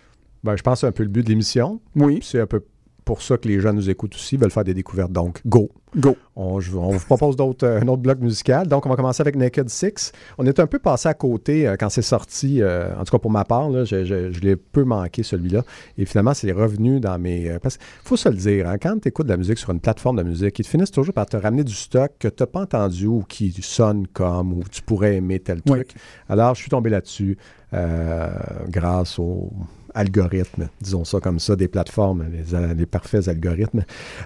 Ben, 0.42 0.56
je 0.56 0.64
pense 0.64 0.76
que 0.76 0.80
c'est 0.80 0.88
un 0.88 0.94
peu 0.94 1.04
le 1.04 1.10
but 1.10 1.24
de 1.24 1.30
l'émission. 1.30 1.82
Oui. 1.98 2.22
C'est 2.24 2.40
un 2.40 2.48
peu 2.48 2.64
pour 3.06 3.22
ça 3.22 3.38
que 3.38 3.48
les 3.48 3.60
gens 3.60 3.74
nous 3.74 3.90
écoutent 3.90 4.16
aussi, 4.16 4.38
veulent 4.38 4.52
faire 4.52 4.64
des 4.64 4.74
découvertes. 4.74 5.12
Donc, 5.12 5.42
go. 5.46 5.70
Go. 5.96 6.18
On, 6.36 6.60
je- 6.60 6.76
on 6.76 6.90
vous 6.90 7.06
propose 7.06 7.36
d'autres, 7.36 7.68
euh, 7.68 7.80
un 7.82 7.88
autre 7.88 8.02
bloc 8.02 8.20
musical. 8.20 8.68
Donc, 8.68 8.86
on 8.86 8.90
va 8.90 8.96
commencer 8.96 9.22
avec 9.22 9.36
Naked 9.36 9.70
Six. 9.70 10.12
On 10.40 10.46
est 10.48 10.60
un 10.60 10.66
peu 10.66 10.80
passé 10.80 11.08
à 11.08 11.14
côté 11.14 11.68
euh, 11.68 11.76
quand 11.80 11.90
c'est 11.90 12.02
sorti. 12.02 12.62
euh, 12.64 12.92
en 12.98 13.04
tout 13.04 13.12
cas, 13.12 13.20
pour 13.20 13.30
ma 13.30 13.46
part, 13.46 13.70
là, 13.70 13.84
je, 13.86 14.04
je- 14.04 14.32
je 14.32 14.40
l'ai 14.42 14.56
peu 14.56 14.84
manqué, 14.86 15.22
celui-là. 15.22 15.62
Et 16.00 16.06
finalement, 16.06 16.34
c'est 16.34 16.52
revenu 16.52 17.00
dans 17.00 17.20
mes... 17.20 17.58
parce 17.62 17.78
qu'il 17.78 17.86
faut 18.04 18.18
se 18.18 18.28
le 18.30 18.36
dire, 18.36 18.68
hein, 18.68 18.78
quand 18.82 19.00
tu 19.02 19.10
écoutes 19.10 19.28
de 19.28 19.32
la 19.32 19.38
musique 19.38 19.60
sur 19.60 19.70
une 19.70 19.80
plateforme 19.80 20.18
de 20.18 20.24
musique, 20.24 20.58
ils 20.58 20.64
te 20.64 20.68
finissent 20.70 20.92
toujours 20.92 21.14
par 21.14 21.28
te 21.28 21.38
ramener 21.38 21.64
du 21.64 21.74
stock 21.76 22.12
que 22.18 22.28
tu 22.28 22.42
n'as 22.42 22.48
pas 22.48 22.62
entendu 22.62 23.06
ou 23.06 23.24
qui 23.28 23.52
sonne 23.62 24.08
comme, 24.08 24.54
ou 24.54 24.64
tu 24.72 24.82
pourrais 24.82 25.18
aimer 25.18 25.40
tel 25.40 25.58
Oui. 25.68 25.74
truc. 25.74 25.94
Alors, 26.28 26.56
je 26.56 26.62
suis 26.62 26.70
tombé 26.70 26.90
là-dessus 26.90 27.38
grâce 28.70 29.20
au 29.20 29.52
algorithmes, 29.94 30.70
disons 30.82 31.06
ça 31.06 31.20
comme 31.20 31.40
ça, 31.40 31.56
des 31.56 31.68
plateformes, 31.68 32.26
les, 32.32 32.74
les 32.76 32.86
parfaits 32.86 33.28
algorithmes, 33.28 33.84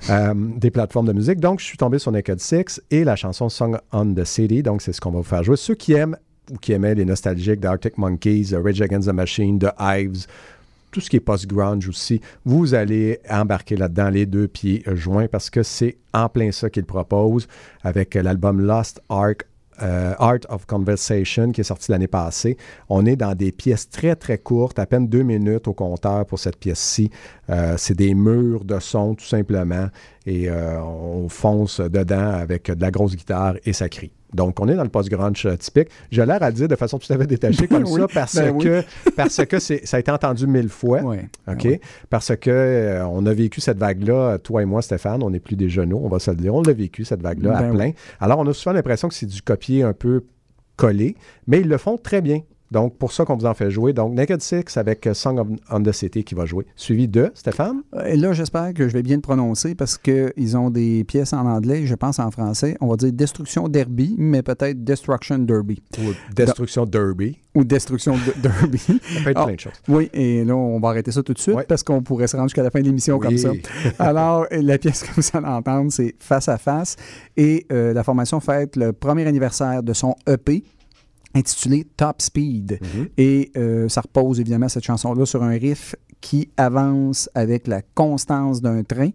euh, 0.10 0.34
des 0.36 0.72
plateformes 0.72 1.08
de 1.08 1.14
musique. 1.14 1.40
Donc, 1.40 1.60
je 1.60 1.66
suis 1.66 1.78
tombé 1.78 2.00
sur 2.00 2.12
Naked 2.12 2.40
Six 2.40 2.82
et 2.92 3.04
la 3.04 3.16
chanson 3.16 3.50
Song 3.50 3.78
on 3.92 4.14
the 4.14 4.24
City. 4.24 4.64
Donc, 4.64 4.82
c'est 4.82 4.94
ce 4.94 5.02
qu'on 5.02 5.12
va 5.12 5.18
vous 5.18 5.24
faire 5.24 5.44
jouer. 5.44 5.58
Ceux 5.58 5.76
qui 5.76 5.94
aiment 5.94 6.18
ou 6.52 6.58
qui 6.58 6.72
aimaient 6.72 6.96
les 6.96 7.06
nostalgiques 7.06 7.60
d'Arctic 7.60 7.98
Monkeys, 7.98 8.54
euh, 8.54 8.62
Rage 8.62 8.82
Against 8.82 9.10
the 9.10 9.14
Machine, 9.14 9.60
The 9.60 9.72
Hives, 9.80 10.28
tout 10.92 11.02
ce 11.02 11.10
qui 11.10 11.18
est 11.18 11.22
post-grunge 11.22 11.88
aussi, 11.90 12.22
vous 12.46 12.74
allez 12.74 13.20
embarquer 13.30 13.76
là-dedans 13.76 14.10
les 14.10 14.26
deux 14.26 14.48
pieds 14.48 14.84
euh, 14.88 14.96
joints 14.96 15.28
parce 15.28 15.50
que 15.50 15.64
c'est 15.64 15.98
en 16.14 16.30
plein 16.30 16.52
ça 16.52 16.70
qu'il 16.70 16.86
propose 16.86 17.48
avec 17.84 18.16
euh, 18.16 18.22
l'album 18.22 18.62
Lost 18.62 19.02
Ark. 19.10 19.46
Euh, 19.82 20.14
Art 20.18 20.40
of 20.50 20.66
Conversation 20.66 21.52
qui 21.52 21.62
est 21.62 21.66
sorti 21.66 21.92
l'année 21.92 22.08
passée. 22.08 22.58
On 22.90 23.06
est 23.06 23.16
dans 23.16 23.36
des 23.36 23.52
pièces 23.52 23.90
très 23.90 24.16
très 24.16 24.38
courtes, 24.38 24.80
à 24.80 24.86
peine 24.86 25.08
deux 25.08 25.24
minutes 25.24 25.68
au 25.68 25.74
compteur 25.74 26.26
pour 26.26 26.40
cette 26.40 26.58
pièce-ci. 26.58 27.10
Euh, 27.50 27.76
c'est 27.78 27.96
des 27.96 28.14
murs 28.14 28.66
de 28.66 28.80
son 28.80 29.16
tout 29.16 29.26
simplement 29.26 29.88
et 30.26 30.50
euh, 30.50 30.82
on 30.82 31.30
fonce 31.30 31.80
dedans 31.80 32.32
avec 32.32 32.72
de 32.72 32.82
la 32.82 32.92
grosse 32.92 33.16
guitare 33.16 33.56
et 33.66 33.74
ça 33.74 33.90
crie. 33.90 34.12
Donc, 34.34 34.60
on 34.60 34.68
est 34.68 34.76
dans 34.76 34.84
le 34.84 34.90
post-grunge 34.90 35.46
euh, 35.46 35.56
typique. 35.56 35.88
J'ai 36.12 36.26
l'air 36.26 36.44
à 36.44 36.50
le 36.50 36.54
dire 36.56 36.68
de 36.68 36.76
façon 36.76 37.00
tout 37.00 37.12
à 37.14 37.18
fait 37.18 37.28
détachée 37.28 37.68
comme 37.70 37.84
Oui, 37.86 38.02
ça 38.02 38.08
parce 38.14 38.36
ben 38.36 38.52
oui. 38.56 38.64
que, 38.66 38.84
parce 39.16 39.46
que 39.46 39.60
c'est- 39.60 39.86
ça 39.86 39.98
a 39.98 40.00
été 40.02 40.12
entendu 40.12 40.48
mille 40.48 40.70
fois. 40.70 41.02
Oui. 41.04 41.18
OK? 41.48 41.62
oui. 41.64 41.80
Parce 42.10 42.36
que 42.36 42.50
euh, 42.50 43.06
on 43.08 43.26
a 43.26 43.34
vécu 43.34 43.62
cette 43.62 43.78
vague-là, 43.78 44.38
toi 44.40 44.62
et 44.62 44.66
moi, 44.66 44.82
Stéphane, 44.82 45.24
on 45.24 45.30
n'est 45.30 45.40
plus 45.40 45.56
des 45.56 45.70
genoux, 45.70 46.00
on 46.04 46.10
va 46.10 46.20
se 46.20 46.30
le 46.32 46.38
dire. 46.38 46.54
On 46.54 46.62
l'a 46.62 46.74
vécu, 46.74 47.06
cette 47.06 47.22
vague-là, 47.22 47.58
à 47.58 47.62
Ben 47.64 47.72
plein. 47.74 47.92
Alors, 48.20 48.40
on 48.40 48.48
a 48.48 48.54
souvent 48.54 48.74
l'impression 48.74 49.08
que 49.08 49.14
c'est 49.14 49.26
du 49.28 49.42
copier 49.42 49.84
un 49.84 49.94
peu 49.94 50.24
collé, 50.76 51.16
mais 51.48 51.62
ils 51.62 51.68
le 51.70 51.78
font 51.78 51.98
très 51.98 52.22
bien. 52.22 52.42
Donc, 52.72 52.98
pour 52.98 53.12
ça 53.14 53.24
qu'on 53.26 53.36
vous 53.38 53.46
en 53.46 53.54
fait 53.54 53.72
jouer. 53.72 53.94
Donc, 53.94 54.14
Naked 54.14 54.42
Six 54.42 54.76
avec 54.78 55.08
euh, 55.08 55.14
Song 55.14 55.38
of, 55.40 55.48
on 55.72 55.82
the 55.82 55.92
City 55.92 56.24
qui 56.24 56.36
va 56.36 56.46
jouer. 56.46 56.66
Suivi 56.76 57.08
de 57.08 57.32
Stéphane. 57.34 57.82
Et 58.06 58.18
là, 58.18 58.34
j'espère 58.34 58.74
que 58.74 58.88
je 58.88 58.94
vais 58.94 59.04
bien 59.04 59.16
le 59.16 59.22
prononcer 59.22 59.74
parce 59.76 59.98
qu'ils 59.98 60.58
ont 60.58 60.70
des 60.70 61.04
pièces 61.06 61.34
en 61.34 61.46
anglais, 61.46 61.86
je 61.86 61.96
pense 61.96 62.20
en 62.20 62.30
français. 62.32 62.76
On 62.82 62.88
va 62.88 62.96
dire 62.98 63.14
Destruction 63.14 63.68
Derby, 63.70 64.16
mais 64.18 64.42
peut-être 64.44 64.84
Destruction 64.84 65.38
Derby. 65.40 65.82
Ou 66.00 66.12
Destruction 66.36 66.86
Derby. 66.86 67.38
Ou 67.56 67.64
Destruction 67.64 68.16
de- 68.16 68.42
Derby. 68.42 68.78
Ça 68.80 68.94
peut 69.24 69.30
être 69.32 69.40
Ah, 69.40 69.46
plein 69.46 69.56
de 69.56 69.60
choses. 69.60 69.74
Oui, 69.88 70.10
et 70.14 70.44
là, 70.44 70.56
on 70.56 70.80
va 70.80 70.90
arrêter 70.90 71.12
ça 71.12 71.24
tout 71.24 71.34
de 71.34 71.40
suite 71.40 71.56
Ouais. 71.56 71.66
parce 71.68 71.82
qu'on 71.84 72.02
pourrait 72.04 72.28
se 72.28 72.36
rendre 72.36 72.50
jusqu'à 72.50 72.64
la 72.64 72.70
fin 72.70 72.82
de 72.82 72.86
l'émission 72.86 73.18
Oui. 73.18 73.26
comme 73.26 73.38
ça. 73.38 73.50
Alors, 73.98 74.46
la 74.52 74.78
pièce 74.78 75.04
que 75.04 75.10
vous 75.20 75.28
allez 75.34 75.48
entendre, 75.48 75.92
c'est 75.92 76.14
Face 76.20 76.50
à 76.50 76.58
Face. 76.58 76.96
Et 77.36 77.66
euh, 77.72 77.94
la 77.94 78.04
formation 78.04 78.40
fête 78.40 78.76
le 78.76 78.94
premier 78.94 79.26
anniversaire 79.26 79.82
de 79.82 79.94
son 79.94 80.16
EP 80.28 80.64
intitulé 81.38 81.88
Top 81.98 82.22
Speed. 82.22 82.80
Mhm. 82.82 83.08
Et 83.18 83.52
euh, 83.58 83.90
ça 83.90 84.02
repose 84.02 84.40
évidemment 84.40 84.70
cette 84.70 84.84
chanson-là 84.84 85.26
sur 85.26 85.44
un 85.44 85.52
riff 85.52 85.96
qui 86.22 86.50
avance 86.58 87.30
avec 87.36 87.68
la 87.68 87.82
constance 87.82 88.62
d'un 88.62 88.84
train. 88.84 89.10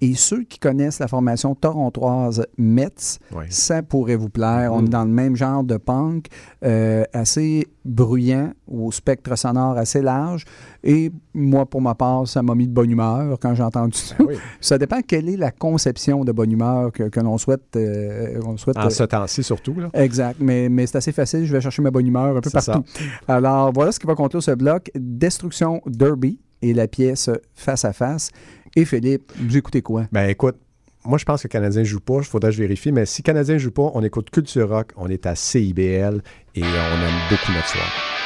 Et 0.00 0.14
ceux 0.14 0.44
qui 0.44 0.60
connaissent 0.60 1.00
la 1.00 1.08
formation 1.08 1.56
torontoise 1.56 2.46
Metz, 2.56 3.18
Oui. 3.34 3.46
ça 3.50 3.82
pourrait 3.82 4.14
vous 4.14 4.28
plaire. 4.28 4.72
On 4.72 4.84
est 4.86 4.88
dans 4.88 5.04
le 5.04 5.10
même 5.10 5.34
genre 5.34 5.64
de 5.64 5.76
punk, 5.76 6.26
euh, 6.64 7.02
assez 7.12 7.66
bruyant, 7.84 8.52
au 8.68 8.92
spectre 8.92 9.36
sonore 9.36 9.76
assez 9.76 10.00
large. 10.00 10.44
Et 10.84 11.10
moi, 11.34 11.66
pour 11.66 11.80
ma 11.80 11.96
part, 11.96 12.28
ça 12.28 12.42
m'a 12.44 12.54
mis 12.54 12.68
de 12.68 12.72
bonne 12.72 12.90
humeur 12.90 13.38
quand 13.40 13.54
j'ai 13.56 13.62
entendu 13.64 13.96
ça. 13.98 14.14
oui. 14.20 14.36
Ça 14.60 14.78
dépend 14.78 15.00
quelle 15.02 15.28
est 15.28 15.36
la 15.36 15.50
conception 15.50 16.24
de 16.24 16.30
bonne 16.30 16.52
humeur 16.52 16.92
que, 16.92 17.04
que 17.08 17.18
l'on 17.18 17.36
souhaite. 17.38 17.74
euh, 17.74 18.40
on 18.46 18.56
souhaite 18.56 18.76
En 18.78 18.86
euh, 18.86 18.90
ce 18.90 19.02
temps-ci, 19.02 19.42
surtout. 19.42 19.74
Là. 19.74 19.88
Exact, 19.94 20.36
mais, 20.40 20.68
mais 20.68 20.86
c'est 20.86 20.98
assez 20.98 21.12
facile. 21.12 21.44
Je 21.44 21.52
vais 21.52 21.60
chercher 21.60 21.82
ma 21.82 21.90
bonne 21.90 22.06
humeur 22.06 22.36
un 22.36 22.40
peu 22.40 22.50
partout. 22.50 22.84
Alors, 23.26 23.72
voilà 23.72 23.90
ce 23.90 23.98
qui 23.98 24.06
va 24.06 24.14
conclure 24.14 24.42
ce 24.44 24.52
bloc. 24.52 24.92
Destruction 24.94 25.82
Derby 25.86 26.38
et 26.62 26.74
la 26.74 26.88
pièce 26.88 27.30
Face 27.54 27.84
à 27.84 27.92
Face. 27.92 28.30
Et 28.76 28.84
Philippe, 28.84 29.32
vous 29.36 29.56
écoutez 29.56 29.82
quoi? 29.82 30.06
Ben 30.12 30.28
écoute, 30.28 30.56
moi 31.04 31.18
je 31.18 31.24
pense 31.24 31.42
que 31.42 31.48
Canadien 31.48 31.84
joue 31.84 32.00
pas, 32.00 32.18
il 32.18 32.24
faudrait 32.24 32.50
que 32.50 32.56
je 32.56 32.62
vérifie, 32.62 32.92
mais 32.92 33.06
si 33.06 33.22
Canadien 33.22 33.58
joue 33.58 33.70
pas, 33.70 33.90
on 33.94 34.02
écoute 34.02 34.30
Culture 34.30 34.68
Rock, 34.68 34.92
on 34.96 35.08
est 35.08 35.26
à 35.26 35.34
CIBL 35.34 36.22
et 36.54 36.62
on 36.62 36.64
aime 36.64 37.20
beaucoup 37.30 37.52
notre 37.52 37.68
soir. 37.68 38.17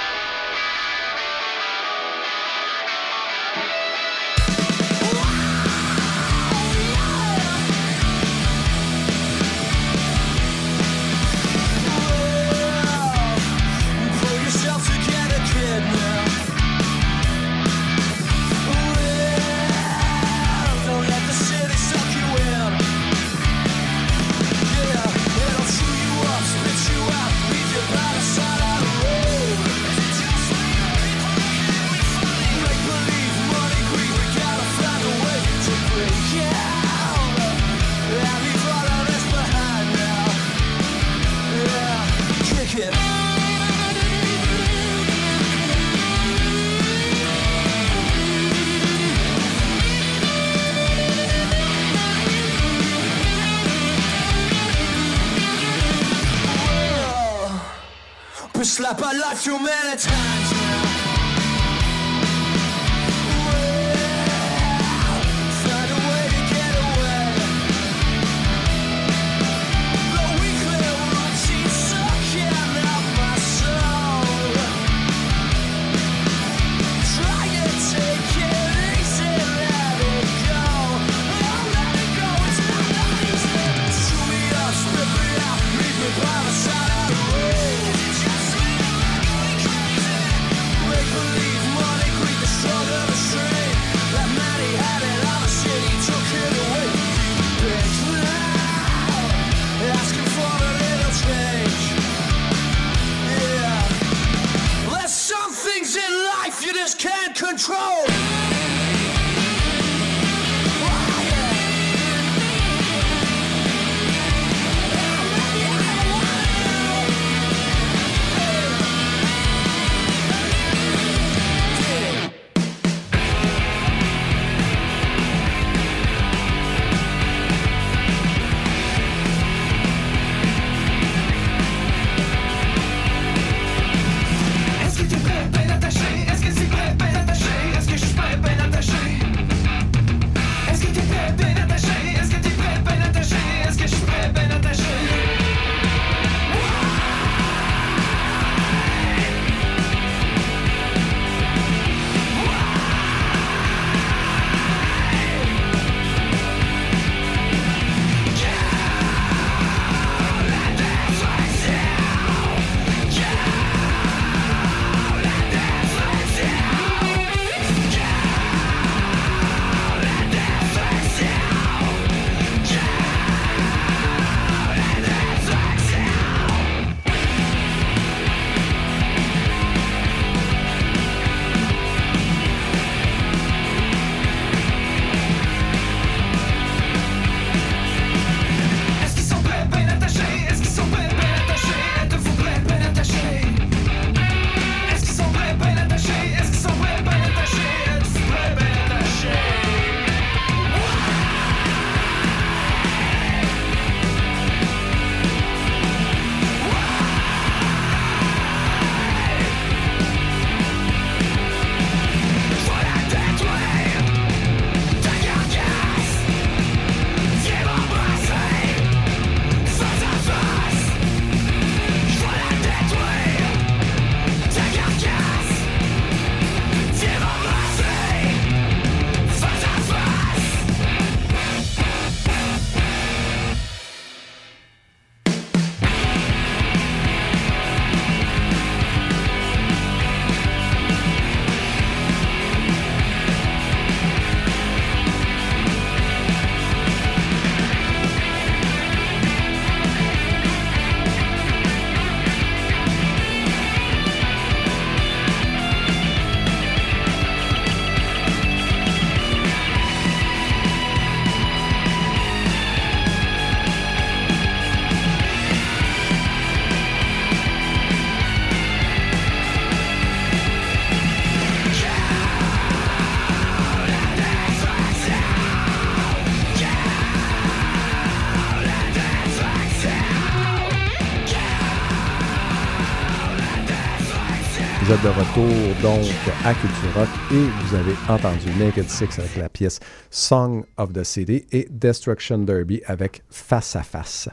Retour 285.13 285.83
donc 285.83 286.09
à 286.45 286.55
Culture 286.55 286.95
Rock 286.97 287.09
et 287.33 287.35
vous 287.35 287.75
avez 287.75 287.95
entendu 288.09 288.49
Naked 288.59 288.89
Six 288.89 289.19
avec 289.19 289.37
la 289.37 289.49
pièce 289.49 289.79
Song 290.11 290.65
of 290.79 290.93
the 290.93 291.05
City 291.05 291.45
et 291.53 291.69
Destruction 291.71 292.39
Derby 292.39 292.81
avec 292.87 293.23
Face 293.29 293.77
à 293.77 293.83
Face. 293.83 294.29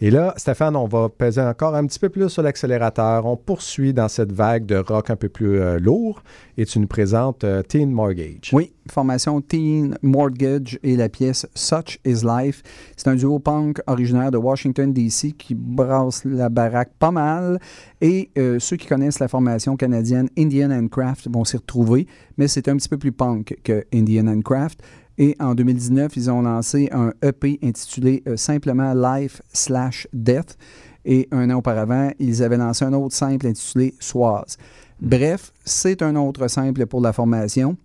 Et 0.00 0.10
là, 0.10 0.34
Stéphane, 0.36 0.76
on 0.76 0.86
va 0.86 1.08
peser 1.08 1.40
encore 1.40 1.74
un 1.74 1.86
petit 1.86 1.98
peu 1.98 2.08
plus 2.08 2.28
sur 2.28 2.42
l'accélérateur. 2.42 3.26
On 3.26 3.36
poursuit 3.36 3.94
dans 3.94 4.08
cette 4.08 4.32
vague 4.32 4.66
de 4.66 4.76
rock 4.76 5.08
un 5.08 5.16
peu 5.16 5.28
plus 5.28 5.60
euh, 5.60 5.78
lourd 5.78 6.22
et 6.58 6.66
tu 6.66 6.80
nous 6.80 6.88
présentes 6.88 7.44
euh, 7.44 7.62
Teen 7.62 7.90
Mortgage. 7.90 8.50
Oui, 8.52 8.72
formation 8.90 9.40
Teen 9.40 9.96
Mortgage 10.02 10.78
et 10.82 10.96
la 10.96 11.08
pièce 11.08 11.46
Such 11.54 11.98
is 12.04 12.24
Life. 12.24 12.62
C'est 12.96 13.08
un 13.08 13.14
duo 13.14 13.38
punk 13.38 13.80
originaire 13.86 14.30
de 14.30 14.38
Washington, 14.38 14.92
D.C. 14.92 15.32
qui 15.32 15.54
brasse 15.54 16.24
la 16.24 16.48
baraque 16.48 16.92
pas 16.98 17.10
mal. 17.10 17.58
Et 18.00 18.30
euh, 18.38 18.58
ceux 18.58 18.76
qui 18.76 18.86
connaissent 18.86 19.18
la 19.18 19.28
formation 19.28 19.76
canadienne 19.76 20.28
Indian 20.38 20.70
and 20.70 20.88
Craft 20.88 21.28
vont 21.30 21.44
s'y 21.44 21.56
retrouver, 21.56 22.06
mais 22.36 22.48
c'est 22.48 22.68
un 22.68 22.76
petit 22.76 22.88
peu 22.88 22.98
plus 22.98 23.12
punk 23.12 23.56
que 23.62 23.84
Indian 23.92 24.26
and 24.26 24.42
Craft. 24.42 24.82
Et 25.16 25.36
en 25.38 25.54
2019, 25.54 26.16
ils 26.16 26.30
ont 26.30 26.42
lancé 26.42 26.88
un 26.90 27.12
EP 27.22 27.58
intitulé 27.62 28.22
euh, 28.26 28.36
simplement 28.36 28.94
Life 28.94 29.42
slash 29.52 30.08
Death. 30.12 30.56
Et 31.04 31.28
un 31.30 31.50
an 31.50 31.58
auparavant, 31.58 32.10
ils 32.18 32.42
avaient 32.42 32.56
lancé 32.56 32.84
un 32.84 32.92
autre 32.94 33.14
simple 33.14 33.46
intitulé 33.46 33.94
Soise. 34.00 34.56
Bref, 35.00 35.52
c'est 35.64 36.02
un 36.02 36.16
autre 36.16 36.48
simple 36.48 36.86
pour 36.86 37.00
la 37.00 37.12
formation. 37.12 37.76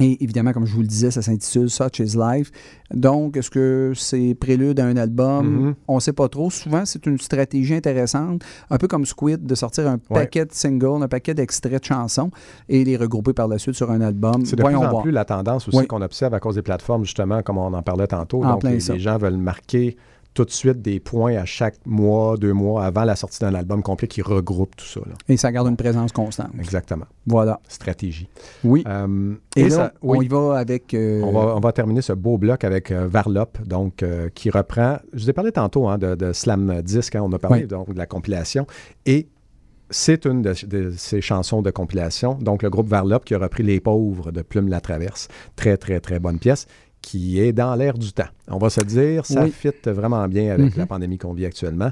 Et 0.00 0.22
évidemment, 0.24 0.52
comme 0.52 0.66
je 0.66 0.74
vous 0.74 0.80
le 0.80 0.88
disais, 0.88 1.10
ça 1.12 1.22
s'intitule 1.22 1.70
Such 1.70 2.00
is 2.00 2.16
Life. 2.18 2.50
Donc, 2.92 3.36
est-ce 3.36 3.48
que 3.48 3.92
c'est 3.94 4.34
prélude 4.34 4.80
à 4.80 4.86
un 4.86 4.96
album? 4.96 5.46
Mhm. 5.46 5.74
On 5.86 5.94
ne 5.96 6.00
sait 6.00 6.12
pas 6.12 6.28
trop. 6.28 6.50
Souvent, 6.50 6.84
c'est 6.84 7.06
une 7.06 7.18
stratégie 7.18 7.74
intéressante, 7.74 8.42
un 8.70 8.76
peu 8.76 8.88
comme 8.88 9.06
Squid, 9.06 9.46
de 9.46 9.54
sortir 9.54 9.86
un 9.86 9.94
Ouais. 9.94 10.00
paquet 10.20 10.44
de 10.46 10.52
singles, 10.52 11.02
un 11.02 11.08
paquet 11.08 11.34
d'extraits 11.34 11.80
de 11.80 11.84
chansons 11.86 12.30
et 12.68 12.84
les 12.84 12.96
regrouper 12.96 13.32
par 13.32 13.46
la 13.46 13.58
suite 13.58 13.76
sur 13.76 13.90
un 13.90 14.00
album. 14.00 14.44
C'est 14.44 14.56
de 14.56 14.62
Voyons 14.62 14.80
plus 14.80 14.86
en 14.86 14.90
voir. 14.90 15.02
plus 15.04 15.12
la 15.12 15.24
tendance 15.24 15.68
aussi 15.68 15.78
Oui. 15.78 15.86
qu'on 15.86 16.02
observe 16.02 16.34
à 16.34 16.40
cause 16.40 16.56
des 16.56 16.62
plateformes, 16.62 17.04
justement, 17.04 17.42
comme 17.42 17.58
on 17.58 17.72
en 17.72 17.82
parlait 17.82 18.08
tantôt. 18.08 18.42
En 18.42 18.54
Donc, 18.54 18.64
les 18.64 18.80
gens 18.98 19.16
veulent 19.18 19.36
marquer 19.36 19.96
tout 20.34 20.44
de 20.44 20.50
suite 20.50 20.82
des 20.82 20.98
points 21.00 21.36
à 21.36 21.44
chaque 21.44 21.76
mois, 21.86 22.36
deux 22.36 22.52
mois 22.52 22.84
avant 22.84 23.04
la 23.04 23.14
sortie 23.16 23.38
d'un 23.40 23.54
album 23.54 23.82
complet 23.82 24.08
qui 24.08 24.20
regroupe 24.20 24.74
tout 24.76 24.84
ça. 24.84 25.00
là. 25.06 25.14
Et 25.28 25.36
ça 25.36 25.52
garde 25.52 25.68
une 25.68 25.76
présence 25.76 26.10
constante. 26.12 26.50
Exactement. 26.58 27.06
Voilà. 27.26 27.60
Stratégie. 27.68 28.28
Oui. 28.64 28.82
Euh, 28.88 29.34
Et, 29.56 29.60
et 29.62 29.68
là, 29.68 29.76
ça- 29.76 29.92
on 30.02 30.20
y 30.20 30.26
va 30.28 30.58
avec... 30.58 30.92
euh, 30.92 31.22
On 31.22 31.32
va, 31.32 31.54
on 31.56 31.60
va 31.60 31.72
terminer 31.72 32.02
ce 32.02 32.12
beau 32.12 32.36
bloc 32.36 32.64
avec 32.64 32.90
euh, 32.90 33.06
Varlop, 33.06 33.58
donc 33.64 34.02
euh, 34.02 34.28
qui 34.34 34.50
reprend. 34.50 34.98
Je 35.12 35.22
vous 35.22 35.30
ai 35.30 35.32
parlé 35.32 35.52
tantôt 35.52 35.88
hein, 35.88 35.98
de, 35.98 36.14
de 36.16 36.32
Slam 36.32 36.82
Disc, 36.82 37.14
hein, 37.14 37.22
on 37.24 37.32
a 37.32 37.38
parlé 37.38 37.60
Oui. 37.62 37.66
donc 37.68 37.92
de 37.92 37.98
la 37.98 38.06
compilation. 38.06 38.66
Et 39.06 39.28
c'est 39.90 40.24
une 40.26 40.42
de, 40.42 40.54
de 40.66 40.90
ces 40.96 41.20
chansons 41.20 41.62
de 41.62 41.70
compilation. 41.70 42.34
Donc 42.40 42.62
le 42.62 42.70
groupe 42.70 42.88
Varlop 42.88 43.20
qui 43.24 43.34
a 43.34 43.38
repris 43.38 43.62
Les 43.62 43.78
Pauvres 43.80 44.32
de 44.32 44.42
Plume 44.42 44.68
la 44.68 44.80
Traverse. 44.80 45.28
Très, 45.56 45.76
très, 45.76 46.00
très 46.00 46.18
bonne 46.18 46.38
pièce 46.38 46.66
qui 47.04 47.38
est 47.38 47.52
dans 47.52 47.74
l'air 47.74 47.94
du 47.98 48.12
temps. 48.12 48.30
On 48.48 48.56
va 48.58 48.70
se 48.70 48.80
dire, 48.80 49.26
ça 49.26 49.44
Oui. 49.44 49.50
fit 49.50 49.68
vraiment 49.86 50.26
bien 50.26 50.52
avec 50.54 50.72
Mhm. 50.72 50.78
la 50.78 50.86
pandémie 50.86 51.18
qu'on 51.18 51.34
vit 51.34 51.44
actuellement. 51.44 51.90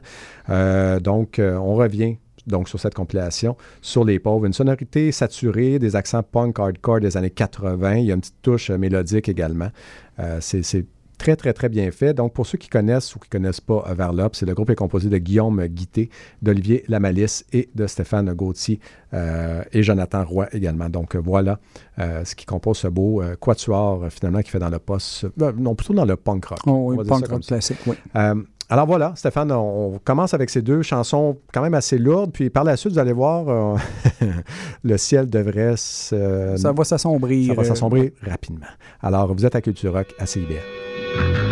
Euh, 0.48 0.98
donc, 1.00 1.38
euh, 1.38 1.56
on 1.56 1.74
revient 1.74 2.16
donc 2.46 2.68
sur 2.68 2.80
cette 2.80 2.94
compilation, 2.94 3.56
sur 3.82 4.04
les 4.04 4.18
pauvres. 4.18 4.46
Une 4.46 4.52
sonorité 4.54 5.12
saturée, 5.12 5.78
des 5.78 5.94
accents 5.96 6.22
punk 6.22 6.58
hardcore 6.58 7.00
des 7.00 7.16
années 7.16 7.30
80. 7.30 7.96
Il 7.96 8.06
y 8.06 8.10
a 8.10 8.14
une 8.14 8.20
petite 8.20 8.40
touche 8.42 8.70
mélodique 8.70 9.28
également. 9.28 9.68
Euh, 10.18 10.38
c'est 10.40 10.86
très, 11.22 11.36
très, 11.36 11.52
très 11.52 11.68
bien 11.68 11.88
fait. 11.92 12.14
Donc, 12.14 12.32
pour 12.32 12.46
ceux 12.46 12.58
qui 12.58 12.68
connaissent 12.68 13.14
ou 13.14 13.20
qui 13.20 13.28
ne 13.28 13.38
connaissent 13.38 13.60
pas 13.60 13.84
euh, 13.86 13.94
Varlop, 13.94 14.30
c'est 14.32 14.44
le 14.44 14.54
groupe 14.54 14.70
est 14.70 14.74
composé 14.74 15.08
de 15.08 15.18
Guillaume 15.18 15.64
Guité, 15.68 16.10
d'Olivier 16.42 16.84
Lamalisse 16.88 17.44
et 17.52 17.68
de 17.76 17.86
Stéphane 17.86 18.32
Gauthier 18.34 18.80
euh, 19.14 19.62
et 19.72 19.84
Jonathan 19.84 20.24
Roy 20.24 20.48
également. 20.52 20.88
Donc, 20.88 21.14
euh, 21.14 21.20
voilà 21.24 21.60
euh, 22.00 22.24
ce 22.24 22.34
qui 22.34 22.44
compose 22.44 22.78
ce 22.78 22.88
beau 22.88 23.22
euh, 23.22 23.36
quatuor, 23.36 24.02
euh, 24.02 24.10
finalement, 24.10 24.42
qui 24.42 24.50
fait 24.50 24.58
dans 24.58 24.68
le 24.68 24.80
post... 24.80 25.26
euh, 25.40 25.52
non, 25.56 25.76
plutôt 25.76 25.94
dans 25.94 26.04
le 26.04 26.16
punk 26.16 26.44
rock. 26.46 26.58
Oh, 26.66 26.92
oui, 26.92 27.06
punk 27.06 27.28
rock 27.28 27.42
classique, 27.42 27.78
oui. 27.86 27.94
Euh, 28.72 28.74
alors 28.74 28.86
voilà, 28.86 29.12
Stéphane, 29.16 29.52
on, 29.52 29.98
commence 30.04 30.34
avec 30.34 30.50
ces 30.50 30.62
deux 30.62 30.82
chansons 30.82 31.38
quand 31.52 31.62
même 31.62 31.74
assez 31.74 31.98
lourdes, 31.98 32.32
puis 32.32 32.50
par 32.50 32.64
la 32.64 32.76
suite, 32.76 32.92
vous 32.92 32.98
allez 32.98 33.12
voir, 33.12 33.48
euh, 33.48 33.76
le 34.82 34.96
ciel 34.96 35.28
devrait 35.28 35.76
se... 35.76 36.54
Ça 36.56 36.72
va 36.72 36.84
s'assombrir. 36.84 37.48
Ça 37.48 37.54
va 37.54 37.62
euh, 37.62 37.64
s'assombrir 37.64 38.10
rapidement. 38.22 38.66
Alors, 39.00 39.34
vous 39.34 39.44
êtes 39.44 39.54
à 39.54 39.60
Culture 39.60 39.92
Rock 39.92 40.14
à 40.18 40.26
CIBL. 40.26 41.51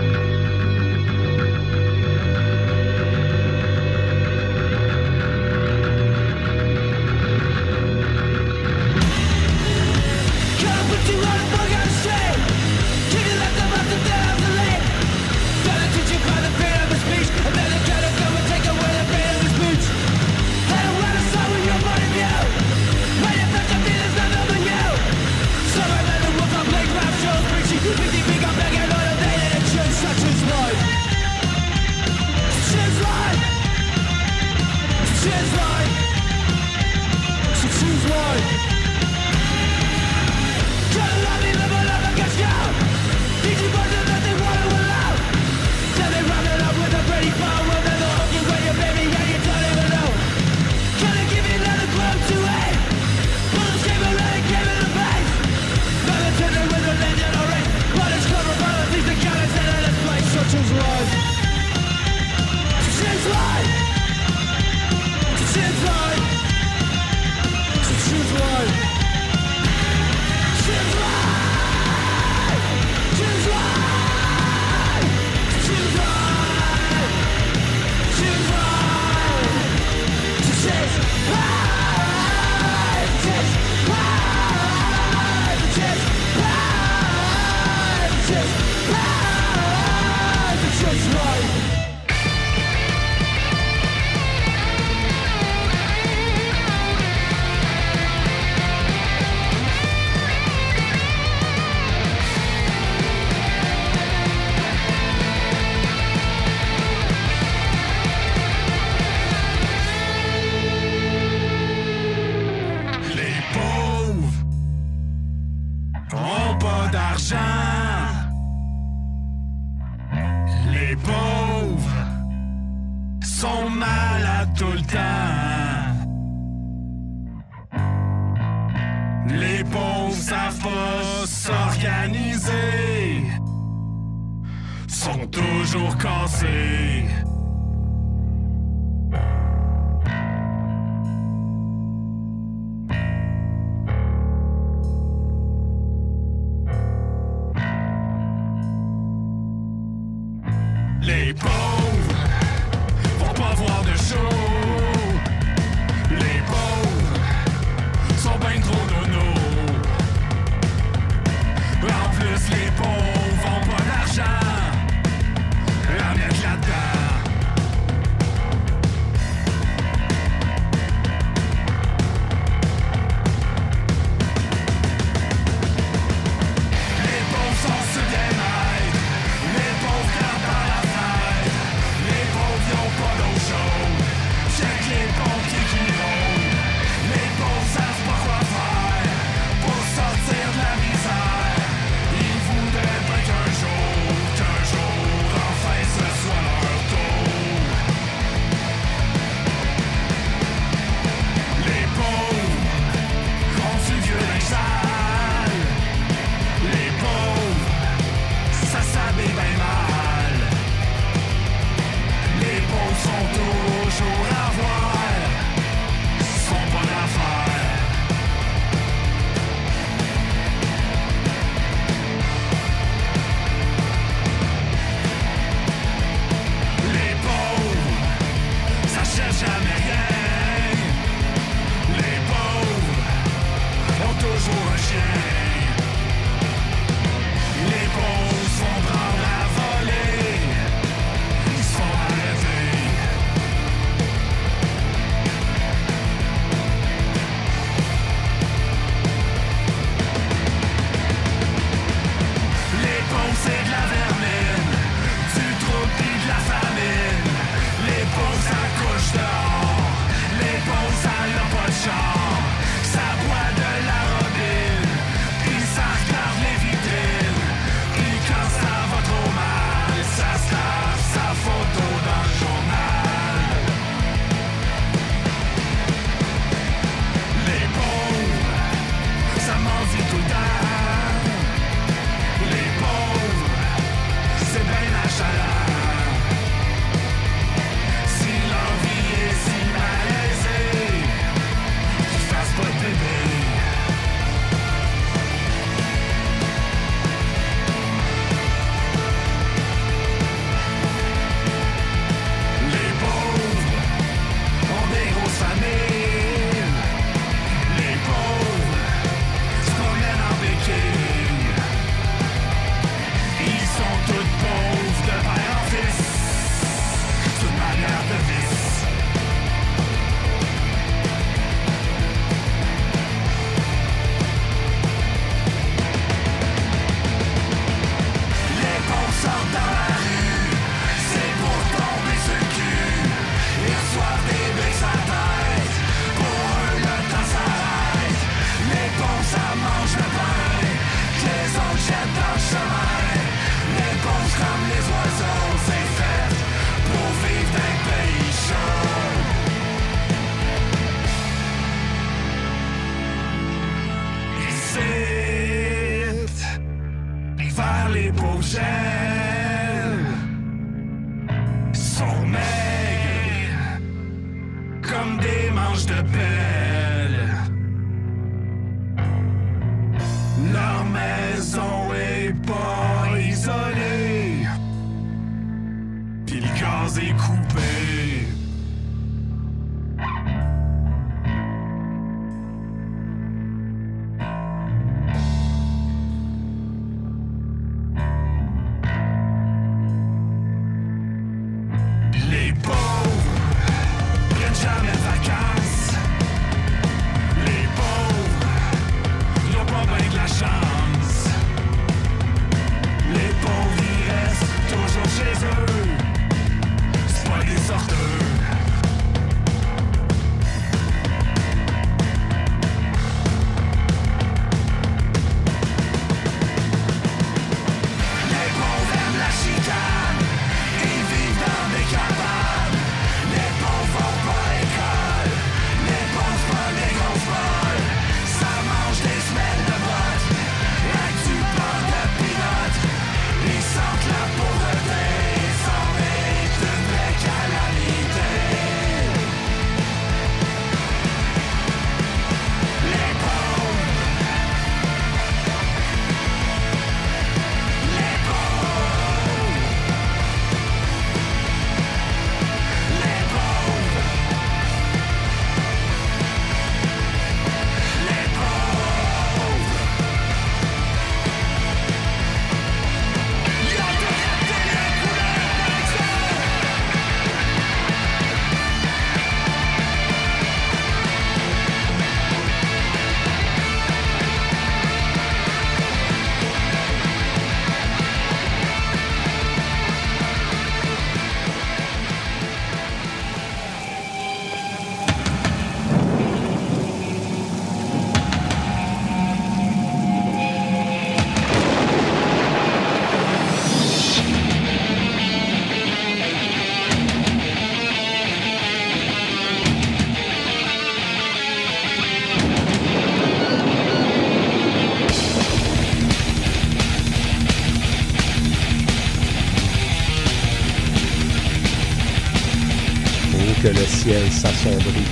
Que 513.62 513.68
le 513.68 513.74
ciel 513.86 514.30
s'assombrit 514.30 515.06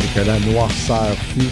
et 0.00 0.18
que 0.20 0.26
la 0.26 0.38
noirceur 0.52 1.10
fut, 1.16 1.50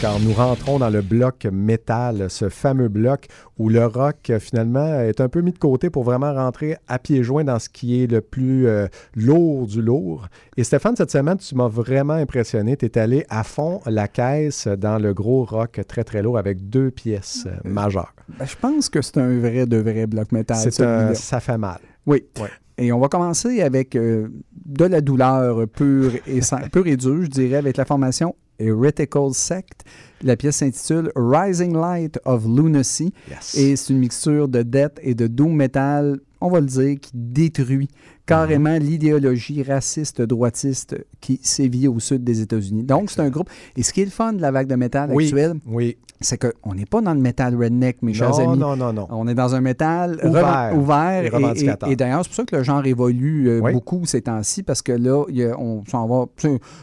car 0.00 0.18
nous 0.20 0.32
rentrons 0.32 0.78
dans 0.78 0.88
le 0.88 1.02
bloc 1.02 1.46
métal, 1.52 2.30
ce 2.30 2.48
fameux 2.48 2.88
bloc 2.88 3.26
où 3.58 3.68
le 3.68 3.84
rock, 3.84 4.30
euh, 4.30 4.38
finalement, 4.38 5.00
est 5.00 5.20
un 5.20 5.28
peu 5.28 5.42
mis 5.42 5.52
de 5.52 5.58
côté 5.58 5.90
pour 5.90 6.04
vraiment 6.04 6.32
rentrer 6.32 6.76
à 6.88 6.98
pieds 6.98 7.22
joints 7.22 7.44
dans 7.44 7.58
ce 7.58 7.68
qui 7.68 8.02
est 8.02 8.06
le 8.06 8.22
plus 8.22 8.66
euh, 8.66 8.86
lourd 9.14 9.66
du 9.66 9.82
lourd. 9.82 10.28
Et 10.56 10.64
Stéphane, 10.64 10.96
cette 10.96 11.10
semaine, 11.10 11.36
tu 11.36 11.54
m'as 11.54 11.68
vraiment 11.68 12.14
impressionné. 12.14 12.76
Tu 12.78 12.86
es 12.86 12.98
allé 12.98 13.26
à 13.28 13.44
fond 13.44 13.80
la 13.86 14.08
caisse 14.08 14.66
dans 14.66 14.98
le 14.98 15.12
gros 15.12 15.44
rock 15.44 15.80
très, 15.86 16.04
très 16.04 16.22
lourd 16.22 16.38
avec 16.38 16.70
deux 16.70 16.90
pièces 16.90 17.44
euh, 17.46 17.56
majeures. 17.64 18.14
Ben, 18.38 18.46
je 18.46 18.56
pense 18.56 18.88
que 18.88 19.02
c'est 19.02 19.18
un 19.18 19.38
vrai 19.38 19.66
de 19.66 19.76
vrai 19.76 20.06
bloc 20.06 20.32
métal. 20.32 20.56
Un- 20.84 21.14
ça 21.14 21.40
fait 21.40 21.58
mal. 21.58 21.80
Oui. 22.06 22.24
Ouais. 22.40 22.48
Et 22.80 22.92
on 22.92 22.98
va 22.98 23.08
commencer 23.08 23.60
avec 23.60 23.94
euh, 23.94 24.28
de 24.64 24.86
la 24.86 25.02
douleur 25.02 25.68
pure 25.68 26.12
et, 26.26 26.40
pure 26.72 26.86
et 26.86 26.96
dure, 26.96 27.22
je 27.24 27.28
dirais, 27.28 27.56
avec 27.56 27.76
la 27.76 27.84
formation 27.84 28.34
Heretical 28.58 29.34
Sect. 29.34 29.84
La 30.22 30.36
pièce 30.36 30.56
s'intitule 30.56 31.10
Rising 31.16 31.72
Light 31.74 32.18
of 32.24 32.44
Lunacy. 32.44 33.12
Et 33.56 33.76
c'est 33.76 33.92
une 33.92 33.98
mixture 34.00 34.48
de 34.48 34.62
death 34.62 34.98
et 35.02 35.14
de 35.14 35.26
doom 35.26 35.54
metal, 35.54 36.18
on 36.40 36.50
va 36.50 36.60
le 36.60 36.66
dire, 36.66 36.96
qui 37.00 37.10
détruit 37.14 37.88
carrément 38.26 38.76
l'idéologie 38.78 39.62
raciste 39.64 40.22
droitiste 40.22 40.94
qui 41.20 41.40
sévit 41.42 41.88
au 41.88 41.98
sud 41.98 42.22
des 42.22 42.40
États-Unis. 42.42 42.84
Donc, 42.84 43.10
c'est 43.10 43.20
un 43.20 43.28
groupe. 43.30 43.48
Et 43.76 43.82
ce 43.82 43.92
qui 43.92 44.02
est 44.02 44.04
le 44.04 44.10
fun 44.10 44.32
de 44.34 44.40
la 44.40 44.50
vague 44.52 44.68
de 44.68 44.76
métal 44.76 45.10
Oui, 45.12 45.24
actuelle, 45.24 45.54
oui. 45.66 45.96
c'est 46.20 46.38
qu'on 46.38 46.74
n'est 46.74 46.86
pas 46.86 47.00
dans 47.00 47.12
le 47.14 47.18
métal 47.18 47.56
redneck, 47.56 48.02
mes 48.02 48.14
chers 48.14 48.30
Non, 48.30 48.50
amis. 48.50 48.58
non, 48.60 48.76
non, 48.76 48.92
non. 48.92 49.08
On 49.10 49.26
est 49.26 49.34
dans 49.34 49.56
un 49.56 49.60
métal 49.60 50.20
Ouvert. 50.22 50.72
ouvert 50.78 51.24
Et 51.24 51.26
et, 51.26 51.28
revendicateur. 51.30 51.88
et- 51.88 51.92
et 51.92 51.96
d'ailleurs, 51.96 52.20
c'est 52.22 52.28
pour 52.28 52.36
ça 52.36 52.44
que 52.44 52.54
le 52.56 52.62
genre 52.62 52.86
évolue 52.86 53.48
euh, 53.48 53.60
Oui. 53.64 53.72
beaucoup 53.72 54.06
ces 54.06 54.22
temps-ci, 54.22 54.62
parce 54.62 54.82
que 54.82 54.92
là, 54.92 55.24
a- 55.24 55.58
on 55.58 55.82
s'en 55.90 56.06
va. 56.06 56.26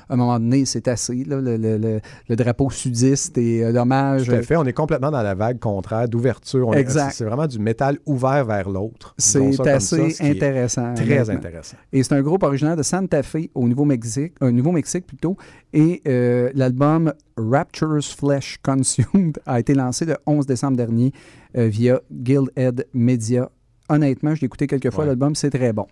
À 0.09 0.13
un 0.13 0.17
moment 0.17 0.39
donné, 0.39 0.65
c'est 0.65 0.89
assez. 0.89 1.23
là, 1.23 1.39
le, 1.39 1.55
le- 1.55 1.77
le- 1.77 2.01
le 2.27 2.35
drapeau 2.35 2.69
sudiste 2.69 3.26
et 3.37 3.63
euh, 3.63 3.71
l'hommage. 3.71 4.27
Tout 4.27 4.33
à 4.33 4.41
fait. 4.43 4.55
On 4.55 4.63
est 4.65 4.73
complètement 4.73 5.09
dans 5.09 5.21
la 5.23 5.33
vague 5.33 5.59
contraire 5.59 6.07
d'ouverture. 6.07 6.75
Exact. 6.75 7.13
C'est 7.13 7.25
vraiment 7.25 7.47
du 7.47 7.57
métal 7.59 7.97
ouvert 8.05 8.45
vers 8.45 8.69
l'autre. 8.69 9.15
C'est 9.17 9.59
assez 9.67 10.11
ça, 10.11 10.23
ce 10.23 10.23
intéressant. 10.23 10.93
Très 10.93 11.29
intéressant. 11.29 11.77
Et 11.91 12.03
c'est 12.03 12.13
un 12.13 12.21
groupe 12.21 12.43
originaire 12.43 12.75
de 12.75 12.83
Santa 12.83 13.23
Fe, 13.23 13.49
au 13.55 13.67
Nouveau-Mexique, 13.67 14.33
euh, 14.43 14.51
Nouveau-Mexique 14.51 15.07
plutôt. 15.07 15.35
Et 15.73 16.01
euh, 16.07 16.51
l'album 16.53 17.11
Rapture's 17.37 18.13
Flesh 18.15 18.57
Consumed 18.63 19.37
a 19.45 19.59
été 19.59 19.73
lancé 19.73 20.05
le 20.05 20.15
11 20.25 20.45
décembre 20.45 20.77
dernier 20.77 21.11
euh, 21.57 21.67
via 21.67 21.99
Guildhead 22.11 22.87
Media. 22.93 23.49
Honnêtement, 23.89 24.35
je 24.35 24.41
l'ai 24.41 24.45
écouté 24.45 24.67
quelques 24.67 24.91
fois, 24.91 25.03
Ouais. 25.05 25.07
l'album, 25.09 25.33
c'est 25.33 25.49
très 25.49 25.71
bon. 25.71 25.87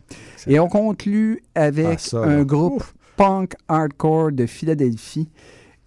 Et 0.48 0.60
on 0.60 0.68
conclut 0.68 1.42
avec 1.56 1.86
Ah, 1.94 1.98
ça, 1.98 2.18
un 2.24 2.38
là. 2.40 2.44
groupe 2.44 2.84
punk 3.16 3.54
hardcore 3.70 4.34
de 4.34 4.46
Philadelphie 4.46 5.30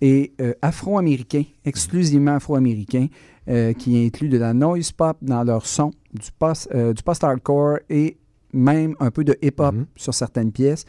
et 0.00 0.32
euh, 0.40 0.52
afro-américain, 0.62 1.42
exclusivement 1.64 2.36
afro-américain, 2.36 3.06
euh, 3.48 3.72
qui 3.72 4.04
inclut 4.04 4.28
de 4.28 4.38
la 4.38 4.52
noise 4.54 4.92
pop 4.92 5.16
dans 5.22 5.42
leur 5.42 5.66
son, 5.66 5.90
du 6.12 6.30
post- 6.38 6.68
euh, 6.74 6.92
du 6.92 7.02
post-hardcore 7.02 7.78
et 7.90 8.16
même 8.52 8.94
un 9.00 9.10
peu 9.10 9.24
de 9.24 9.36
hip-hop 9.42 9.74
Mhm. 9.74 9.86
sur 9.96 10.14
certaines 10.14 10.52
pièces. 10.52 10.84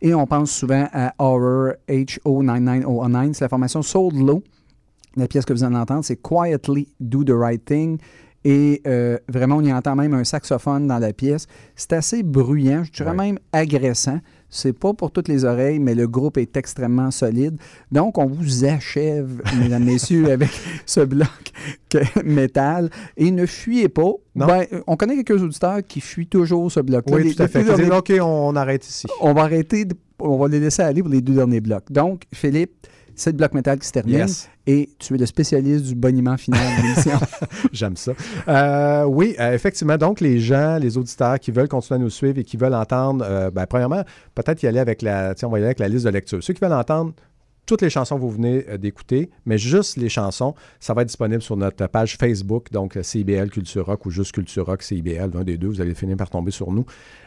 Et 0.00 0.14
on 0.14 0.26
pense 0.26 0.50
souvent 0.50 0.86
à 0.92 1.14
Horror 1.18 1.72
HO99009. 1.88 3.32
C'est 3.34 3.44
la 3.44 3.48
formation 3.48 3.82
Sold 3.82 4.16
Low. 4.16 4.42
La 5.16 5.28
pièce 5.28 5.44
que 5.44 5.52
vous 5.52 5.62
allez 5.64 5.76
entendre, 5.76 6.04
c'est 6.04 6.16
Quietly 6.20 6.88
Do 7.00 7.22
the 7.24 7.30
Right 7.30 7.64
Thing. 7.64 7.98
Et 8.46 8.82
vraiment, 9.28 9.56
on 9.56 9.62
y 9.62 9.72
entend 9.72 9.96
même 9.96 10.12
un 10.12 10.24
saxophone 10.24 10.86
dans 10.86 10.98
la 10.98 11.12
pièce. 11.12 11.46
C'est 11.76 11.94
assez 11.94 12.22
bruyant, 12.22 12.84
je 12.84 12.92
dirais 12.92 13.10
Ouais. 13.10 13.16
même 13.16 13.38
agressant. 13.52 14.18
C'est 14.50 14.72
pas 14.72 14.94
pour 14.94 15.10
toutes 15.10 15.26
les 15.28 15.44
oreilles, 15.44 15.78
mais 15.80 15.94
le 15.96 16.06
groupe 16.06 16.38
est 16.38 16.56
extrêmement 16.56 17.10
solide. 17.10 17.56
Donc, 17.90 18.18
on 18.18 18.26
vous 18.26 18.64
achève, 18.64 19.42
mesdames, 19.58 19.84
messieurs, 19.84 20.30
avec 20.30 20.50
ce 20.86 21.00
bloc 21.00 21.28
que- 21.88 22.22
métal. 22.24 22.90
Et 23.16 23.30
ne 23.30 23.46
fuyez 23.46 23.88
pas. 23.88 24.12
Ben, 24.36 24.64
euh, 24.72 24.80
on 24.86 24.96
connaît 24.96 25.22
quelques 25.22 25.42
auditeurs 25.42 25.80
qui 25.86 26.00
fuient 26.00 26.26
toujours 26.28 26.70
ce 26.70 26.80
bloc-là. 26.80 27.16
Oui, 27.16 27.24
Les- 27.24 27.34
tout 27.34 27.42
à 27.42 27.48
fait. 27.48 27.64
derniers- 27.64 27.90
OK, 27.90 28.12
on 28.20 28.54
arrête 28.56 28.86
ici. 28.86 29.06
on 29.20 29.32
va 29.32 29.42
arrêter, 29.42 29.86
on 30.20 30.36
va 30.38 30.46
les 30.48 30.60
laisser 30.60 30.82
aller 30.82 31.02
pour 31.02 31.10
les 31.10 31.20
deux 31.20 31.34
derniers 31.34 31.60
blocs. 31.60 31.90
Donc, 31.90 32.22
Philippe, 32.32 32.86
c'est 33.16 33.30
le 33.30 33.36
bloc 33.36 33.54
métal 33.54 33.78
qui 33.78 33.86
se 33.86 33.92
termine. 33.92 34.18
Yes. 34.18 34.48
Et 34.66 34.90
tu 34.98 35.14
es 35.14 35.18
le 35.18 35.26
spécialiste 35.26 35.84
du 35.84 35.94
boniment 35.94 36.36
final 36.36 36.60
de 36.60 36.82
l'émission. 36.82 37.18
J'aime 37.72 37.96
ça. 37.96 38.12
Euh, 38.48 39.04
oui, 39.04 39.36
euh, 39.38 39.52
effectivement. 39.52 39.96
Donc, 39.96 40.20
les 40.20 40.40
gens, 40.40 40.78
les 40.78 40.96
auditeurs 40.96 41.38
qui 41.38 41.50
veulent 41.50 41.68
continuer 41.68 42.00
à 42.00 42.02
nous 42.02 42.10
suivre 42.10 42.38
et 42.38 42.44
qui 42.44 42.56
veulent 42.56 42.74
entendre, 42.74 43.24
euh, 43.28 43.50
ben, 43.50 43.66
premièrement, 43.66 44.02
peut-être 44.34 44.62
y 44.62 44.66
aller 44.66 44.78
avec 44.78 45.02
la, 45.02 45.34
tiens, 45.34 45.48
on 45.48 45.50
va 45.50 45.58
y 45.58 45.60
aller 45.60 45.66
avec 45.66 45.80
la 45.80 45.88
liste 45.88 46.06
de 46.06 46.10
lecture. 46.10 46.42
Ceux 46.42 46.54
qui 46.54 46.60
veulent 46.60 46.72
entendre 46.72 47.12
toutes 47.66 47.82
les 47.82 47.90
chansons 47.90 48.16
que 48.16 48.20
vous 48.20 48.30
venez 48.30 48.64
euh, 48.68 48.76
d'écouter, 48.76 49.30
mais 49.46 49.58
juste 49.58 49.96
les 49.96 50.08
chansons, 50.08 50.54
ça 50.80 50.94
va 50.94 51.02
être 51.02 51.08
disponible 51.08 51.42
sur 51.42 51.56
notre 51.56 51.86
page 51.86 52.16
Facebook, 52.16 52.70
donc 52.70 52.98
CIBL 53.00 53.50
Culture 53.50 53.86
Rock 53.86 54.06
ou 54.06 54.10
juste 54.10 54.32
Culture 54.32 54.66
Rock 54.66 54.82
CIBL, 54.82 55.30
un 55.34 55.44
des 55.44 55.56
deux, 55.56 55.68
vous 55.68 55.80
allez 55.80 55.94
finir 55.94 56.16
par 56.16 56.30
tomber 56.30 56.50
sur 56.50 56.70
nous. 56.72 56.84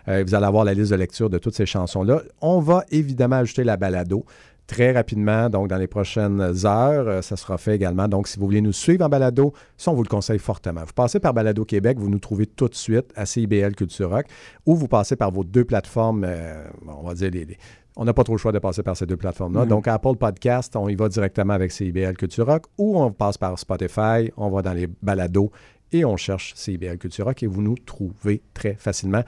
Euh, 0.07 0.23
vous 0.25 0.35
allez 0.35 0.45
avoir 0.45 0.65
la 0.65 0.73
liste 0.73 0.91
de 0.91 0.95
lecture 0.95 1.29
de 1.29 1.37
toutes 1.37 1.55
ces 1.55 1.65
chansons-là. 1.65 2.21
On 2.41 2.59
va 2.59 2.85
évidemment 2.91 3.37
ajouter 3.37 3.63
la 3.63 3.77
balado 3.77 4.25
très 4.67 4.91
rapidement, 4.91 5.49
donc 5.49 5.69
dans 5.69 5.77
les 5.77 5.87
prochaines 5.87 6.41
heures. 6.65 7.07
Euh, 7.07 7.21
ça 7.21 7.37
sera 7.37 7.57
fait 7.57 7.75
également. 7.75 8.07
Donc, 8.07 8.27
si 8.27 8.37
vous 8.37 8.45
voulez 8.45 8.61
nous 8.61 8.73
suivre 8.73 9.05
en 9.05 9.09
balado, 9.09 9.53
ça, 9.77 9.91
on 9.91 9.93
vous 9.95 10.03
le 10.03 10.09
conseille 10.09 10.39
fortement. 10.39 10.81
Vous 10.81 10.93
passez 10.93 11.19
par 11.19 11.33
Balado 11.33 11.63
Québec, 11.65 11.97
vous 11.99 12.09
nous 12.09 12.19
trouvez 12.19 12.45
tout 12.45 12.67
de 12.67 12.75
suite 12.75 13.11
à 13.15 13.25
CIBL 13.25 13.75
Culture 13.75 14.09
Rock, 14.09 14.25
ou 14.65 14.75
vous 14.75 14.87
passez 14.87 15.15
par 15.15 15.31
vos 15.31 15.43
deux 15.45 15.63
plateformes, 15.63 16.25
euh, 16.27 16.65
on 16.87 17.07
va 17.07 17.13
dire 17.13 17.31
les- 17.31 17.45
les, 17.45 17.57
on 17.95 18.05
n'a 18.05 18.13
pas 18.13 18.23
trop 18.23 18.33
le 18.33 18.37
choix 18.39 18.51
de 18.51 18.59
passer 18.59 18.83
par 18.83 18.95
ces 18.95 19.05
deux 19.05 19.17
plateformes-là. 19.17 19.63
Mhm. 19.63 19.69
Donc, 19.69 19.87
Apple 19.87 20.15
Podcast, 20.19 20.75
on 20.75 20.87
y 20.89 20.95
va 20.95 21.07
directement 21.09 21.53
avec 21.53 21.71
CIBL 21.71 22.13
Culture 22.17 22.45
Rock 22.45 22.65
ou 22.77 22.99
on 23.01 23.11
passe 23.11 23.37
par 23.37 23.57
Spotify, 23.57 24.31
on 24.37 24.49
va 24.49 24.61
dans 24.61 24.73
les 24.73 24.87
balados 25.01 25.49
et 25.93 26.03
on 26.05 26.17
cherche 26.17 26.53
CIBL 26.55 26.97
Culture 26.97 27.25
Rock 27.25 27.41
et 27.41 27.47
vous 27.47 27.61
nous 27.61 27.75
trouvez 27.75 28.43
très 28.53 28.73
facilement. 28.75 29.23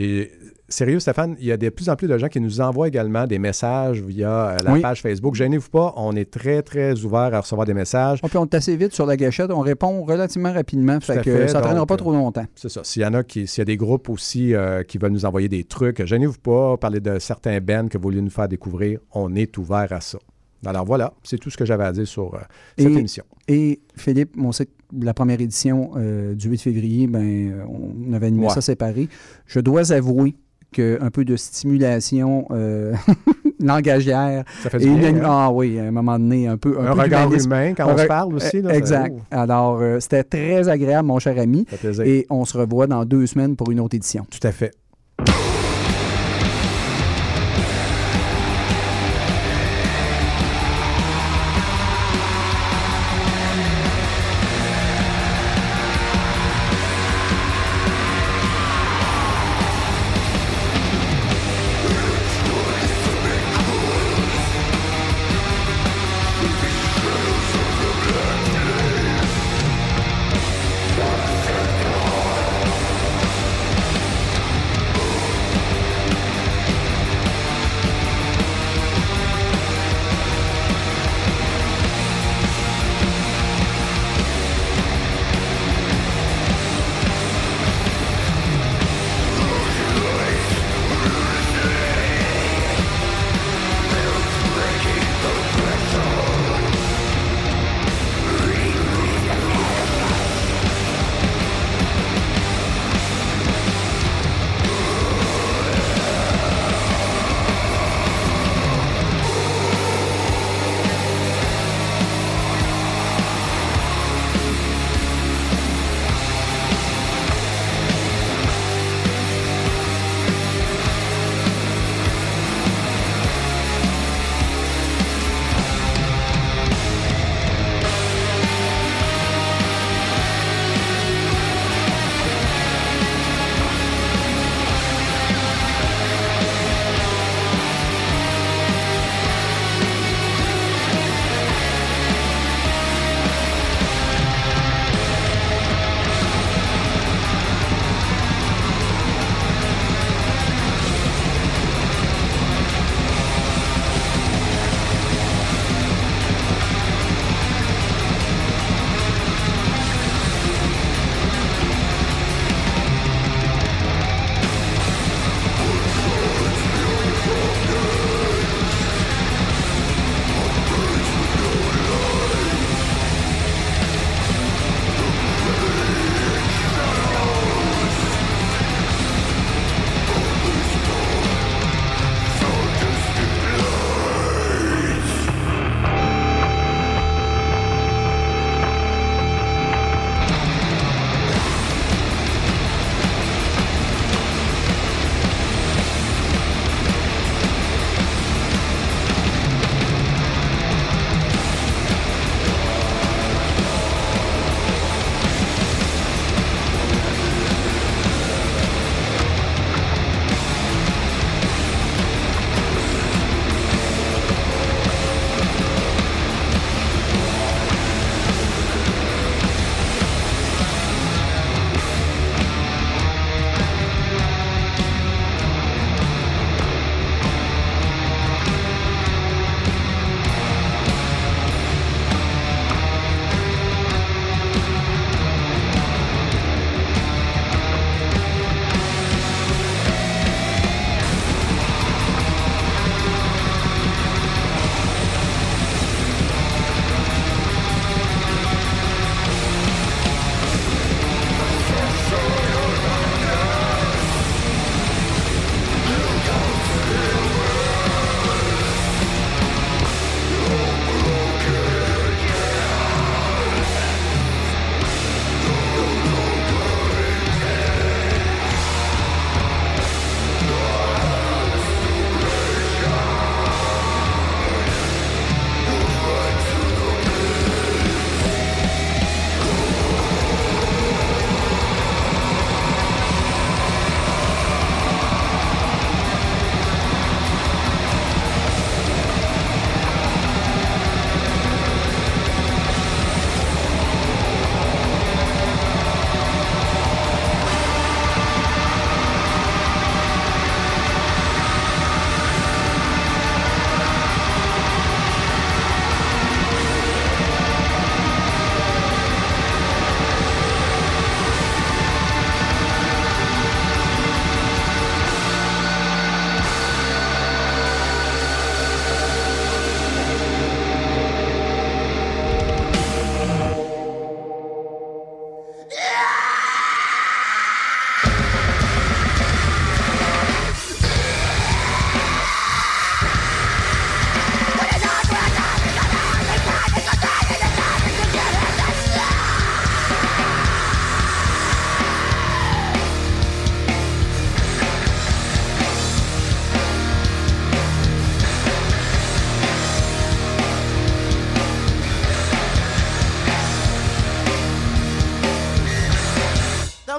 Et 0.00 0.30
sérieux, 0.68 1.00
Stéphane, 1.00 1.34
il 1.40 1.46
y 1.46 1.50
a 1.52 1.56
de 1.56 1.68
plus 1.70 1.88
en 1.88 1.96
plus 1.96 2.06
de 2.06 2.16
gens 2.18 2.28
qui 2.28 2.40
nous 2.40 2.60
envoient 2.60 2.86
également 2.86 3.26
des 3.26 3.40
messages 3.40 4.00
via 4.00 4.50
euh, 4.50 4.56
la 4.62 4.72
Oui. 4.74 4.80
page 4.80 5.02
Facebook. 5.02 5.34
Gênez-vous 5.34 5.70
pas, 5.70 5.92
on 5.96 6.14
est 6.14 6.30
très, 6.30 6.62
très 6.62 7.04
ouvert 7.04 7.34
à 7.34 7.40
recevoir 7.40 7.66
des 7.66 7.74
messages. 7.74 8.20
Oh, 8.22 8.28
puis 8.28 8.38
on 8.38 8.44
est 8.44 8.54
assez 8.54 8.76
vite 8.76 8.94
sur 8.94 9.06
la 9.06 9.16
gâchette, 9.16 9.50
on 9.50 9.58
répond 9.60 10.04
relativement 10.04 10.52
rapidement, 10.52 11.00
fait 11.00 11.16
que 11.22 11.36
fait, 11.36 11.48
ça 11.48 11.58
ne 11.58 11.64
traînera 11.64 11.84
pas 11.84 11.94
euh, 11.94 11.96
trop 11.96 12.12
longtemps. 12.12 12.44
C'est 12.54 12.68
ça. 12.68 12.82
S'il 12.84 13.02
y 13.02 13.06
en 13.06 13.14
a 13.14 13.24
qui, 13.24 13.48
s'il 13.48 13.60
y 13.60 13.62
a 13.62 13.64
des 13.64 13.76
groupes 13.76 14.08
aussi 14.08 14.54
euh, 14.54 14.84
qui 14.84 14.98
veulent 14.98 15.10
nous 15.10 15.24
envoyer 15.24 15.48
des 15.48 15.64
trucs, 15.64 16.04
gênez-vous 16.04 16.38
pas, 16.38 16.76
parler 16.76 17.00
de 17.00 17.18
certains 17.18 17.60
bands 17.60 17.88
que 17.88 17.98
vous 17.98 18.02
voulez 18.04 18.20
nous 18.22 18.30
faire 18.30 18.48
découvrir, 18.48 19.00
on 19.12 19.34
est 19.34 19.58
ouvert 19.58 19.92
à 19.92 20.00
ça. 20.00 20.18
Alors 20.64 20.84
voilà, 20.84 21.12
c'est 21.24 21.38
tout 21.38 21.50
ce 21.50 21.56
que 21.56 21.64
j'avais 21.64 21.84
à 21.84 21.92
dire 21.92 22.06
sur 22.06 22.34
euh, 22.34 22.38
cette 22.76 22.86
Et- 22.88 22.92
émission. 22.98 23.24
Et 23.48 23.80
Philippe, 23.96 24.34
on 24.38 24.52
sait 24.52 24.66
que 24.66 24.70
la 24.98 25.14
première 25.14 25.40
édition 25.40 25.90
euh, 25.96 26.34
du 26.34 26.48
8 26.48 26.58
février, 26.58 27.06
ben, 27.06 27.22
euh, 27.50 27.64
on 27.68 28.12
avait 28.12 28.26
animé 28.28 28.46
Ouais. 28.46 28.52
ça 28.54 28.60
séparé. 28.60 29.08
Je 29.46 29.60
dois 29.60 29.92
avouer 29.92 30.34
qu'un 30.72 31.10
peu 31.10 31.24
de 31.24 31.36
stimulation 31.36 32.46
euh, 32.50 32.92
langagière. 33.60 34.44
Ça 34.62 34.70
fait 34.70 34.78
du 34.78 34.90
bien, 34.94 35.10
une- 35.10 35.16
hein? 35.18 35.22
Ah 35.24 35.50
oui, 35.52 35.78
à 35.78 35.84
un 35.84 35.90
moment 35.90 36.18
donné, 36.18 36.46
un 36.46 36.56
peu. 36.56 36.78
Un 36.80 36.94
peu 36.94 37.00
regard 37.02 37.32
humain 37.32 37.74
quand 37.74 37.88
Un 37.88 37.94
on 37.94 37.98
se 37.98 38.04
parle 38.06 38.34
aussi, 38.34 38.60
là, 38.62 38.70
ça- 38.70 38.76
exact. 38.76 39.14
oh. 39.18 39.22
Alors, 39.30 39.78
euh, 39.80 40.00
c'était 40.00 40.24
très 40.24 40.68
agréable, 40.68 41.08
mon 41.08 41.18
cher 41.18 41.38
ami. 41.38 41.66
Ça 41.70 41.76
fait 41.76 41.88
plaisir. 41.88 42.04
Et 42.06 42.26
on 42.30 42.44
se 42.44 42.56
revoit 42.56 42.86
dans 42.86 43.04
deux 43.04 43.26
semaines 43.26 43.56
pour 43.56 43.70
une 43.70 43.80
autre 43.80 43.96
édition. 43.96 44.26
Tout 44.30 44.46
à 44.46 44.52
fait. 44.52 44.72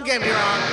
Get 0.09 0.21
me 0.23 0.31
wrong. 0.31 0.68